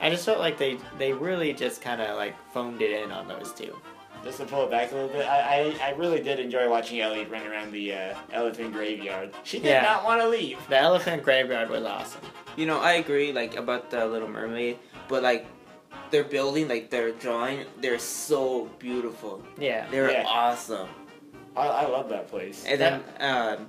I 0.00 0.10
just 0.10 0.24
felt 0.24 0.38
like 0.38 0.56
they 0.56 0.78
they 0.98 1.12
really 1.12 1.52
just 1.52 1.82
kind 1.82 2.00
of 2.00 2.16
like 2.16 2.34
phoned 2.52 2.80
it 2.80 3.02
in 3.02 3.12
on 3.12 3.28
those 3.28 3.52
two. 3.52 3.76
Just 4.24 4.38
to 4.38 4.46
pull 4.46 4.64
it 4.64 4.70
back 4.70 4.90
a 4.90 4.94
little 4.94 5.10
bit, 5.10 5.26
I, 5.26 5.74
I, 5.80 5.88
I 5.88 5.90
really 5.96 6.20
did 6.22 6.40
enjoy 6.40 6.68
watching 6.68 7.00
Ellie 7.00 7.24
run 7.26 7.46
around 7.46 7.72
the 7.72 7.92
uh, 7.94 8.14
elephant 8.32 8.72
graveyard. 8.72 9.32
She 9.44 9.58
did 9.58 9.68
Yeah. 9.68 9.82
not 9.82 10.04
want 10.04 10.20
to 10.22 10.28
leave. 10.28 10.58
The 10.68 10.78
Elephant 10.78 11.22
Graveyard 11.22 11.68
was 11.68 11.84
awesome. 11.84 12.22
You 12.56 12.66
know, 12.66 12.80
I 12.80 12.92
agree. 12.94 13.32
Like 13.32 13.56
about 13.56 13.90
the 13.90 14.06
Little 14.06 14.28
Mermaid, 14.28 14.78
but 15.08 15.22
like 15.22 15.46
their 16.10 16.24
building, 16.24 16.68
like 16.68 16.88
their 16.90 17.12
drawing, 17.12 17.64
they're 17.80 17.98
so 17.98 18.66
beautiful. 18.78 19.42
Yeah. 19.58 19.86
They're 19.90 20.10
Yeah. 20.10 20.24
awesome. 20.26 20.88
I, 21.56 21.66
I 21.68 21.86
love 21.88 22.08
that 22.08 22.28
place. 22.28 22.64
And 22.66 22.80
then 22.80 22.94
um, 23.20 23.68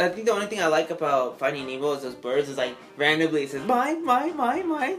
I 0.00 0.08
think 0.08 0.26
the 0.26 0.32
only 0.32 0.46
thing 0.46 0.60
I 0.62 0.66
like 0.68 0.90
about 0.90 1.38
Finding 1.38 1.66
Nemo 1.66 1.92
is 1.92 2.02
those 2.02 2.14
birds. 2.14 2.48
Is 2.48 2.56
like 2.56 2.74
randomly 2.96 3.42
it 3.44 3.50
says 3.50 3.64
mine, 3.66 4.04
mine, 4.04 4.36
mine, 4.36 4.66
mine. 4.68 4.98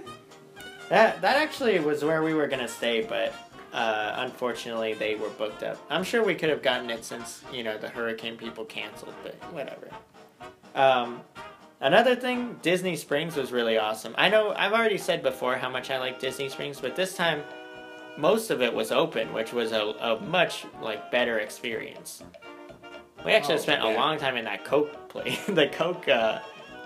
That 0.89 1.22
that 1.22 1.38
actually 1.38 1.80
was 1.80 2.04
where 2.04 2.22
we 2.24 2.34
were 2.34 2.47
gonna 2.47 2.68
stay, 2.68 3.02
but 3.02 3.34
uh, 3.74 4.14
unfortunately 4.18 4.94
they 4.94 5.16
were 5.16 5.30
booked 5.30 5.64
up. 5.64 5.78
I'm 5.90 6.04
sure 6.04 6.24
we 6.24 6.36
could 6.36 6.50
have 6.50 6.62
gotten 6.62 6.90
it 6.90 7.04
since 7.06 7.44
you 7.54 7.64
know 7.64 7.78
the 7.78 7.90
hurricane 7.90 8.38
people 8.38 8.66
canceled, 8.66 9.14
but 9.24 9.36
whatever. 9.54 9.90
Um, 10.76 11.22
another 11.80 12.16
thing, 12.16 12.58
Disney 12.62 12.96
Springs 12.96 13.36
was 13.36 13.52
really 13.52 13.78
awesome. 13.78 14.14
I 14.18 14.30
know 14.30 14.54
I've 14.56 14.74
already 14.74 14.98
said 14.98 15.22
before 15.24 15.56
how 15.58 15.70
much 15.70 15.90
I 15.92 16.00
like 16.00 16.20
Disney 16.20 16.50
Springs, 16.50 16.80
but 16.80 16.96
this 16.96 17.16
time 17.16 17.44
most 18.18 18.50
of 18.52 18.62
it 18.62 18.74
was 18.74 18.92
open, 18.92 19.34
which 19.34 19.54
was 19.54 19.72
a, 19.72 19.82
a 20.00 20.20
much 20.22 20.66
like 20.82 21.12
better 21.12 21.40
experience. 21.40 22.24
We 23.26 23.34
actually 23.34 23.56
Oh, 23.56 23.60
spent 23.60 23.84
a 23.84 23.90
long 23.90 24.18
time 24.18 24.36
in 24.36 24.46
that 24.46 24.66
Coke 24.66 25.08
place, 25.10 25.46
the 25.48 25.68
Coke 25.68 26.08
uh, 26.08 26.40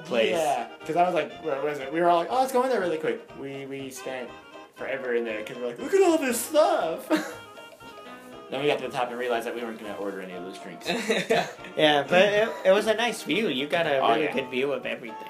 place. 0.04 0.32
Yeah, 0.32 0.68
because 0.80 0.96
I 0.98 1.04
was 1.06 1.14
like, 1.14 1.32
where 1.44 1.62
was 1.64 1.80
it? 1.80 1.92
We 1.92 2.02
were 2.02 2.10
all 2.10 2.18
like, 2.18 2.28
oh, 2.30 2.40
let's 2.42 2.52
go 2.52 2.64
in 2.64 2.70
there 2.70 2.80
really 2.82 2.98
quick. 2.98 3.28
We 3.40 3.66
we 3.66 3.90
spent 3.90 4.30
forever 4.76 5.15
in 5.15 5.23
there 5.26 5.39
because 5.39 5.57
we're 5.57 5.67
like, 5.67 5.80
look 5.80 5.93
at 5.93 6.01
all 6.01 6.17
this 6.17 6.39
stuff. 6.39 7.07
then 8.51 8.61
we 8.61 8.67
got 8.67 8.80
to 8.80 8.88
the 8.88 8.93
top 8.93 9.09
and 9.09 9.17
realized 9.19 9.47
that 9.47 9.55
we 9.55 9.61
weren't 9.63 9.80
gonna 9.80 9.95
order 9.95 10.21
any 10.21 10.34
of 10.34 10.43
those 10.43 10.57
drinks. 10.59 10.88
Yeah, 11.78 12.05
but 12.07 12.21
it, 12.21 12.49
it 12.65 12.71
was 12.71 12.88
a 12.88 12.93
nice 12.93 13.23
view. 13.23 13.49
You 13.49 13.67
got 13.67 13.86
a 13.86 13.99
Oh, 13.99 14.09
really 14.13 14.26
yeah. 14.26 14.34
good 14.34 14.49
view 14.49 14.71
of 14.71 14.86
everything. 14.86 15.28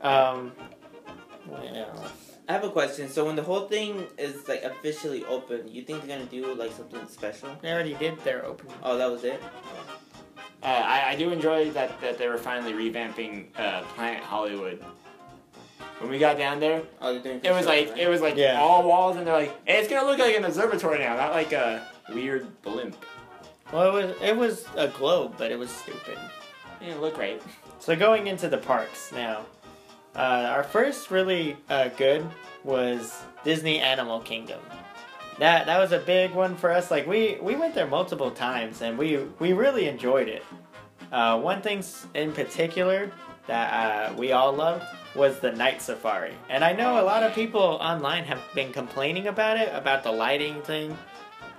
Um, 0.00 0.52
what 1.46 1.64
else? 1.76 2.12
I 2.48 2.52
have 2.54 2.64
a 2.64 2.70
question. 2.70 3.08
So 3.08 3.24
when 3.26 3.36
the 3.36 3.42
whole 3.42 3.68
thing 3.68 4.06
is 4.18 4.48
like 4.48 4.62
officially 4.62 5.24
open, 5.26 5.68
you 5.68 5.82
think 5.82 6.04
they're 6.06 6.16
gonna 6.18 6.30
do 6.30 6.54
like 6.54 6.72
something 6.72 7.06
special? 7.08 7.50
They 7.60 7.70
already 7.72 7.94
did 7.94 8.18
their 8.24 8.44
opening. 8.46 8.74
Oh, 8.82 8.96
that 8.98 9.10
was 9.10 9.24
it. 9.24 9.40
Uh, 10.62 10.66
I, 10.66 11.10
I 11.10 11.16
do 11.16 11.30
enjoy 11.30 11.70
that, 11.72 12.00
that 12.00 12.18
they 12.18 12.28
were 12.28 12.38
finally 12.38 12.72
revamping 12.72 13.46
uh, 13.58 13.82
Planet 13.94 14.22
Hollywood. 14.22 14.82
When 16.02 16.10
we 16.10 16.18
got 16.18 16.36
down 16.36 16.58
there, 16.58 16.82
Oh, 17.00 17.14
it 17.14 17.52
was 17.52 17.64
like 17.64 17.96
it 17.96 18.08
was 18.08 18.20
like 18.20 18.34
Yeah. 18.36 18.60
all 18.60 18.82
walls, 18.82 19.16
and 19.16 19.24
they're 19.24 19.36
like, 19.36 19.54
hey, 19.64 19.78
it's 19.78 19.88
gonna 19.88 20.04
look 20.04 20.18
like 20.18 20.36
an 20.36 20.44
observatory 20.44 20.98
now, 20.98 21.14
not 21.14 21.30
like 21.30 21.52
a 21.52 21.86
weird 22.12 22.60
blimp. 22.62 22.96
Well, 23.72 23.96
it 23.96 24.02
was 24.08 24.16
it 24.20 24.36
was 24.36 24.66
a 24.76 24.88
globe, 24.88 25.34
but 25.38 25.52
it 25.52 25.58
was 25.60 25.70
stupid. 25.70 26.18
It 26.80 26.86
didn't 26.86 27.00
look 27.02 27.16
right. 27.18 27.40
So 27.78 27.94
going 27.94 28.26
into 28.26 28.48
the 28.48 28.58
parks 28.58 29.12
now, 29.12 29.46
uh, 30.16 30.18
our 30.50 30.64
first 30.64 31.12
really 31.12 31.56
uh, 31.70 31.88
good 31.90 32.26
was 32.64 33.22
Disney 33.44 33.78
Animal 33.78 34.18
Kingdom. 34.20 34.60
That 35.38 35.66
that 35.66 35.78
was 35.78 35.92
a 35.92 36.00
big 36.00 36.32
one 36.32 36.56
for 36.56 36.72
us. 36.72 36.90
Like 36.90 37.06
we 37.06 37.38
we 37.40 37.54
went 37.54 37.76
there 37.76 37.86
multiple 37.86 38.32
times, 38.32 38.82
and 38.82 38.98
we 38.98 39.18
we 39.38 39.52
really 39.52 39.86
enjoyed 39.86 40.26
it. 40.26 40.42
Uh, 41.12 41.38
one 41.38 41.62
thing 41.62 41.84
in 42.14 42.32
particular 42.32 43.12
that 43.46 44.10
uh, 44.10 44.14
we 44.14 44.32
all 44.32 44.52
loved 44.52 44.84
was 45.14 45.38
the 45.40 45.52
night 45.52 45.82
safari, 45.82 46.34
and 46.48 46.64
I 46.64 46.72
know 46.72 47.00
a 47.00 47.04
lot 47.04 47.22
of 47.22 47.34
people 47.34 47.60
online 47.60 48.24
have 48.24 48.40
been 48.54 48.72
complaining 48.72 49.28
about 49.28 49.58
it, 49.58 49.68
about 49.74 50.02
the 50.02 50.12
lighting 50.12 50.62
thing. 50.62 50.96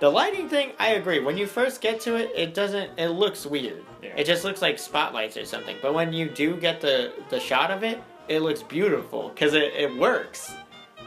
The 0.00 0.10
lighting 0.10 0.48
thing, 0.48 0.72
I 0.78 0.94
agree. 0.94 1.20
When 1.20 1.38
you 1.38 1.46
first 1.46 1.80
get 1.80 2.00
to 2.00 2.16
it, 2.16 2.30
it 2.34 2.52
doesn't. 2.52 2.98
It 2.98 3.10
looks 3.10 3.46
weird. 3.46 3.84
Yeah. 4.02 4.14
It 4.16 4.24
just 4.24 4.44
looks 4.44 4.60
like 4.60 4.78
spotlights 4.78 5.36
or 5.36 5.44
something. 5.44 5.76
But 5.80 5.94
when 5.94 6.12
you 6.12 6.28
do 6.28 6.56
get 6.56 6.80
the 6.80 7.12
the 7.30 7.38
shot 7.38 7.70
of 7.70 7.84
it, 7.84 8.02
it 8.28 8.40
looks 8.40 8.62
beautiful 8.62 9.28
because 9.28 9.54
it, 9.54 9.72
it 9.74 9.96
works. 9.96 10.54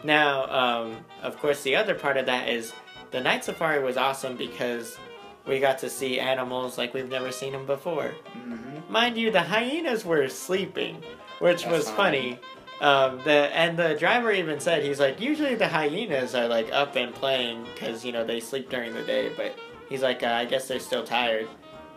Now, 0.04 0.46
um, 0.50 0.98
of 1.22 1.38
course, 1.40 1.64
the 1.64 1.76
other 1.76 1.96
part 1.96 2.18
of 2.18 2.26
that 2.28 2.50
is 2.50 2.74
the 3.12 3.20
night 3.20 3.44
safari 3.44 3.84
was 3.84 3.98
awesome 3.98 4.36
because 4.36 4.98
we 5.46 5.60
got 5.60 5.80
to 5.80 5.90
see 5.90 6.20
animals 6.20 6.78
like 6.78 6.94
we've 6.94 7.10
never 7.10 7.32
seen 7.32 7.54
them 7.54 7.66
before. 7.66 8.14
Mm-hmm. 8.38 8.92
Mind 8.92 9.18
you, 9.18 9.32
the 9.32 9.42
hyenas 9.42 10.06
were 10.06 10.28
sleeping, 10.30 11.04
which 11.40 11.64
That's 11.64 11.78
was 11.78 11.90
funny. 11.92 12.40
Um, 12.80 13.18
the 13.24 13.50
and 13.56 13.78
the 13.78 13.96
driver 13.96 14.32
even 14.32 14.60
said 14.60 14.84
he's 14.84 15.00
like 15.00 15.20
usually 15.20 15.56
the 15.56 15.68
hyenas 15.68 16.36
are 16.36 16.48
like 16.48 16.72
up 16.72 16.96
and 16.96 17.14
playing 17.14 17.66
because 17.74 18.06
you 18.06 18.12
know 18.12 18.24
they 18.24 18.40
sleep 18.40 18.70
during 18.70 18.94
the 18.94 19.04
day, 19.04 19.32
but 19.36 19.56
he's 19.90 20.04
like 20.04 20.22
uh, 20.24 20.28
I 20.28 20.46
guess 20.46 20.68
they're 20.68 20.80
still 20.80 21.04
tired. 21.04 21.48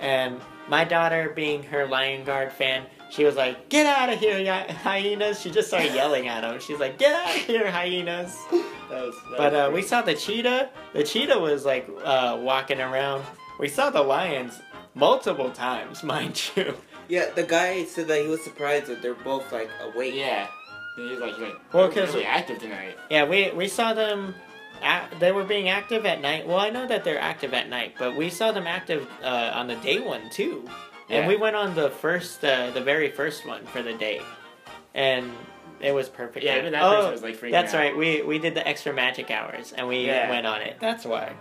And 0.00 0.40
my 0.68 0.84
daughter, 0.84 1.32
being 1.36 1.62
her 1.64 1.86
Lion 1.86 2.24
Guard 2.24 2.52
fan, 2.52 2.86
she 3.10 3.24
was 3.24 3.36
like, 3.36 3.68
"Get 3.68 3.84
out 3.84 4.08
of 4.08 4.18
here, 4.18 4.38
hy- 4.38 4.72
hyenas!" 4.72 5.40
She 5.40 5.50
just 5.50 5.68
started 5.68 5.92
yelling 5.94 6.28
at 6.28 6.40
them. 6.40 6.58
She's 6.60 6.78
like, 6.78 6.96
"Get 6.98 7.12
out 7.12 7.36
of 7.36 7.42
here, 7.42 7.70
hyenas!" 7.70 8.36
That 8.90 9.06
was, 9.06 9.14
that 9.14 9.38
But 9.38 9.54
uh, 9.54 9.70
we 9.72 9.82
saw 9.82 10.02
the 10.02 10.14
cheetah. 10.14 10.68
The 10.94 11.04
cheetah 11.04 11.38
was 11.38 11.64
like 11.64 11.88
uh, 12.02 12.36
walking 12.40 12.80
around. 12.80 13.22
We 13.60 13.68
saw 13.68 13.90
the 13.90 14.02
lions 14.02 14.60
multiple 14.94 15.52
times, 15.52 16.02
mind 16.14 16.40
you. 16.56 16.74
Yeah, 17.10 17.30
the 17.34 17.42
guy 17.42 17.84
said 17.84 18.06
that 18.08 18.22
he 18.22 18.28
was 18.28 18.42
surprised 18.42 18.86
that 18.86 19.02
they're 19.02 19.14
both 19.14 19.50
like 19.52 19.68
awake. 19.82 20.14
Yeah. 20.14 20.46
And 20.96 21.04
He 21.06 21.10
was 21.12 21.20
like, 21.20 21.32
he's 21.32 21.40
like 21.40 21.54
Well, 21.72 21.88
well, 21.88 21.92
'cause- 21.92 22.14
really 22.14 22.24
active 22.26 22.58
tonight. 22.60 22.96
Yeah, 23.10 23.24
we 23.24 23.50
we 23.50 23.68
saw 23.68 23.92
them. 23.92 24.34
At, 24.82 25.20
they 25.20 25.30
were 25.30 25.44
being 25.44 25.68
active 25.68 26.06
at 26.06 26.22
night. 26.22 26.46
Well, 26.46 26.56
I 26.58 26.70
know 26.70 26.86
that 26.86 27.04
they're 27.04 27.20
active 27.20 27.52
at 27.52 27.68
night, 27.68 27.96
but 27.98 28.16
we 28.16 28.30
saw 28.30 28.50
them 28.50 28.66
active 28.66 29.06
uh, 29.22 29.50
on 29.54 29.66
the 29.66 29.76
day 29.76 29.98
one 30.00 30.30
too. 30.30 30.64
And 31.10 31.24
Yeah. 31.24 31.28
we 31.28 31.36
went 31.36 31.54
on 31.54 31.74
the 31.74 31.90
first, 31.90 32.42
uh, 32.42 32.70
the 32.70 32.80
very 32.80 33.10
first 33.10 33.44
one 33.44 33.66
for 33.66 33.82
the 33.82 33.92
day, 33.92 34.22
and 34.94 35.30
it 35.80 35.92
was 35.92 36.08
perfect. 36.08 36.46
Yeah, 36.46 36.56
even 36.58 36.72
that 36.72 36.82
oh, 36.82 36.94
person 36.96 37.12
was 37.12 37.22
like 37.22 37.36
freaking 37.36 37.50
that's 37.50 37.74
out. 37.74 37.80
right. 37.80 37.94
We 37.96 38.22
we 38.22 38.38
did 38.38 38.54
the 38.54 38.66
extra 38.66 38.92
magic 38.94 39.30
hours, 39.30 39.74
and 39.76 39.86
we 39.86 40.06
Yeah. 40.06 40.30
went 40.30 40.46
on 40.46 40.62
it. 40.62 40.76
That's 40.80 41.04
why. 41.04 41.34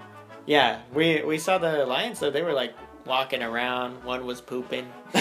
Yeah, 0.45 0.79
we 0.93 1.21
we 1.23 1.37
saw 1.37 1.57
the 1.59 1.85
lions 1.85 2.19
though. 2.19 2.31
They 2.31 2.41
were 2.41 2.53
like 2.53 2.73
walking 3.05 3.43
around. 3.43 4.03
One 4.03 4.25
was 4.25 4.41
pooping. 4.41 4.91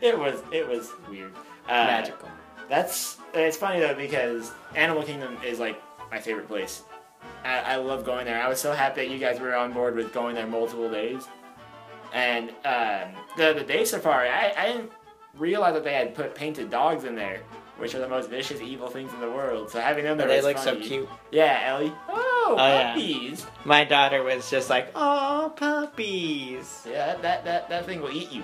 it 0.00 0.18
was 0.18 0.42
it 0.52 0.66
was 0.68 0.92
weird. 1.08 1.32
Uh, 1.68 1.84
Magical. 1.84 2.28
That's 2.68 3.18
it's 3.34 3.56
funny 3.56 3.80
though 3.80 3.94
because 3.94 4.52
Animal 4.74 5.02
Kingdom 5.02 5.36
is 5.44 5.58
like 5.58 5.82
my 6.10 6.18
favorite 6.18 6.48
place. 6.48 6.82
I, 7.44 7.60
I 7.60 7.76
love 7.76 8.04
going 8.04 8.26
there. 8.26 8.42
I 8.42 8.48
was 8.48 8.60
so 8.60 8.72
happy 8.72 9.02
that 9.06 9.12
you 9.12 9.18
guys 9.18 9.40
were 9.40 9.54
on 9.54 9.72
board 9.72 9.96
with 9.96 10.12
going 10.12 10.34
there 10.34 10.46
multiple 10.46 10.90
days. 10.90 11.26
And 12.12 12.50
um, 12.64 13.14
the 13.36 13.52
the 13.54 13.64
day 13.66 13.84
safari, 13.84 14.28
I, 14.28 14.52
I 14.56 14.66
didn't 14.72 14.92
realize 15.36 15.74
that 15.74 15.84
they 15.84 15.94
had 15.94 16.14
put 16.14 16.34
painted 16.34 16.70
dogs 16.70 17.04
in 17.04 17.14
there, 17.14 17.42
which 17.78 17.94
are 17.94 18.00
the 18.00 18.08
most 18.08 18.28
vicious, 18.28 18.60
evil 18.60 18.88
things 18.88 19.12
in 19.12 19.20
the 19.20 19.30
world. 19.30 19.70
So 19.70 19.80
having 19.80 20.04
them 20.04 20.18
there 20.18 20.28
they 20.28 20.42
look 20.42 20.58
so 20.58 20.76
cute. 20.76 21.08
Yeah, 21.30 21.62
Ellie. 21.64 21.92
Oh, 22.08 22.54
yeah. 22.58 22.92
puppies. 22.92 23.46
My 23.64 23.84
daughter 23.84 24.22
was 24.22 24.50
just 24.50 24.68
like, 24.70 24.90
"Oh, 24.94 25.52
puppies." 25.56 26.86
Yeah, 26.88 27.16
that, 27.16 27.44
that, 27.44 27.68
that, 27.68 27.86
thing 27.86 28.00
will 28.00 28.12
eat 28.12 28.30
you. 28.30 28.42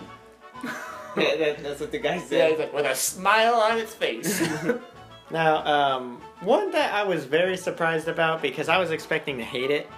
Yeah, 1.17 1.37
that, 1.37 1.63
that's 1.63 1.81
what 1.81 1.93
the 1.93 2.01
guy 2.01 2.17
Yeah, 2.17 2.25
said. 2.25 2.51
he's 2.51 2.59
like 2.59 2.75
with 2.75 2.87
a 2.87 2.95
smile 2.97 3.55
on 3.55 3.79
its 3.79 3.95
face. 3.95 4.43
Now, 5.31 5.65
um, 5.65 6.21
one 6.41 6.71
that 6.73 6.93
I 6.93 7.03
was 7.03 7.25
very 7.25 7.57
surprised 7.57 8.09
about 8.09 8.43
because 8.43 8.69
I 8.69 8.79
was 8.79 8.91
expecting 8.91 9.39
to 9.39 9.45
hate 9.45 9.71
it 9.71 9.89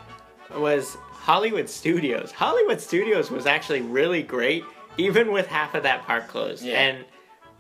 was 0.57 0.97
Hollywood 1.11 1.69
Studios. 1.69 2.31
Hollywood 2.33 2.81
Studios 2.81 3.31
was 3.31 3.47
actually 3.47 3.83
really 3.83 4.23
great, 4.23 4.65
even 4.97 5.33
with 5.33 5.47
half 5.47 5.75
of 5.75 5.83
that 5.83 6.03
park 6.05 6.29
closed. 6.29 6.65
Yeah. 6.65 6.79
And 6.79 7.05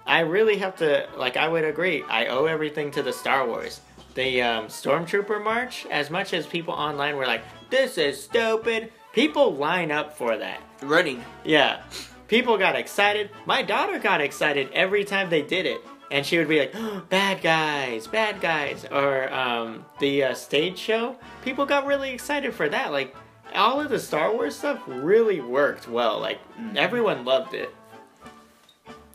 I 0.07 0.21
really 0.21 0.59
have 0.59 0.77
to, 0.77 1.09
like, 1.17 1.37
I 1.37 1.49
would 1.49 1.65
agree. 1.65 2.03
I 2.09 2.27
owe 2.27 2.47
everything 2.47 2.91
to 2.93 3.03
the 3.03 3.13
Star 3.13 3.47
Wars. 3.47 3.81
The 4.15 4.41
um, 4.43 4.67
Stormtrooper 4.67 5.43
March, 5.43 5.85
as 5.91 6.11
much 6.11 6.33
as 6.33 6.47
people 6.47 6.73
online 6.73 7.17
were 7.17 7.27
like, 7.27 7.43
this 7.71 7.99
is 7.99 8.23
stupid, 8.23 8.93
people 9.13 9.55
line 9.55 9.91
up 9.91 10.17
for 10.17 10.37
that. 10.37 10.61
Running. 10.81 11.25
Yeah. 11.45 11.83
People 12.29 12.57
got 12.57 12.77
excited. 12.77 13.31
My 13.45 13.63
daughter 13.63 13.99
got 13.99 14.21
excited 14.21 14.71
every 14.73 15.05
time 15.05 15.29
they 15.29 15.43
did 15.43 15.67
it. 15.67 15.81
And 16.11 16.25
she 16.25 16.39
would 16.39 16.49
be 16.49 16.61
like, 16.61 16.73
oh, 16.75 17.03
bad 17.09 17.43
guys, 17.43 18.07
bad 18.07 18.41
guys. 18.41 18.85
Or 18.91 19.33
um, 19.35 19.85
the 19.99 20.25
uh, 20.25 20.35
stage 20.35 20.79
show. 20.79 21.17
People 21.43 21.67
got 21.67 21.85
really 21.85 22.11
excited 22.11 22.55
for 22.55 22.69
that. 22.69 22.93
Like, 22.93 23.15
all 23.55 23.81
of 23.81 23.91
the 23.91 23.99
Star 23.99 24.33
Wars 24.33 24.57
stuff 24.57 24.81
really 24.87 25.41
worked 25.41 25.89
well. 25.89 26.21
Like, 26.21 26.39
everyone 26.77 27.25
loved 27.25 27.55
it. 27.55 27.75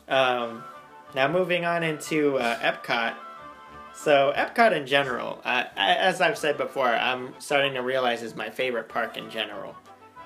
Um, 0.10 0.64
now, 1.14 1.28
moving 1.28 1.66
on 1.66 1.84
into 1.84 2.38
uh, 2.38 2.58
Epcot. 2.60 3.16
So, 3.94 4.34
Epcot 4.36 4.72
in 4.72 4.86
general, 4.88 5.42
uh, 5.44 5.66
as 5.76 6.22
I've 6.22 6.38
said 6.38 6.58
before, 6.58 6.88
I'm 6.88 7.34
starting 7.40 7.74
to 7.74 7.82
realize 7.82 8.24
is 8.24 8.36
my 8.36 8.50
favorite 8.50 8.88
park 8.90 9.18
in 9.18 9.30
general. 9.30 9.76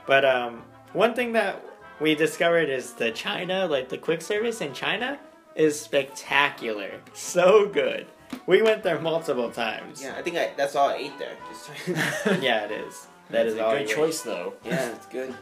But 0.05 0.23
um, 0.23 0.63
one 0.93 1.13
thing 1.15 1.33
that 1.33 1.63
we 1.99 2.13
discovered 2.15 2.69
is 2.69 2.93
the 2.93 3.11
China, 3.11 3.65
like 3.67 3.89
the 3.89 3.97
quick 3.97 4.21
service 4.21 4.61
in 4.61 4.73
China, 4.73 5.19
is 5.55 5.79
spectacular. 5.79 6.91
So 7.13 7.67
good. 7.67 8.05
We 8.45 8.61
went 8.61 8.83
there 8.83 8.99
multiple 8.99 9.49
times. 9.49 10.03
Yeah, 10.03 10.15
I 10.17 10.21
think 10.21 10.37
I, 10.37 10.51
that's 10.55 10.75
all 10.75 10.89
I 10.89 10.95
ate 10.97 11.17
there. 11.17 11.35
Just 11.49 11.87
Yeah, 12.43 12.65
it 12.65 12.71
is. 12.71 13.07
That 13.29 13.43
That's 13.43 13.53
is 13.53 13.55
a 13.59 13.65
all 13.65 13.71
good 13.71 13.81
you 13.81 13.87
ate. 13.87 13.95
choice 13.95 14.21
though. 14.21 14.53
yeah, 14.63 14.89
it's 14.91 15.05
good. 15.07 15.33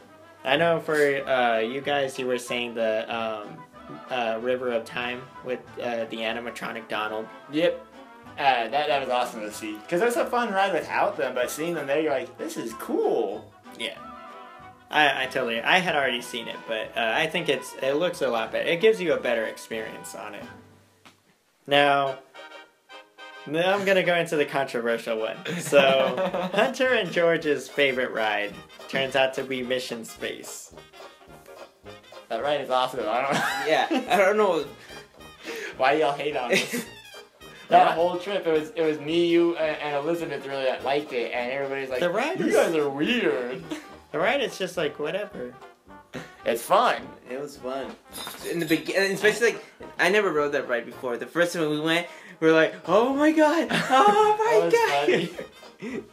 I 0.44 0.56
know 0.56 0.80
for 0.80 0.94
uh, 1.28 1.58
you 1.58 1.80
guys, 1.80 2.18
you 2.18 2.26
were 2.26 2.38
saying 2.38 2.74
the 2.74 3.14
um, 3.14 3.58
uh, 4.10 4.38
River 4.42 4.72
of 4.72 4.84
Time 4.84 5.22
with 5.44 5.60
uh, 5.80 6.04
the 6.06 6.18
animatronic 6.18 6.88
Donald. 6.88 7.26
Yep. 7.52 7.86
Uh, 8.36 8.68
that, 8.68 8.88
that 8.88 9.00
was 9.00 9.10
awesome 9.10 9.40
to 9.40 9.52
see. 9.52 9.76
Because 9.78 10.02
it 10.02 10.06
was 10.06 10.16
a 10.16 10.26
fun 10.26 10.52
ride 10.52 10.72
without 10.72 11.16
them, 11.16 11.34
but 11.34 11.50
seeing 11.50 11.74
them 11.74 11.86
there, 11.86 12.00
you're 12.00 12.12
like, 12.12 12.36
this 12.36 12.56
is 12.56 12.72
cool. 12.74 13.52
Yeah. 13.78 13.98
I, 14.90 15.24
I 15.24 15.26
totally. 15.26 15.60
I 15.60 15.78
had 15.78 15.96
already 15.96 16.20
seen 16.22 16.48
it, 16.48 16.56
but 16.68 16.96
uh, 16.96 17.12
I 17.14 17.26
think 17.26 17.48
it's 17.48 17.74
it 17.82 17.94
looks 17.94 18.22
a 18.22 18.28
lot 18.28 18.52
better. 18.52 18.68
It 18.68 18.80
gives 18.80 19.00
you 19.00 19.14
a 19.14 19.20
better 19.20 19.44
experience 19.44 20.14
on 20.14 20.34
it. 20.34 20.44
Now, 21.66 22.18
now 23.46 23.74
I'm 23.74 23.84
gonna 23.84 24.04
go 24.04 24.14
into 24.14 24.36
the 24.36 24.44
controversial 24.44 25.18
one. 25.18 25.36
So, 25.58 26.50
Hunter 26.54 26.94
and 26.94 27.10
George's 27.10 27.68
favorite 27.68 28.12
ride 28.12 28.54
turns 28.88 29.16
out 29.16 29.34
to 29.34 29.42
be 29.42 29.62
Mission 29.62 30.04
Space. 30.04 30.72
That 32.28 32.42
ride 32.42 32.60
is 32.60 32.70
awesome. 32.70 33.00
I 33.00 33.20
don't 33.22 33.32
know. 33.34 33.64
Yeah, 33.66 33.86
I 34.10 34.16
don't 34.24 34.36
know. 34.36 34.64
Why 35.76 35.92
y'all 35.94 36.12
hate 36.12 36.36
on 36.36 36.52
us? 36.52 36.84
That 37.68 37.92
whole 37.94 38.18
trip, 38.18 38.46
it 38.46 38.52
was 38.52 38.70
it 38.76 38.82
was 38.82 39.00
me, 39.00 39.26
you, 39.26 39.56
and, 39.56 39.76
and 39.78 39.96
Elizabeth 39.96 40.46
really 40.46 40.64
that 40.64 40.84
liked 40.84 41.14
it, 41.14 41.32
and 41.32 41.50
everybody's 41.50 41.88
like, 41.88 42.00
The 42.00 42.10
ride 42.10 42.38
"You 42.38 42.46
is- 42.48 42.54
guys 42.54 42.74
are 42.74 42.88
weird." 42.88 43.62
The 44.12 44.18
ride 44.20 44.42
is 44.42 44.56
just 44.58 44.76
like 44.76 44.98
whatever. 45.00 45.54
It's 46.44 46.62
fun. 46.62 47.02
It 47.28 47.40
was 47.40 47.56
fun. 47.56 47.96
In 48.48 48.60
the 48.60 48.66
beginning, 48.66 49.10
especially 49.12 49.54
like 49.54 49.64
I 49.98 50.08
never 50.10 50.30
rode 50.30 50.52
that 50.52 50.68
ride 50.68 50.84
before. 50.86 51.16
The 51.16 51.26
first 51.26 51.52
time 51.54 51.68
we 51.70 51.80
went, 51.80 52.06
we 52.38 52.46
were 52.46 52.52
like, 52.52 52.74
"Oh 52.86 53.12
my 53.14 53.32
god! 53.32 53.68
Oh 53.72 54.36
my 54.38 54.68
That 54.70 55.08
was 55.08 55.28
god!" 55.90 56.04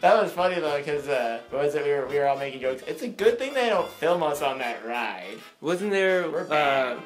That 0.00 0.22
was 0.22 0.32
funny 0.32 0.54
though, 0.60 0.78
because 0.78 1.08
uh, 1.08 1.40
was 1.52 1.74
it? 1.74 1.84
We 1.84 1.90
were 1.92 2.06
we 2.06 2.18
were 2.18 2.26
all 2.26 2.38
making 2.38 2.60
jokes. 2.62 2.82
It's 2.86 3.02
a 3.02 3.08
good 3.08 3.38
thing 3.38 3.52
they 3.54 3.68
don't 3.68 3.88
film 3.88 4.22
us 4.22 4.40
on 4.42 4.58
that 4.58 4.84
ride. 4.86 5.36
Wasn't 5.60 5.90
there 5.90 6.30
We're 6.30 6.44
uh, 6.44 6.48
bad. 6.48 6.96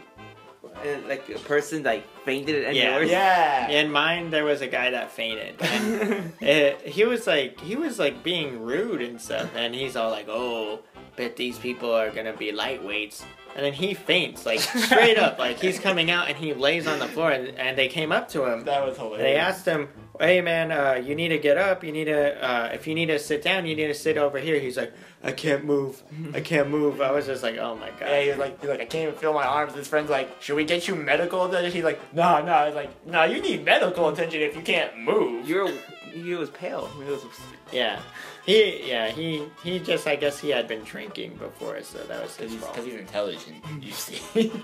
uh, 0.87 1.09
like 1.09 1.29
a 1.29 1.39
person 1.41 1.83
like 1.83 2.05
fainted 2.25 2.65
at 2.65 2.75
Yeah. 2.75 2.97
yours? 2.99 3.11
Yeah. 3.11 3.69
In 3.69 3.91
mine, 3.91 4.31
there 4.31 4.45
was 4.45 4.61
a 4.61 4.69
guy 4.69 4.91
that 4.91 5.11
fainted. 5.11 5.57
It, 6.41 6.81
he 6.83 7.05
was 7.05 7.27
like 7.27 7.61
he 7.61 7.75
was 7.75 7.99
like 7.99 8.23
being 8.23 8.61
rude 8.63 9.01
and 9.03 9.21
stuff 9.21 9.51
and 9.57 9.75
he's 9.75 9.97
all 9.97 10.11
like 10.11 10.27
oh 10.29 10.81
bet 11.17 11.37
these 11.37 11.59
people 11.59 11.91
are 11.93 12.11
gonna 12.11 12.33
be 12.37 12.53
lightweights 12.53 13.23
and 13.57 13.65
then 13.65 13.73
he 13.73 13.95
faints 13.95 14.45
like 14.45 14.61
straight 14.61 15.17
up 15.19 15.39
like 15.39 15.59
he's 15.59 15.79
coming 15.79 16.11
out 16.11 16.29
and 16.29 16.37
he 16.37 16.53
lays 16.53 16.87
on 16.87 16.99
the 16.99 17.07
floor 17.09 17.31
and, 17.31 17.49
and 17.57 17.79
they 17.79 17.89
came 17.89 18.13
up 18.13 18.29
to 18.29 18.45
him 18.45 18.65
That 18.65 18.85
was 18.85 18.97
hilarious. 18.99 19.23
they 19.23 19.37
asked 19.37 19.65
him 19.65 19.89
hey 20.21 20.41
man 20.41 20.71
uh, 20.71 20.95
you 20.95 21.15
need 21.15 21.29
to 21.29 21.39
get 21.39 21.59
up 21.59 21.83
you 21.83 21.91
need 21.93 22.05
to 22.05 22.45
uh, 22.45 22.71
if 22.73 22.87
you 22.87 22.95
need 22.95 23.07
to 23.07 23.19
sit 23.19 23.43
down 23.43 23.67
you 23.67 23.75
need 23.75 23.89
to 23.89 23.95
sit 23.95 24.17
over 24.17 24.39
here 24.39 24.59
he's 24.61 24.77
like 24.77 24.93
i 25.25 25.33
can't 25.33 25.65
move 25.65 26.03
i 26.35 26.41
can't 26.41 26.69
move 26.71 27.01
i 27.01 27.11
was 27.11 27.27
just 27.27 27.43
like 27.43 27.57
oh 27.59 27.75
my 27.77 27.91
god 27.91 28.01
Yeah, 28.03 28.21
he 28.23 28.29
was 28.29 28.39
like, 28.39 28.61
he's 28.61 28.71
like, 28.71 28.81
I 28.81 28.85
can't 28.85 29.09
even 29.09 29.15
feel 29.19 29.33
my 29.33 29.45
arms. 29.45 29.75
His 29.75 29.89
friend's 29.89 30.11
like, 30.11 30.41
should 30.41 30.57
we 30.57 30.65
get 30.65 30.87
you 30.87 30.95
medical 30.95 31.45
attention? 31.45 31.73
He's 31.73 31.83
like, 31.85 32.01
no, 32.15 32.43
no. 32.45 32.53
I 32.53 32.67
was 32.67 32.75
like, 32.75 33.07
no, 33.07 33.25
you 33.25 33.41
need 33.41 33.65
medical 33.65 34.09
attention 34.09 34.41
if 34.43 34.55
you 34.55 34.63
can't 34.63 34.99
move. 34.99 35.49
You're 35.49 35.71
he 36.13 36.35
was 36.35 36.51
pale. 36.51 36.87
He 36.99 37.05
was, 37.11 37.25
yeah 37.73 37.99
he 38.47 38.87
yeah 38.89 39.09
he 39.11 39.43
he 39.65 39.79
just 39.81 40.07
i 40.07 40.15
guess 40.15 40.39
he 40.39 40.51
had 40.51 40.69
been 40.69 40.85
drinking 40.85 41.35
before 41.37 41.83
so 41.83 41.99
that 42.05 42.23
was 42.23 42.37
his 42.37 42.53
he's, 42.53 42.61
fault 42.61 42.75
'cause 42.77 42.85
he's 42.85 42.95
intelligent, 42.95 43.57
you 43.81 43.91
see. 43.93 44.53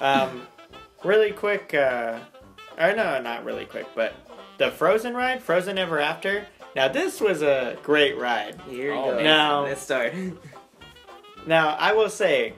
Um, 0.00 0.46
really 1.04 1.30
quick, 1.30 1.74
uh, 1.74 2.18
or 2.78 2.94
no, 2.96 3.20
not 3.20 3.44
really 3.44 3.66
quick, 3.66 3.86
but 3.94 4.14
the 4.60 4.70
Frozen 4.70 5.14
ride, 5.14 5.42
Frozen 5.42 5.78
Ever 5.78 5.98
After. 5.98 6.46
Now 6.76 6.86
this 6.86 7.18
was 7.18 7.40
a 7.40 7.78
great 7.82 8.18
ride. 8.18 8.60
here 8.68 8.92
you 8.92 8.98
Oh, 9.00 9.12
go. 9.16 9.22
Now 9.22 9.62
Let's 9.64 9.80
start. 9.80 10.12
Now 11.46 11.70
I 11.70 11.92
will 11.94 12.10
say, 12.10 12.52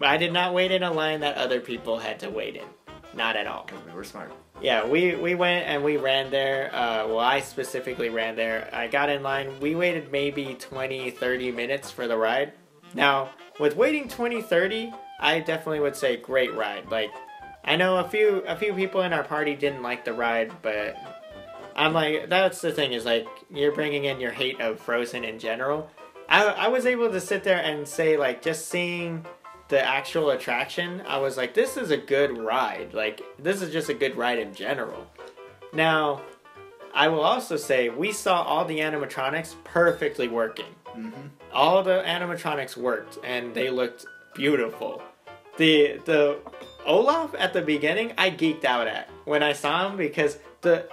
I 0.00 0.18
did 0.18 0.34
not 0.34 0.52
wait 0.52 0.70
in 0.70 0.82
a 0.82 0.92
line 0.92 1.20
that 1.20 1.36
other 1.36 1.60
people 1.60 1.98
had 1.98 2.20
to 2.20 2.28
wait 2.28 2.56
in. 2.56 2.66
Not 3.14 3.36
at 3.36 3.46
all. 3.46 3.64
Because 3.66 3.82
We 3.86 3.92
were 3.92 4.04
smart. 4.04 4.32
Yeah, 4.60 4.86
we, 4.86 5.14
we 5.14 5.34
went 5.34 5.66
and 5.66 5.82
we 5.82 5.96
ran 5.96 6.30
there. 6.30 6.68
Uh, 6.74 7.06
well, 7.06 7.20
I 7.20 7.40
specifically 7.40 8.10
ran 8.10 8.36
there. 8.36 8.68
I 8.70 8.86
got 8.86 9.08
in 9.08 9.22
line. 9.22 9.58
We 9.60 9.74
waited 9.74 10.12
maybe 10.12 10.56
20, 10.60 11.12
30 11.12 11.52
minutes 11.52 11.90
for 11.90 12.06
the 12.06 12.18
ride. 12.18 12.52
Now, 12.92 13.30
with 13.58 13.76
waiting 13.76 14.08
20, 14.08 14.42
30, 14.42 14.92
I 15.20 15.40
definitely 15.40 15.80
would 15.80 15.96
say 15.96 16.16
great 16.18 16.54
ride. 16.54 16.90
Like, 16.90 17.10
I 17.68 17.76
know 17.76 17.98
a 17.98 18.08
few 18.08 18.42
a 18.46 18.56
few 18.56 18.72
people 18.72 19.02
in 19.02 19.12
our 19.12 19.22
party 19.22 19.54
didn't 19.54 19.82
like 19.82 20.04
the 20.04 20.14
ride, 20.14 20.50
but 20.62 20.96
I'm 21.76 21.92
like, 21.92 22.30
that's 22.30 22.62
the 22.62 22.72
thing 22.72 22.92
is 22.94 23.04
like 23.04 23.26
you're 23.50 23.72
bringing 23.72 24.06
in 24.06 24.20
your 24.20 24.32
hate 24.32 24.58
of 24.60 24.80
Frozen 24.80 25.22
in 25.24 25.38
general. 25.38 25.90
I 26.30 26.44
I 26.46 26.68
was 26.68 26.86
able 26.86 27.10
to 27.10 27.20
sit 27.20 27.44
there 27.44 27.58
and 27.58 27.86
say 27.86 28.16
like 28.16 28.40
just 28.40 28.68
seeing 28.68 29.26
the 29.68 29.84
actual 29.84 30.30
attraction, 30.30 31.02
I 31.06 31.18
was 31.18 31.36
like, 31.36 31.52
this 31.52 31.76
is 31.76 31.90
a 31.90 31.96
good 31.98 32.38
ride. 32.38 32.94
Like, 32.94 33.20
this 33.38 33.60
is 33.60 33.70
just 33.70 33.90
a 33.90 33.94
good 33.94 34.16
ride 34.16 34.38
in 34.38 34.54
general. 34.54 35.06
Now, 35.74 36.22
I 36.94 37.08
will 37.08 37.20
also 37.20 37.58
say 37.58 37.90
we 37.90 38.12
saw 38.12 38.42
all 38.44 38.64
the 38.64 38.78
animatronics 38.78 39.56
perfectly 39.64 40.26
working. 40.26 40.74
Mm-hmm. 40.96 41.28
All 41.52 41.82
the 41.82 42.02
animatronics 42.06 42.78
worked 42.78 43.18
and 43.22 43.54
they 43.54 43.68
looked 43.68 44.06
beautiful. 44.34 45.02
the 45.58 46.00
the 46.06 46.38
Olaf 46.88 47.34
at 47.38 47.52
the 47.52 47.62
beginning, 47.62 48.14
I 48.18 48.30
geeked 48.30 48.64
out 48.64 48.88
at 48.88 49.08
when 49.26 49.42
I 49.42 49.52
saw 49.52 49.88
him 49.88 49.96
because 49.96 50.38
the 50.62 50.88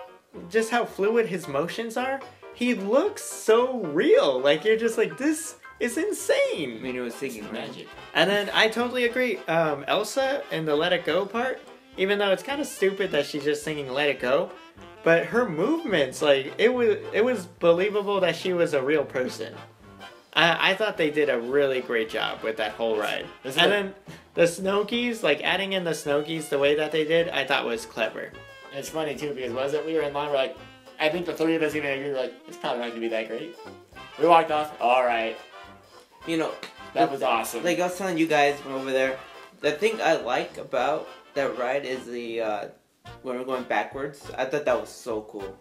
just 0.50 0.70
how 0.70 0.86
fluid 0.86 1.28
his 1.28 1.48
motions 1.48 1.98
are. 1.98 2.20
He 2.54 2.76
looks 2.76 3.24
so 3.24 3.80
real. 3.80 4.40
Like 4.40 4.64
you're 4.66 4.78
just 4.78 4.98
like 4.98 5.18
this 5.18 5.56
is 5.80 5.98
insane. 5.98 6.78
I 6.78 6.82
mean, 6.82 6.96
it 6.96 7.00
was 7.00 7.16
singing. 7.16 7.52
Magic. 7.52 7.88
And 8.14 8.30
then 8.30 8.50
I 8.54 8.68
totally 8.68 9.06
agree. 9.06 9.38
Um, 9.48 9.84
Elsa 9.88 10.44
in 10.52 10.66
the 10.66 10.76
Let 10.76 10.94
It 10.94 11.06
Go 11.06 11.26
part, 11.26 11.62
even 11.98 12.20
though 12.20 12.32
it's 12.32 12.44
kind 12.44 12.62
of 12.62 12.68
stupid 12.68 13.12
that 13.12 13.26
she's 13.26 13.44
just 13.44 13.64
singing 13.64 13.90
Let 13.92 14.10
It 14.10 14.20
Go, 14.20 14.52
but 15.04 15.26
her 15.26 15.48
movements, 15.48 16.22
like 16.22 16.54
it 16.58 16.74
was, 16.74 16.98
it 17.14 17.24
was 17.24 17.46
believable 17.46 18.20
that 18.22 18.36
she 18.36 18.54
was 18.54 18.74
a 18.74 18.82
real 18.82 19.06
person. 19.06 19.54
I, 20.36 20.72
I 20.72 20.74
thought 20.76 20.98
they 20.98 21.12
did 21.12 21.30
a 21.30 21.40
really 21.40 21.82
great 21.82 22.10
job 22.10 22.42
with 22.44 22.58
that 22.58 22.72
whole 22.74 22.98
ride. 22.98 23.26
This 23.44 23.56
is 23.56 23.62
and 23.62 23.68
a- 23.68 23.70
then 23.70 23.96
the 24.34 24.42
Snowgies, 24.44 25.24
like 25.24 25.42
adding 25.44 25.74
in 25.74 25.84
the 25.84 25.92
Snowgies 25.92 26.50
the 26.50 26.60
way 26.60 26.76
that 26.76 26.92
they 26.92 27.06
did, 27.06 27.30
I 27.30 27.46
thought 27.46 27.66
was 27.66 27.86
clever. 27.86 28.32
It's 28.74 28.90
funny 28.90 29.16
too 29.16 29.34
because 29.34 29.54
was 29.54 29.74
it 29.74 29.86
we 29.86 29.94
were 29.94 30.02
in 30.02 30.14
line, 30.14 30.30
we're 30.30 30.36
like, 30.36 30.58
I 31.00 31.10
think 31.10 31.26
the 31.26 31.34
three 31.34 31.56
of 31.56 31.62
us 31.62 31.76
even 31.76 31.90
agreed, 31.90 32.12
we're 32.12 32.18
like, 32.22 32.34
it's 32.48 32.58
probably 32.58 32.80
not 32.82 32.90
gonna 32.90 33.00
be 33.02 33.08
that 33.10 33.28
great. 33.30 33.56
We 34.20 34.28
walked 34.28 34.52
off, 34.52 34.80
alright, 34.82 35.38
You 36.28 36.38
know, 36.38 36.52
that 36.94 37.10
was 37.10 37.22
awesome. 37.22 37.64
like 37.64 37.80
I 37.80 37.84
was 37.88 37.98
telling 37.98 38.18
you 38.18 38.28
guys 38.28 38.60
from 38.60 38.74
over 38.74 38.92
there, 38.92 39.18
the 39.62 39.72
thing 39.72 40.02
I 40.02 40.16
like 40.18 40.58
about 40.58 41.08
that 41.34 41.58
ride 41.58 41.86
is 41.86 42.06
the 42.06 42.42
uh, 42.42 42.68
when 43.24 43.38
we're 43.38 43.46
going 43.46 43.64
backwards. 43.64 44.22
I 44.38 44.46
thought 44.46 44.66
that 44.66 44.80
was 44.80 44.90
so 44.90 45.22
cool. 45.24 45.58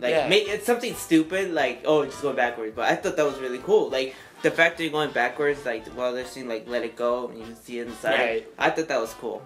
Like, 0.00 0.10
Yeah. 0.10 0.28
ma- 0.28 0.34
it's 0.36 0.66
something 0.66 0.94
stupid, 0.94 1.52
like 1.52 1.82
oh, 1.84 2.02
it's 2.02 2.12
just 2.14 2.22
going 2.22 2.36
backwards. 2.36 2.72
But 2.76 2.90
I 2.90 2.96
thought 2.96 3.16
that 3.16 3.24
was 3.24 3.38
really 3.38 3.58
cool. 3.58 3.88
Like 3.90 4.14
the 4.42 4.50
fact 4.50 4.76
that 4.76 4.82
you're 4.84 4.92
going 4.92 5.10
backwards, 5.10 5.64
like 5.64 5.86
while 5.88 6.12
they're 6.12 6.26
saying 6.26 6.48
like 6.48 6.68
"Let 6.68 6.84
It 6.84 6.96
Go" 6.96 7.28
and 7.28 7.38
you 7.38 7.44
can 7.44 7.56
see 7.56 7.78
it 7.78 7.86
inside. 7.88 8.18
Right. 8.18 8.46
I 8.58 8.70
thought 8.70 8.88
that 8.88 9.00
was 9.00 9.14
cool. 9.14 9.42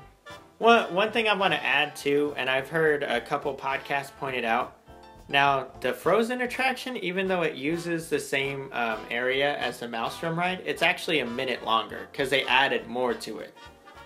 One 0.59 0.93
one 0.95 1.13
thing 1.13 1.29
I 1.29 1.35
want 1.35 1.55
to 1.55 1.65
add 1.65 1.97
too, 1.97 2.35
and 2.37 2.51
I've 2.51 2.69
heard 2.69 3.03
a 3.03 3.21
couple 3.21 3.55
podcasts 3.55 4.11
pointed 4.19 4.45
out. 4.45 4.77
Now 5.29 5.69
the 5.81 5.93
Frozen 5.93 6.41
attraction, 6.41 6.97
even 6.97 7.29
though 7.29 7.43
it 7.43 7.55
uses 7.55 8.09
the 8.11 8.19
same 8.19 8.69
um, 8.73 8.99
area 9.11 9.57
as 9.59 9.79
the 9.79 9.87
Maelstrom 9.87 10.37
ride, 10.37 10.61
it's 10.67 10.83
actually 10.83 11.21
a 11.21 11.27
minute 11.27 11.65
longer 11.65 12.09
because 12.11 12.29
they 12.31 12.43
added 12.45 12.89
more 12.89 13.15
to 13.15 13.39
it. 13.39 13.55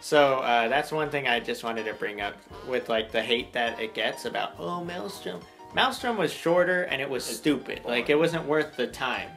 So 0.00 0.40
uh, 0.40 0.68
that's 0.68 0.92
one 0.92 1.08
thing 1.08 1.26
I 1.26 1.40
just 1.40 1.64
wanted 1.64 1.86
to 1.86 1.94
bring 1.94 2.20
up 2.20 2.34
with 2.68 2.90
like 2.90 3.10
the 3.10 3.22
hate 3.22 3.54
that 3.54 3.80
it 3.80 3.94
gets 3.94 4.26
about 4.26 4.52
oh 4.58 4.84
Maelstrom. 4.84 5.40
Maelstrom 5.74 6.16
was 6.16 6.32
shorter 6.32 6.82
and 6.84 7.02
it 7.02 7.08
was 7.08 7.24
stupid. 7.24 7.80
Like 7.84 8.08
it 8.08 8.18
wasn't 8.18 8.46
worth 8.46 8.76
the 8.76 8.86
time. 8.86 9.28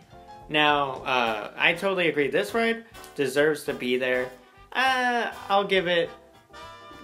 Now 0.50 1.02
uh, 1.04 1.52
I 1.58 1.74
totally 1.74 2.10
agree. 2.10 2.30
This 2.30 2.54
ride 2.54 2.86
deserves 3.16 3.64
to 3.66 3.74
be 3.74 3.98
there. 3.98 4.30
Uh, 4.72 5.32
I'll 5.50 5.64
give 5.64 5.88
it 5.88 6.10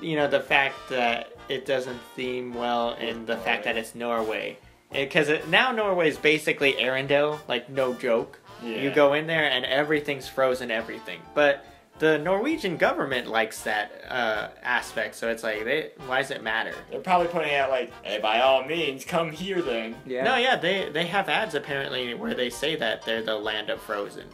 you 0.04 0.16
know 0.16 0.28
the 0.28 0.40
fact 0.40 0.76
that 0.90 1.32
it 1.50 1.66
doesn't 1.66 2.00
theme 2.16 2.54
well 2.54 2.92
and 3.00 3.26
the 3.26 3.38
fact 3.38 3.64
that 3.64 3.78
it's 3.78 3.96
Norway 3.96 4.58
because 4.92 5.30
it, 5.30 5.48
now 5.50 5.72
Norway 5.72 6.10
is 6.10 6.18
basically 6.18 6.74
Arendelle 6.74 7.40
like 7.48 7.70
no 7.70 7.94
joke 7.94 8.40
you 8.64 8.92
go 8.92 9.14
in 9.14 9.28
there 9.28 9.50
and 9.50 9.66
everything's 9.66 10.28
frozen 10.28 10.72
everything 10.72 11.20
but 11.34 11.66
the 12.00 12.18
Norwegian 12.18 12.76
government 12.78 13.28
likes 13.28 13.62
that 13.64 13.92
uh, 14.10 14.50
aspect 14.64 15.16
so 15.16 15.30
it's 15.30 15.44
like 15.44 15.64
they, 15.64 15.92
why 16.08 16.22
does 16.22 16.32
it 16.32 16.42
matter 16.44 16.74
They're 16.90 17.00
probably 17.00 17.28
putting 17.28 17.54
out 17.54 17.70
like, 17.70 17.92
hey, 18.04 18.20
by 18.20 18.42
all 18.42 18.64
means, 18.66 19.06
come 19.06 19.32
here 19.32 19.62
then. 19.62 19.96
Yeah. 20.06 20.24
no 20.24 20.36
yeah 20.38 20.56
they 20.56 20.90
they 20.90 21.06
have 21.08 21.30
ads 21.30 21.56
apparently 21.56 22.14
where 22.14 22.34
they 22.34 22.50
say 22.50 22.76
that 22.78 23.04
they're 23.06 23.22
the 23.22 23.36
land 23.38 23.70
of 23.70 23.82
frozen 23.82 24.28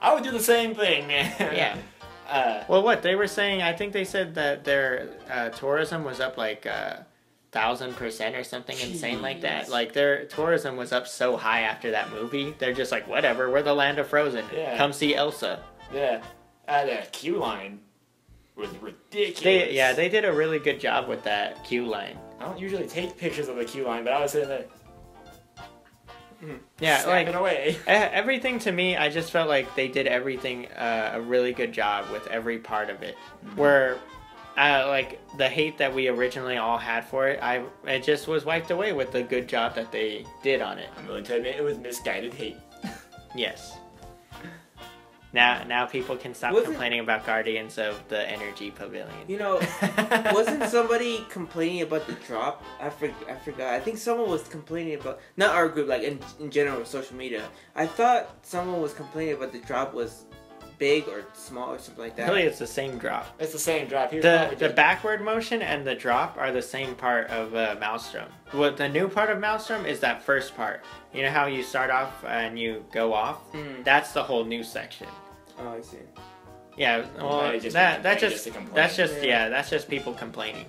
I 0.00 0.12
would 0.14 0.24
do 0.24 0.32
the 0.32 0.40
same 0.40 0.74
thing, 0.74 1.06
man. 1.06 1.32
Yeah. 1.54 1.76
Uh, 2.28 2.64
well 2.68 2.82
what 2.82 3.02
they 3.02 3.14
were 3.14 3.26
saying 3.28 3.62
I 3.62 3.72
think 3.74 3.92
they 3.92 4.04
said 4.04 4.34
that 4.36 4.64
their 4.64 5.10
uh, 5.30 5.50
tourism 5.50 6.02
was 6.04 6.18
up 6.20 6.36
like 6.38 6.64
uh, 6.66 6.96
thousand 7.52 7.94
percent 7.96 8.34
or 8.34 8.42
something 8.42 8.78
insane 8.80 9.20
like 9.20 9.42
that. 9.42 9.68
Like 9.68 9.92
their 9.92 10.24
tourism 10.24 10.76
was 10.76 10.90
up 10.90 11.06
so 11.06 11.36
high 11.36 11.60
after 11.60 11.90
that 11.90 12.10
movie. 12.10 12.54
They're 12.58 12.72
just 12.72 12.90
like, 12.90 13.06
whatever, 13.06 13.50
we're 13.50 13.62
the 13.62 13.74
land 13.74 13.98
of 13.98 14.06
Frozen. 14.08 14.46
Yeah. 14.54 14.78
Come 14.78 14.94
see 14.94 15.14
Elsa. 15.14 15.62
yeah. 15.92 16.22
Uh, 16.68 16.84
the 16.86 17.06
queue 17.12 17.38
line 17.38 17.80
was 18.56 18.70
ridiculous. 18.78 19.40
They 19.40 19.72
yeah, 19.72 19.92
they 19.92 20.08
did 20.08 20.24
a 20.24 20.32
really 20.32 20.58
good 20.58 20.80
job 20.80 21.08
with 21.08 21.22
that 21.24 21.64
queue 21.64 21.86
line. 21.86 22.18
I 22.38 22.44
don't 22.46 22.58
usually 22.58 22.86
take 22.86 23.16
pictures 23.16 23.48
of 23.48 23.56
the 23.56 23.64
queue 23.64 23.84
line, 23.84 24.04
but 24.04 24.12
I 24.12 24.20
was 24.20 24.32
sitting 24.32 24.48
there 24.48 24.64
Yeah, 26.80 27.00
snapping 27.02 27.26
like 27.28 27.34
away. 27.36 27.76
everything 27.86 28.58
to 28.60 28.72
me, 28.72 28.96
I 28.96 29.08
just 29.08 29.30
felt 29.30 29.48
like 29.48 29.74
they 29.76 29.88
did 29.88 30.06
everything 30.06 30.66
uh, 30.72 31.12
a 31.14 31.20
really 31.20 31.52
good 31.52 31.72
job 31.72 32.10
with 32.10 32.26
every 32.28 32.58
part 32.58 32.90
of 32.90 33.02
it. 33.02 33.16
Where, 33.54 33.98
uh, 34.56 34.86
like 34.88 35.20
the 35.38 35.48
hate 35.48 35.78
that 35.78 35.94
we 35.94 36.08
originally 36.08 36.56
all 36.56 36.78
had 36.78 37.04
for 37.04 37.28
it, 37.28 37.38
I 37.42 37.64
it 37.86 38.02
just 38.02 38.28
was 38.28 38.44
wiped 38.44 38.70
away 38.70 38.92
with 38.92 39.12
the 39.12 39.22
good 39.22 39.48
job 39.48 39.74
that 39.76 39.92
they 39.92 40.26
did 40.42 40.60
on 40.60 40.78
it. 40.78 40.88
I'm 40.96 41.06
willing 41.06 41.24
to 41.24 41.36
admit 41.36 41.56
it 41.56 41.62
was 41.62 41.78
misguided 41.78 42.34
hate. 42.34 42.56
Yes. 43.34 43.78
Now, 45.32 45.64
now 45.64 45.86
people 45.86 46.16
can 46.16 46.34
stop 46.34 46.52
Wasn't- 46.52 46.72
complaining 46.72 47.00
about 47.00 47.24
Guardians 47.24 47.78
of 47.78 48.02
the 48.08 48.28
Energy 48.28 48.70
Pavilion. 48.70 49.08
You 49.28 49.38
know, 49.38 49.60
wasn't 50.32 50.64
somebody 50.64 51.24
complaining 51.30 51.82
about 51.82 52.06
the 52.06 52.12
drop? 52.26 52.62
I, 52.80 52.90
for, 52.90 53.10
I 53.28 53.34
forgot. 53.36 53.72
I 53.72 53.80
think 53.80 53.96
someone 53.98 54.28
was 54.28 54.46
complaining 54.48 55.00
about 55.00 55.20
not 55.36 55.54
our 55.54 55.68
group, 55.68 55.88
like 55.88 56.02
in, 56.02 56.18
in 56.38 56.50
general, 56.50 56.84
social 56.84 57.16
media. 57.16 57.44
I 57.74 57.86
thought 57.86 58.30
someone 58.42 58.82
was 58.82 58.92
complaining 58.92 59.34
about 59.34 59.52
the 59.52 59.60
drop 59.60 59.94
was 59.94 60.26
big 60.82 61.06
or 61.06 61.24
small 61.32 61.70
or 61.74 61.78
something 61.78 62.02
like 62.02 62.16
that. 62.16 62.26
Really, 62.28 62.42
it's 62.42 62.58
the 62.58 62.66
same 62.66 62.98
drop. 62.98 63.24
It's 63.38 63.52
the 63.52 63.58
same 63.70 63.86
drop. 63.86 64.10
Here's 64.10 64.24
The 64.24 64.48
the 64.58 64.66
did. 64.68 64.74
backward 64.74 65.20
motion 65.22 65.62
and 65.62 65.86
the 65.86 65.94
drop 65.94 66.36
are 66.38 66.50
the 66.50 66.66
same 66.76 66.96
part 66.96 67.28
of 67.30 67.54
uh, 67.54 67.76
Maelstrom. 67.78 68.28
What 68.50 68.76
the 68.76 68.88
new 68.88 69.06
part 69.08 69.30
of 69.30 69.38
Maelstrom 69.38 69.86
is 69.86 70.00
that 70.00 70.22
first 70.24 70.56
part. 70.56 70.78
You 71.14 71.22
know 71.22 71.30
how 71.30 71.46
you 71.46 71.62
start 71.62 71.90
off 71.90 72.24
and 72.24 72.58
you 72.58 72.84
go 72.92 73.14
off? 73.14 73.38
Mm. 73.52 73.84
That's 73.84 74.10
the 74.12 74.24
whole 74.24 74.44
new 74.44 74.64
section. 74.64 75.06
Oh, 75.60 75.68
I 75.78 75.80
see. 75.82 75.98
Yeah, 76.76 77.04
well, 77.18 77.52
just 77.60 77.74
that 77.74 78.02
that 78.02 78.18
just 78.18 78.44
just 78.44 78.74
that's 78.74 78.96
just 78.96 79.14
Yeah. 79.18 79.24
yeah, 79.44 79.48
that's 79.50 79.70
just 79.70 79.88
people 79.88 80.12
complaining. 80.14 80.66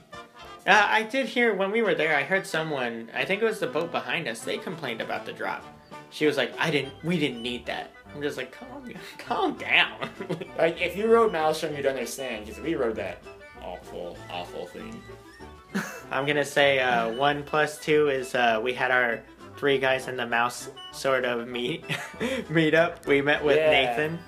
Uh, 0.68 0.86
I 1.00 1.02
did 1.04 1.26
hear 1.26 1.56
when 1.56 1.72
we 1.72 1.82
were 1.82 1.96
there. 1.96 2.16
I 2.16 2.24
heard 2.24 2.46
someone. 2.46 3.10
I 3.16 3.26
think 3.26 3.42
it 3.42 3.46
was 3.46 3.60
the 3.60 3.68
boat 3.78 3.92
behind 3.92 4.28
us. 4.28 4.42
They 4.42 4.58
complained 4.60 5.02
about 5.02 5.26
the 5.26 5.34
drop. 5.34 5.64
She 6.12 6.26
was 6.28 6.38
like, 6.38 6.52
"I 6.60 6.70
didn't. 6.70 6.94
We 7.04 7.18
didn't 7.18 7.42
need 7.42 7.66
that." 7.66 7.88
I'm 8.14 8.22
just 8.22 8.38
like, 8.38 8.52
"Calm, 8.52 8.92
calm 9.18 9.58
down." 9.58 10.10
Like, 10.58 10.80
if 10.82 10.96
you 10.96 11.08
rode 11.12 11.32
Maelstrom, 11.32 11.76
you'd 11.76 11.86
understand, 11.88 12.46
because 12.46 12.62
we 12.62 12.76
rode 12.76 12.96
that 12.98 13.24
awful, 13.62 14.18
awful 14.32 14.68
thing. 14.68 15.02
I'm 16.12 16.26
gonna 16.28 16.46
say 16.46 16.80
uh, 16.80 17.12
one 17.14 17.44
plus 17.44 17.80
two 17.80 18.10
is 18.10 18.36
uh, 18.36 18.60
we 18.64 18.74
had 18.74 18.92
our 18.92 19.22
three 19.58 19.80
guys 19.80 20.08
in 20.08 20.16
the 20.18 20.26
mouse 20.28 20.70
sort 20.92 21.26
of 21.26 21.48
meet 21.48 21.84
meet 22.50 22.74
up. 22.76 23.06
We 23.08 23.22
met 23.22 23.44
with 23.44 23.58
Yeah. 23.58 23.70
Nathan. 23.72 24.20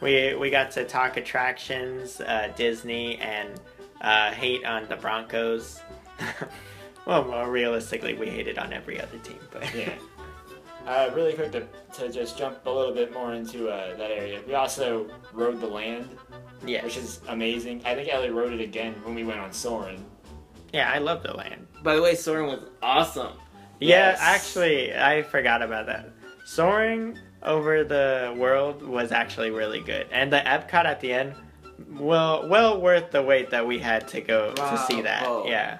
We 0.00 0.34
we 0.34 0.48
got 0.50 0.70
to 0.72 0.84
talk 0.84 1.16
attractions, 1.18 2.20
uh, 2.22 2.50
Disney, 2.56 3.18
and 3.18 3.60
uh, 4.00 4.30
hate 4.32 4.64
on 4.64 4.88
the 4.88 4.96
Broncos. 4.96 5.80
well, 7.06 7.24
more 7.24 7.50
realistically, 7.50 8.14
we 8.14 8.28
hated 8.30 8.58
on 8.58 8.72
every 8.72 9.00
other 9.00 9.18
team, 9.18 9.38
but 9.52 9.72
Yeah. 9.74 9.92
Uh, 10.86 11.10
really 11.14 11.32
quick 11.32 11.50
to, 11.52 11.66
to 11.94 12.10
just 12.12 12.36
jump 12.36 12.58
a 12.66 12.70
little 12.70 12.92
bit 12.94 13.12
more 13.12 13.32
into 13.32 13.68
uh, 13.68 13.96
that 13.96 14.10
area. 14.10 14.40
We 14.46 14.54
also 14.54 15.08
rode 15.32 15.60
the 15.60 15.66
land, 15.66 16.08
yeah, 16.66 16.84
which 16.84 16.98
is 16.98 17.20
amazing. 17.28 17.80
I 17.86 17.94
think 17.94 18.12
Ellie 18.12 18.30
rode 18.30 18.52
it 18.52 18.60
again 18.60 18.94
when 19.02 19.14
we 19.14 19.24
went 19.24 19.40
on 19.40 19.50
Soarin'. 19.52 20.04
yeah, 20.74 20.90
I 20.92 20.98
love 20.98 21.22
the 21.22 21.32
land. 21.34 21.66
By 21.82 21.96
the 21.96 22.02
way, 22.02 22.14
Soarin' 22.14 22.46
was 22.48 22.64
awesome. 22.82 23.32
Yeah, 23.80 24.10
Yes. 24.10 24.18
actually, 24.20 24.94
I 24.94 25.22
forgot 25.22 25.62
about 25.62 25.86
that. 25.86 26.10
Soaring 26.44 27.18
over 27.42 27.82
the 27.84 28.34
world 28.36 28.82
was 28.82 29.10
actually 29.10 29.50
really 29.50 29.80
good, 29.80 30.06
and 30.12 30.30
the 30.30 30.38
Epcot 30.40 30.84
at 30.84 31.00
the 31.00 31.12
end, 31.14 31.34
well, 31.98 32.46
well 32.48 32.78
worth 32.80 33.10
the 33.10 33.22
wait 33.22 33.50
that 33.50 33.66
we 33.66 33.78
had 33.78 34.06
to 34.08 34.20
go 34.20 34.52
to 34.52 34.84
see 34.86 35.00
that. 35.00 35.24
Bravo. 35.24 35.48
Yeah, 35.48 35.78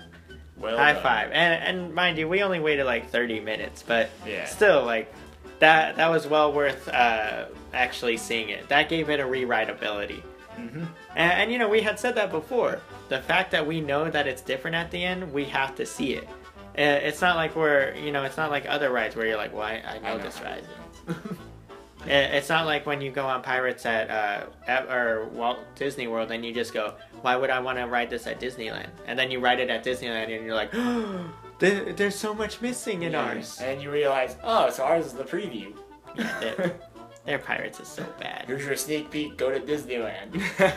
Well 0.57 0.77
high 0.79 0.93
done. 0.95 1.03
five. 1.03 1.31
And 1.33 1.63
and 1.79 1.95
mind 1.95 2.19
you, 2.19 2.29
we 2.29 2.43
only 2.43 2.61
waited 2.61 2.85
like 2.87 3.11
thirty 3.11 3.41
minutes, 3.41 3.83
but 3.87 4.11
Yeah. 4.27 4.45
still, 4.47 4.85
like 4.85 5.13
that 5.61 5.97
that 5.97 6.11
was 6.11 6.27
well 6.27 6.53
worth 6.53 6.89
uh, 6.89 7.47
actually 7.73 8.17
seeing 8.17 8.49
it. 8.51 8.69
That 8.69 8.89
gave 8.89 9.11
it 9.11 9.21
a 9.21 9.27
rewrite 9.27 9.71
ability. 9.71 10.23
hmm 10.57 10.85
And, 11.17 11.33
and 11.33 11.53
you 11.53 11.59
know, 11.59 11.69
we 11.69 11.81
had 11.83 11.99
said 11.99 12.15
that 12.17 12.31
before. 12.31 12.81
The 13.09 13.21
fact 13.23 13.51
that 13.51 13.67
we 13.67 13.81
know 13.81 14.09
that 14.11 14.27
it's 14.27 14.43
different 14.43 14.77
at 14.77 14.91
the 14.91 15.03
end, 15.05 15.33
we 15.33 15.45
have 15.47 15.75
to 15.77 15.85
see 15.87 16.15
it. 16.15 16.29
It's 16.77 17.21
not 17.21 17.37
like 17.37 17.55
we're, 17.55 17.95
you 17.95 18.11
know, 18.11 18.25
it's 18.25 18.37
not 18.37 18.51
like 18.51 18.67
other 18.69 18.91
rides 18.91 19.15
where 19.15 19.27
you're 19.27 19.37
like, 19.37 19.53
well, 19.53 19.63
I, 19.63 19.75
I 19.87 19.99
know 19.99 20.09
I 20.09 20.17
know 20.17 20.23
this 20.23 20.41
ride. 20.41 20.65
it 21.09 22.11
It- 22.11 22.35
It's 22.35 22.49
not 22.49 22.67
like 22.67 22.85
when 22.87 23.01
you 23.01 23.11
go 23.11 23.27
on 23.27 23.43
Pirates 23.43 23.87
at, 23.87 24.11
uh, 24.11 24.47
at 24.67 24.89
or 24.91 25.27
Walt 25.27 25.59
Disney 25.77 26.07
World 26.09 26.31
and 26.33 26.45
you 26.45 26.53
just 26.53 26.75
go, 26.75 26.95
why 27.25 27.37
would 27.37 27.49
I 27.49 27.59
want 27.59 27.79
to 27.79 27.85
ride 27.87 28.11
this 28.11 28.27
at 28.27 28.39
Disneyland? 28.39 28.91
And 29.07 29.19
then 29.19 29.31
you 29.31 29.41
ride 29.41 29.59
it 29.59 29.71
at 29.71 29.83
Disneyland 29.83 30.35
and 30.35 30.45
you're 30.45 30.55
like, 30.55 30.73
there, 31.59 31.93
there's 31.95 32.15
so 32.15 32.35
much 32.35 32.61
missing 32.61 33.03
in 33.05 33.13
Yeah. 33.13 33.25
ours. 33.25 33.59
And 33.63 33.81
you 33.81 33.91
realize, 33.91 34.37
oh, 34.45 34.69
so 34.69 34.85
ours 34.85 35.07
is 35.07 35.15
the 35.15 35.25
preview. 35.25 35.73
their, 36.15 36.75
their 37.25 37.39
Pirates 37.39 37.81
is 37.81 37.89
so 37.89 38.05
bad. 38.21 38.45
Here's 38.47 38.67
your 38.67 38.77
sneak 38.77 39.11
peek. 39.11 39.39
Go 39.39 39.51
to 39.51 39.59
Disneyland. 39.61 40.41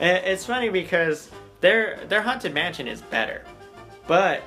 It's 0.00 0.44
funny 0.44 0.70
because 0.70 1.30
their 1.60 2.00
their 2.08 2.20
haunted 2.20 2.52
mansion 2.52 2.88
is 2.88 3.00
better, 3.00 3.44
but 4.08 4.42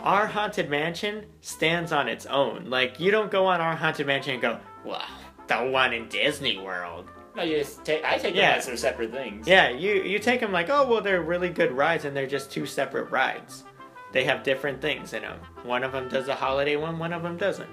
our 0.00 0.28
haunted 0.28 0.70
mansion 0.70 1.26
stands 1.40 1.90
on 1.90 2.06
its 2.06 2.24
own. 2.26 2.66
Like 2.70 3.00
you 3.00 3.10
don't 3.10 3.32
go 3.32 3.46
on 3.46 3.60
our 3.60 3.74
haunted 3.74 4.06
mansion 4.06 4.34
and 4.34 4.40
go, 4.42 4.58
"Wow, 4.84 5.04
the 5.48 5.56
one 5.56 5.92
in 5.92 6.08
Disney 6.08 6.56
World." 6.56 7.08
No, 7.36 7.42
you 7.42 7.58
just 7.58 7.84
take. 7.84 8.04
I 8.04 8.18
take 8.18 8.34
Yeah. 8.34 8.50
them 8.50 8.58
as 8.58 8.66
they're 8.66 8.76
separate 8.76 9.12
things. 9.12 9.46
Yeah, 9.46 9.68
you 9.70 9.94
you 10.02 10.18
take 10.18 10.40
them 10.40 10.52
like, 10.52 10.68
"Oh, 10.68 10.86
well, 10.86 11.00
they're 11.00 11.22
really 11.22 11.48
good 11.48 11.72
rides, 11.72 12.04
and 12.04 12.16
they're 12.16 12.26
just 12.26 12.50
two 12.50 12.66
separate 12.66 13.10
rides. 13.10 13.64
They 14.12 14.24
have 14.24 14.42
different 14.42 14.80
things 14.82 15.12
in 15.12 15.22
them. 15.22 15.38
One 15.62 15.84
of 15.84 15.92
them 15.92 16.08
does 16.08 16.26
a 16.28 16.34
holiday 16.34 16.76
one, 16.76 16.98
one 16.98 17.12
of 17.12 17.22
them 17.22 17.36
doesn't." 17.36 17.68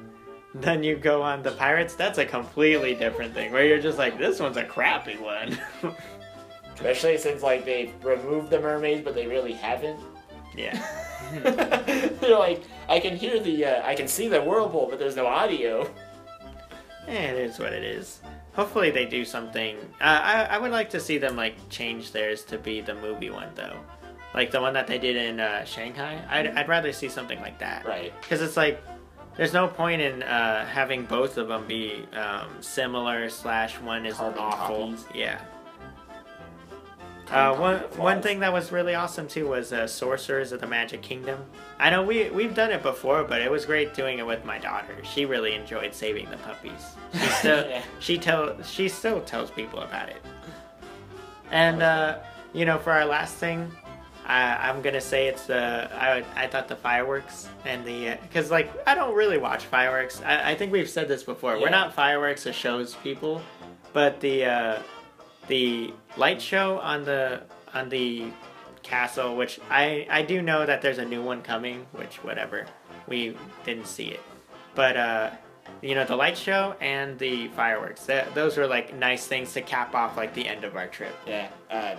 Then 0.54 0.84
you 0.84 0.96
go 0.96 1.22
on 1.22 1.44
the 1.44 1.52
pirates. 1.52 1.96
That's 1.96 2.18
a 2.20 2.26
completely 2.26 2.94
different 2.96 3.34
thing. 3.34 3.52
Where 3.52 3.66
you're 3.66 3.80
just 3.82 3.98
like, 3.98 4.18
"This 4.18 4.40
one's 4.40 4.58
a 4.58 4.64
crappy 4.64 5.18
one." 5.18 5.58
Especially 6.76 7.18
since 7.18 7.42
like 7.42 7.66
they've 7.66 7.92
removed 8.04 8.52
the 8.52 8.60
mermaids, 8.60 9.02
but 9.04 9.16
they 9.16 9.26
really 9.26 9.54
haven't. 9.54 10.00
yeah. 10.56 10.80
They're 12.22 12.38
like, 12.38 12.62
I 12.88 13.00
can 13.00 13.18
hear 13.18 13.40
the, 13.40 13.66
uh, 13.66 13.82
I 13.88 13.96
can 13.96 14.08
see 14.08 14.28
the 14.28 14.42
whirlpool, 14.42 14.88
but 14.90 14.98
there's 15.00 15.16
no 15.16 15.26
audio. 15.26 15.90
Eh, 17.08 17.12
it 17.32 17.36
is 17.38 17.58
what 17.60 17.74
it 17.74 17.84
is. 17.84 18.22
Hopefully 18.58 18.92
they 18.92 19.06
do 19.06 19.24
something. 19.24 19.78
Uh, 20.02 20.20
I 20.34 20.44
I 20.56 20.58
would 20.58 20.72
like 20.72 20.90
to 20.90 21.00
see 21.00 21.18
them 21.20 21.36
like 21.38 21.56
change 21.70 22.12
theirs 22.12 22.44
to 22.52 22.58
be 22.58 22.82
the 22.82 22.96
movie 22.96 23.30
one 23.30 23.52
though, 23.56 23.78
like 24.34 24.50
the 24.52 24.60
one 24.60 24.74
that 24.74 24.88
they 24.88 24.98
did 24.98 25.16
in 25.16 25.40
uh, 25.40 25.64
Shanghai. 25.64 26.20
I'd 26.30 26.48
I'd 26.48 26.68
rather 26.68 26.92
see 26.92 27.08
something 27.08 27.40
like 27.40 27.60
that. 27.60 27.86
Right. 27.86 28.12
Because 28.20 28.42
it's 28.42 28.58
like, 28.58 28.84
there's 29.38 29.54
no 29.54 29.68
point 29.68 30.02
in 30.02 30.24
uh, 30.24 30.66
having 30.66 31.06
both 31.06 31.38
of 31.38 31.48
them 31.50 31.68
be 31.68 32.04
um, 32.14 32.50
similar 32.62 33.30
slash 33.30 33.80
one 33.80 34.06
is 34.08 34.16
Carbon 34.16 34.40
awful. 34.42 34.88
copies. 34.90 35.06
Yeah. 35.14 35.40
Uh, 37.32 37.54
one 37.58 37.78
one 37.98 38.22
thing 38.22 38.40
that 38.40 38.54
was 38.54 38.72
really 38.72 38.96
awesome 38.96 39.28
too 39.28 39.48
was 39.50 39.74
uh, 39.74 39.86
Sorcerers 39.86 40.52
of 40.54 40.62
the 40.62 40.68
Magic 40.68 41.02
Kingdom. 41.02 41.40
I 41.78 41.90
know 41.90 42.02
we 42.04 42.30
we've 42.30 42.56
done 42.56 42.72
it 42.72 42.82
before, 42.82 43.24
but 43.26 43.42
it 43.42 43.52
was 43.52 43.66
great 43.66 43.94
doing 43.94 44.20
it 44.20 44.26
with 44.26 44.46
my 44.46 44.58
daughter. 44.58 44.96
She 45.04 45.26
really 45.26 45.54
enjoyed 45.54 45.94
saving 45.94 46.30
the 46.30 46.38
puppies. 46.38 46.96
She 47.14 47.28
still 47.40 47.68
Yeah. 47.70 47.82
she 48.00 48.18
tell 48.18 48.62
she 48.64 48.88
still 48.88 49.20
tells 49.22 49.52
people 49.52 49.80
about 49.80 50.08
it. 50.10 50.22
And 51.52 51.82
uh, 51.84 52.20
you 52.54 52.66
know, 52.66 52.78
for 52.80 52.92
our 52.92 53.06
last 53.06 53.36
thing, 53.36 53.70
I, 54.26 54.70
I'm 54.70 54.82
gonna 54.82 55.02
say 55.02 55.28
it's 55.28 55.48
the 55.48 55.90
I 55.94 56.24
I 56.36 56.48
thought 56.48 56.68
the 56.70 56.76
fireworks 56.78 57.50
and 57.66 57.86
the 57.86 58.18
because 58.22 58.52
like 58.52 58.72
I 58.88 58.96
don't 58.96 59.16
really 59.16 59.38
watch 59.38 59.66
fireworks. 59.66 60.22
I, 60.26 60.52
I 60.52 60.56
think 60.56 60.72
we've 60.72 60.90
said 60.90 61.08
this 61.08 61.24
before. 61.24 61.60
We're 61.60 61.70
not 61.70 61.94
fireworks 61.94 62.48
or 62.48 62.54
shows 62.54 62.96
people, 62.96 63.42
but 63.94 64.20
the 64.22 64.46
uh, 64.46 64.80
the 65.48 65.94
light 66.16 66.42
show 66.42 66.80
on 66.80 67.06
the 67.06 67.42
on 67.74 67.90
the 67.90 68.28
castle, 68.84 69.36
which 69.36 69.60
I 69.70 70.08
I 70.10 70.22
do 70.22 70.42
know 70.42 70.66
that 70.66 70.82
there's 70.82 70.98
a 70.98 71.06
new 71.06 71.22
one 71.22 71.42
coming, 71.42 71.86
which 71.92 72.24
whatever 72.24 72.66
we 73.08 73.36
didn't 73.66 73.88
see 73.88 74.06
it, 74.06 74.22
but 74.76 74.98
uh, 74.98 75.32
you 75.82 75.96
know 75.96 76.06
the 76.06 76.16
light 76.16 76.38
show 76.38 76.76
and 76.82 77.18
the 77.20 77.48
fireworks. 77.50 78.06
That, 78.06 78.34
those 78.36 78.58
were 78.58 78.68
like 78.68 78.96
nice 78.96 79.28
things 79.28 79.54
to 79.54 79.62
cap 79.62 79.96
off 79.96 80.18
like 80.18 80.34
the 80.34 80.48
end 80.48 80.64
of 80.64 80.76
our 80.76 80.88
trip. 80.88 81.16
Yeah. 81.26 81.50
Uh, 81.70 81.96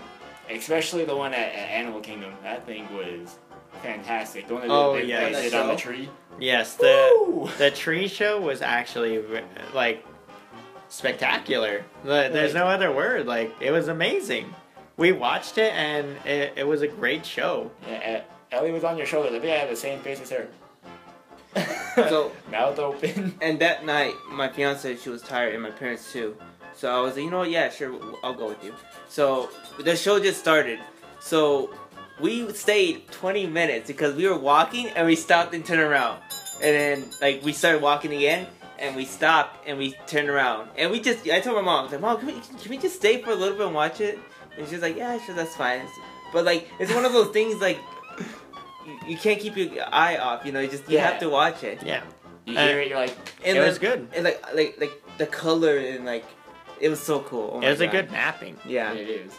especially 0.50 1.04
the 1.04 1.16
one 1.16 1.34
at, 1.34 1.54
at 1.54 1.68
Animal 1.70 2.00
Kingdom. 2.00 2.32
That 2.42 2.66
thing 2.66 2.92
was 2.94 3.38
fantastic. 3.82 4.48
The 4.48 4.54
one 4.54 4.62
that 4.62 4.70
Oh, 4.70 4.94
they 4.94 5.06
That 5.06 5.44
it 5.44 5.54
on 5.54 5.68
the 5.68 5.76
tree. 5.76 6.08
Yes, 6.40 6.74
the 6.76 7.26
Woo! 7.26 7.50
the 7.58 7.70
tree 7.70 8.08
show 8.08 8.40
was 8.40 8.62
actually 8.62 9.22
like 9.74 10.04
spectacular. 10.88 11.84
The- 12.04 12.30
There's 12.32 12.54
no 12.54 12.66
other 12.66 12.92
word. 12.92 13.26
Like 13.26 13.54
it 13.60 13.70
was 13.70 13.88
amazing. 13.88 14.54
We 14.96 15.12
watched 15.12 15.58
it 15.58 15.72
and 15.74 16.16
it, 16.26 16.54
it 16.56 16.66
was 16.66 16.82
a 16.82 16.88
great 16.88 17.24
show. 17.24 17.70
Yeah, 17.86 18.22
Ellie 18.50 18.72
was 18.72 18.82
on 18.84 18.96
your 18.96 19.06
shoulder. 19.06 19.28
I 19.28 19.32
think 19.38 19.44
I 19.52 19.56
had 19.58 19.70
the 19.70 19.76
same 19.76 20.00
face 20.00 20.20
as 20.20 20.30
her. 20.30 20.48
So- 22.08 22.32
mouth 22.50 22.78
open. 22.78 23.34
And 23.40 23.58
that 23.60 23.84
night, 23.84 24.14
my 24.30 24.48
fiance 24.48 24.96
she 24.96 25.08
was 25.10 25.22
tired, 25.22 25.54
and 25.54 25.62
my 25.62 25.70
parents 25.70 26.12
too. 26.12 26.36
So 26.74 26.96
I 26.96 27.00
was 27.00 27.14
like, 27.16 27.24
you 27.24 27.30
know 27.30 27.38
what? 27.38 27.50
Yeah, 27.50 27.70
sure, 27.70 27.98
I'll 28.22 28.34
go 28.34 28.48
with 28.48 28.62
you. 28.62 28.72
So 29.08 29.50
the 29.80 29.96
show 29.96 30.20
just 30.20 30.38
started. 30.38 30.78
So 31.20 31.74
we 32.20 32.52
stayed 32.52 33.10
20 33.10 33.46
minutes 33.48 33.88
because 33.88 34.14
we 34.14 34.28
were 34.28 34.38
walking 34.38 34.86
and 34.88 35.06
we 35.06 35.16
stopped 35.16 35.54
and 35.54 35.64
turned 35.64 35.80
around, 35.80 36.20
and 36.62 36.74
then 37.02 37.04
like 37.20 37.42
we 37.44 37.52
started 37.52 37.82
walking 37.82 38.12
again. 38.12 38.46
And 38.78 38.94
we 38.94 39.04
stopped 39.04 39.66
and 39.66 39.76
we 39.78 39.92
turned 40.06 40.28
around 40.28 40.68
and 40.76 40.90
we 40.92 41.00
just 41.00 41.28
I 41.28 41.40
told 41.40 41.56
my 41.56 41.62
mom 41.62 41.80
I 41.80 41.82
was 41.84 41.92
like 41.92 42.00
mom 42.00 42.18
can 42.18 42.26
we, 42.28 42.32
can 42.34 42.70
we 42.70 42.78
just 42.78 42.94
stay 42.96 43.20
for 43.20 43.30
a 43.30 43.34
little 43.34 43.56
bit 43.56 43.66
and 43.66 43.74
watch 43.74 44.00
it 44.00 44.18
and 44.56 44.68
she's 44.68 44.80
like 44.82 44.96
yeah 44.96 45.18
sure 45.24 45.34
that's 45.34 45.56
fine 45.56 45.82
but 46.32 46.44
like 46.44 46.68
it's 46.78 46.94
one 46.94 47.04
of 47.04 47.12
those 47.12 47.28
things 47.32 47.60
like 47.60 47.78
you, 48.86 48.98
you 49.08 49.16
can't 49.16 49.40
keep 49.40 49.56
your 49.56 49.84
eye 49.92 50.16
off 50.18 50.44
you 50.46 50.52
know 50.52 50.60
you 50.60 50.68
just 50.68 50.88
you 50.88 50.96
Yeah. 50.96 51.10
have 51.10 51.20
to 51.20 51.28
watch 51.28 51.64
it 51.64 51.82
Yeah, 51.84 52.02
You 52.46 52.56
Uh, 52.56 52.66
hear 52.68 52.80
it, 52.80 52.88
you're 52.88 52.98
like, 52.98 53.10
and 53.44 53.56
it 53.56 53.60
then- 53.60 53.68
was 53.68 53.78
good. 53.78 54.08
and 54.14 54.24
like 54.24 54.54
like 54.54 54.76
like 54.80 55.02
the 55.18 55.26
color 55.26 55.76
and 55.76 56.04
like 56.06 56.24
it 56.80 56.88
was 56.88 57.00
so 57.00 57.18
cool. 57.20 57.50
Oh 57.54 57.58
It 57.58 57.62
my 57.62 57.70
was 57.70 57.80
a 57.80 57.88
good 57.88 58.12
mapping. 58.12 58.56
Yeah. 58.64 58.92
it 58.92 59.08
is. 59.08 59.32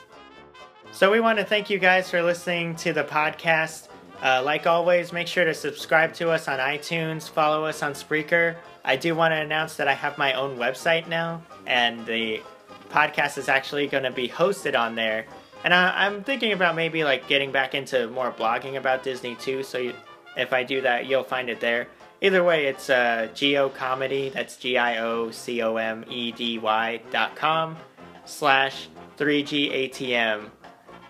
So 0.92 1.10
we 1.10 1.22
want 1.22 1.40
to 1.40 1.46
thank 1.46 1.70
you 1.70 1.80
guys 1.80 2.10
for 2.10 2.22
listening 2.22 2.76
to 2.84 2.92
the 2.92 3.06
podcast. 3.06 3.88
Uh, 4.22 4.42
like 4.44 4.68
always, 4.68 5.14
make 5.14 5.28
sure 5.28 5.46
to 5.46 5.54
subscribe 5.54 6.14
to 6.16 6.30
us 6.30 6.50
on 6.50 6.60
iTunes, 6.60 7.30
follow 7.30 7.64
us 7.64 7.82
on 7.82 7.94
Spreaker. 7.94 8.58
I 8.84 8.96
do 8.96 9.16
want 9.16 9.34
to 9.34 9.38
announce 9.38 9.76
that 9.76 9.88
I 9.88 9.94
have 9.94 10.18
my 10.18 10.34
own 10.34 10.58
website 10.58 11.08
now, 11.08 11.42
and 11.66 12.06
the 12.06 12.42
podcast 12.90 13.38
is 13.38 13.50
actually 13.50 13.88
going 13.88 14.04
to 14.04 14.12
be 14.12 14.28
hosted 14.28 14.78
on 14.78 14.96
there. 14.96 15.26
And 15.64 15.74
I, 15.74 16.06
I'm 16.06 16.24
thinking 16.24 16.54
about 16.54 16.76
maybe 16.76 17.04
like 17.04 17.28
getting 17.28 17.52
back 17.52 17.76
into 17.76 18.08
more 18.10 18.32
blogging 18.32 18.78
about 18.78 19.04
Disney 19.04 19.36
too. 19.36 19.64
So 19.64 19.78
you, 19.78 19.94
if 20.38 20.54
I 20.54 20.64
do 20.64 20.82
that, 20.82 21.06
you'll 21.06 21.24
find 21.24 21.50
it 21.50 21.60
there. 21.60 21.88
Either 22.22 22.44
way, 22.44 22.66
it's 22.66 22.90
uh, 22.90 23.30
Gio 23.34 23.74
Comedy. 23.74 24.30
That's 24.30 24.58
G 24.58 24.78
I 24.78 25.00
O 25.00 25.32
C 25.32 25.62
O 25.62 25.78
M 25.78 26.04
E 26.10 26.32
D 26.32 26.58
Y 26.58 27.02
dot 27.12 27.36
com 27.36 27.78
slash 28.26 28.90
3G 29.18 29.90
ATM. 29.90 30.50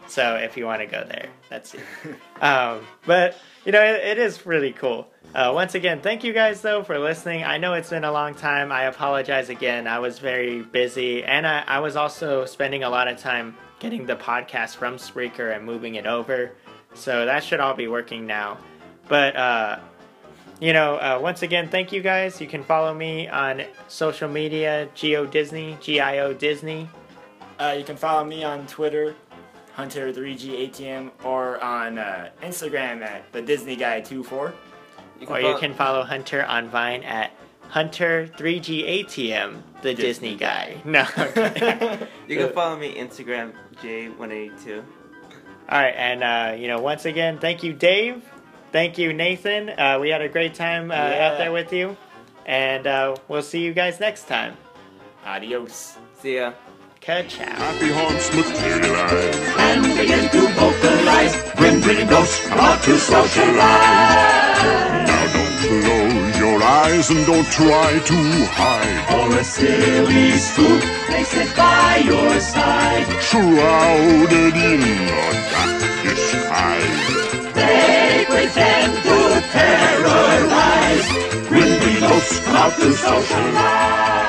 So 0.08 0.36
if 0.36 0.58
you 0.58 0.66
want 0.66 0.82
to 0.82 0.88
go 0.88 1.04
there, 1.04 1.30
that's 1.50 1.76
it. 1.76 1.82
um, 2.42 2.82
but 3.06 3.38
you 3.66 3.72
know, 3.72 3.84
it, 3.84 4.04
it 4.04 4.18
is 4.18 4.46
really 4.46 4.72
cool. 4.72 5.08
Uh, 5.34 5.52
once 5.54 5.76
again, 5.76 6.02
thank 6.02 6.24
you 6.24 6.34
guys 6.34 6.62
though 6.62 6.84
for 6.84 6.98
listening. 6.98 7.44
I 7.44 7.58
know 7.60 7.74
it's 7.74 7.92
been 7.92 8.04
a 8.04 8.12
long 8.12 8.34
time. 8.34 8.72
I 8.72 8.84
apologize 8.86 9.50
again. 9.50 9.86
I 9.86 10.00
was 10.00 10.18
very 10.18 10.64
busy, 10.64 11.24
and 11.24 11.46
I, 11.46 11.64
I 11.68 11.80
was 11.80 11.96
also 11.96 12.46
spending 12.46 12.84
a 12.84 12.90
lot 12.90 13.08
of 13.08 13.20
time 13.20 13.56
getting 13.78 14.08
the 14.08 14.16
podcast 14.16 14.76
from 14.76 14.96
Spreaker 14.98 15.56
and 15.56 15.64
moving 15.64 15.96
it 15.96 16.08
over. 16.08 16.54
So 16.96 17.26
that 17.26 17.44
should 17.44 17.60
all 17.60 17.76
be 17.76 17.88
working 17.88 18.26
now. 18.26 18.58
But 19.08 19.36
uh, 19.36 19.80
you 20.60 20.74
know, 20.74 20.96
uh, 20.96 21.20
once 21.22 21.44
again, 21.44 21.70
thank 21.70 21.92
you 21.92 22.02
guys. 22.02 22.42
You 22.42 22.48
can 22.48 22.64
follow 22.64 22.94
me 22.94 23.28
on 23.28 23.64
social 23.88 24.28
media, 24.28 24.90
Gio 24.96 25.30
Disney, 25.30 25.78
G 25.80 26.00
I 26.00 26.20
O 26.20 26.34
Disney. 26.34 26.90
Uh, 27.60 27.76
you 27.78 27.84
can 27.84 27.98
follow 27.98 28.26
me 28.26 28.44
on 28.44 28.66
Twitter, 28.66 29.16
Hunter3GATM, 29.78 31.12
or 31.24 31.64
on 31.64 32.00
uh, 32.00 32.30
Instagram 32.42 33.04
at 33.04 33.32
the 33.32 33.44
Disney 33.44 33.76
Guy 33.76 34.02
24. 34.02 34.54
You 35.20 35.28
Or 35.28 35.40
you 35.40 35.58
can 35.58 35.74
follow 35.74 36.04
Hunter 36.04 36.46
on 36.46 36.70
Vine 36.70 37.04
at 37.04 37.32
Hunter3GATM, 37.72 39.62
the 39.82 39.94
Disney, 39.94 40.36
guy. 40.36 40.78
No. 40.86 41.06
okay. 41.18 42.08
You 42.28 42.38
can 42.38 42.54
follow 42.54 42.78
me 42.78 42.96
Instagram 42.96 43.54
J182. 43.82 44.84
All 45.72 45.78
right, 45.80 45.94
and 45.96 46.24
uh, 46.24 46.56
you 46.58 46.68
know, 46.68 46.80
once 46.80 47.06
again, 47.06 47.38
thank 47.40 47.64
you, 47.64 47.74
Dave. 47.74 48.24
Thank 48.72 48.98
you, 48.98 49.14
Nathan. 49.14 49.70
Uh, 49.70 49.98
we 50.00 50.10
had 50.10 50.22
a 50.22 50.30
great 50.30 50.54
time 50.56 50.90
uh, 50.92 50.96
Yeah. 50.96 51.30
out 51.32 51.38
there 51.38 51.52
with 51.52 51.72
you, 51.74 51.96
and 52.46 52.88
uh, 52.88 53.16
we'll 53.28 53.42
see 53.44 53.62
you 53.62 53.74
guys 53.74 54.00
next 54.00 54.28
time. 54.28 54.56
Adios. 55.26 55.98
See 56.22 56.36
ya. 56.38 56.54
Ka-chow. 57.02 57.46
Happy 57.46 57.92
haunts 57.92 58.34
materialize. 58.36 59.36
and 59.58 59.84
begin 59.98 60.30
to 60.30 60.48
life 61.12 61.34
when 61.60 61.82
pretty 61.82 62.06
ghosts 62.06 62.38
come 62.48 62.60
out 62.60 62.82
to 62.84 62.94
socialize. 62.98 64.62
Now 65.10 65.26
don't 65.36 65.56
close 65.64 66.36
your 66.44 66.58
eyes 66.82 67.06
and 67.14 67.22
don't 67.32 67.50
try 67.60 67.90
to 68.12 68.20
hide. 68.60 68.98
Or 69.18 69.28
a 69.42 69.44
silly 69.44 70.32
spook 70.48 70.84
may 71.10 71.24
sit 71.34 71.50
by 71.56 72.02
your 72.12 72.34
side. 72.40 73.08
Shrouded 73.30 74.56
in 74.70 74.82
a 75.22 75.28
dark 75.52 75.80
disguise. 76.06 77.06
They 77.60 78.26
pretend 78.32 78.92
to 79.08 79.20
terrorize. 79.56 81.08
When 81.52 81.70
pretty 81.80 82.00
ghosts 82.00 82.40
come 82.46 82.56
out 82.64 82.74
to 82.82 82.90
socialize. 82.94 84.29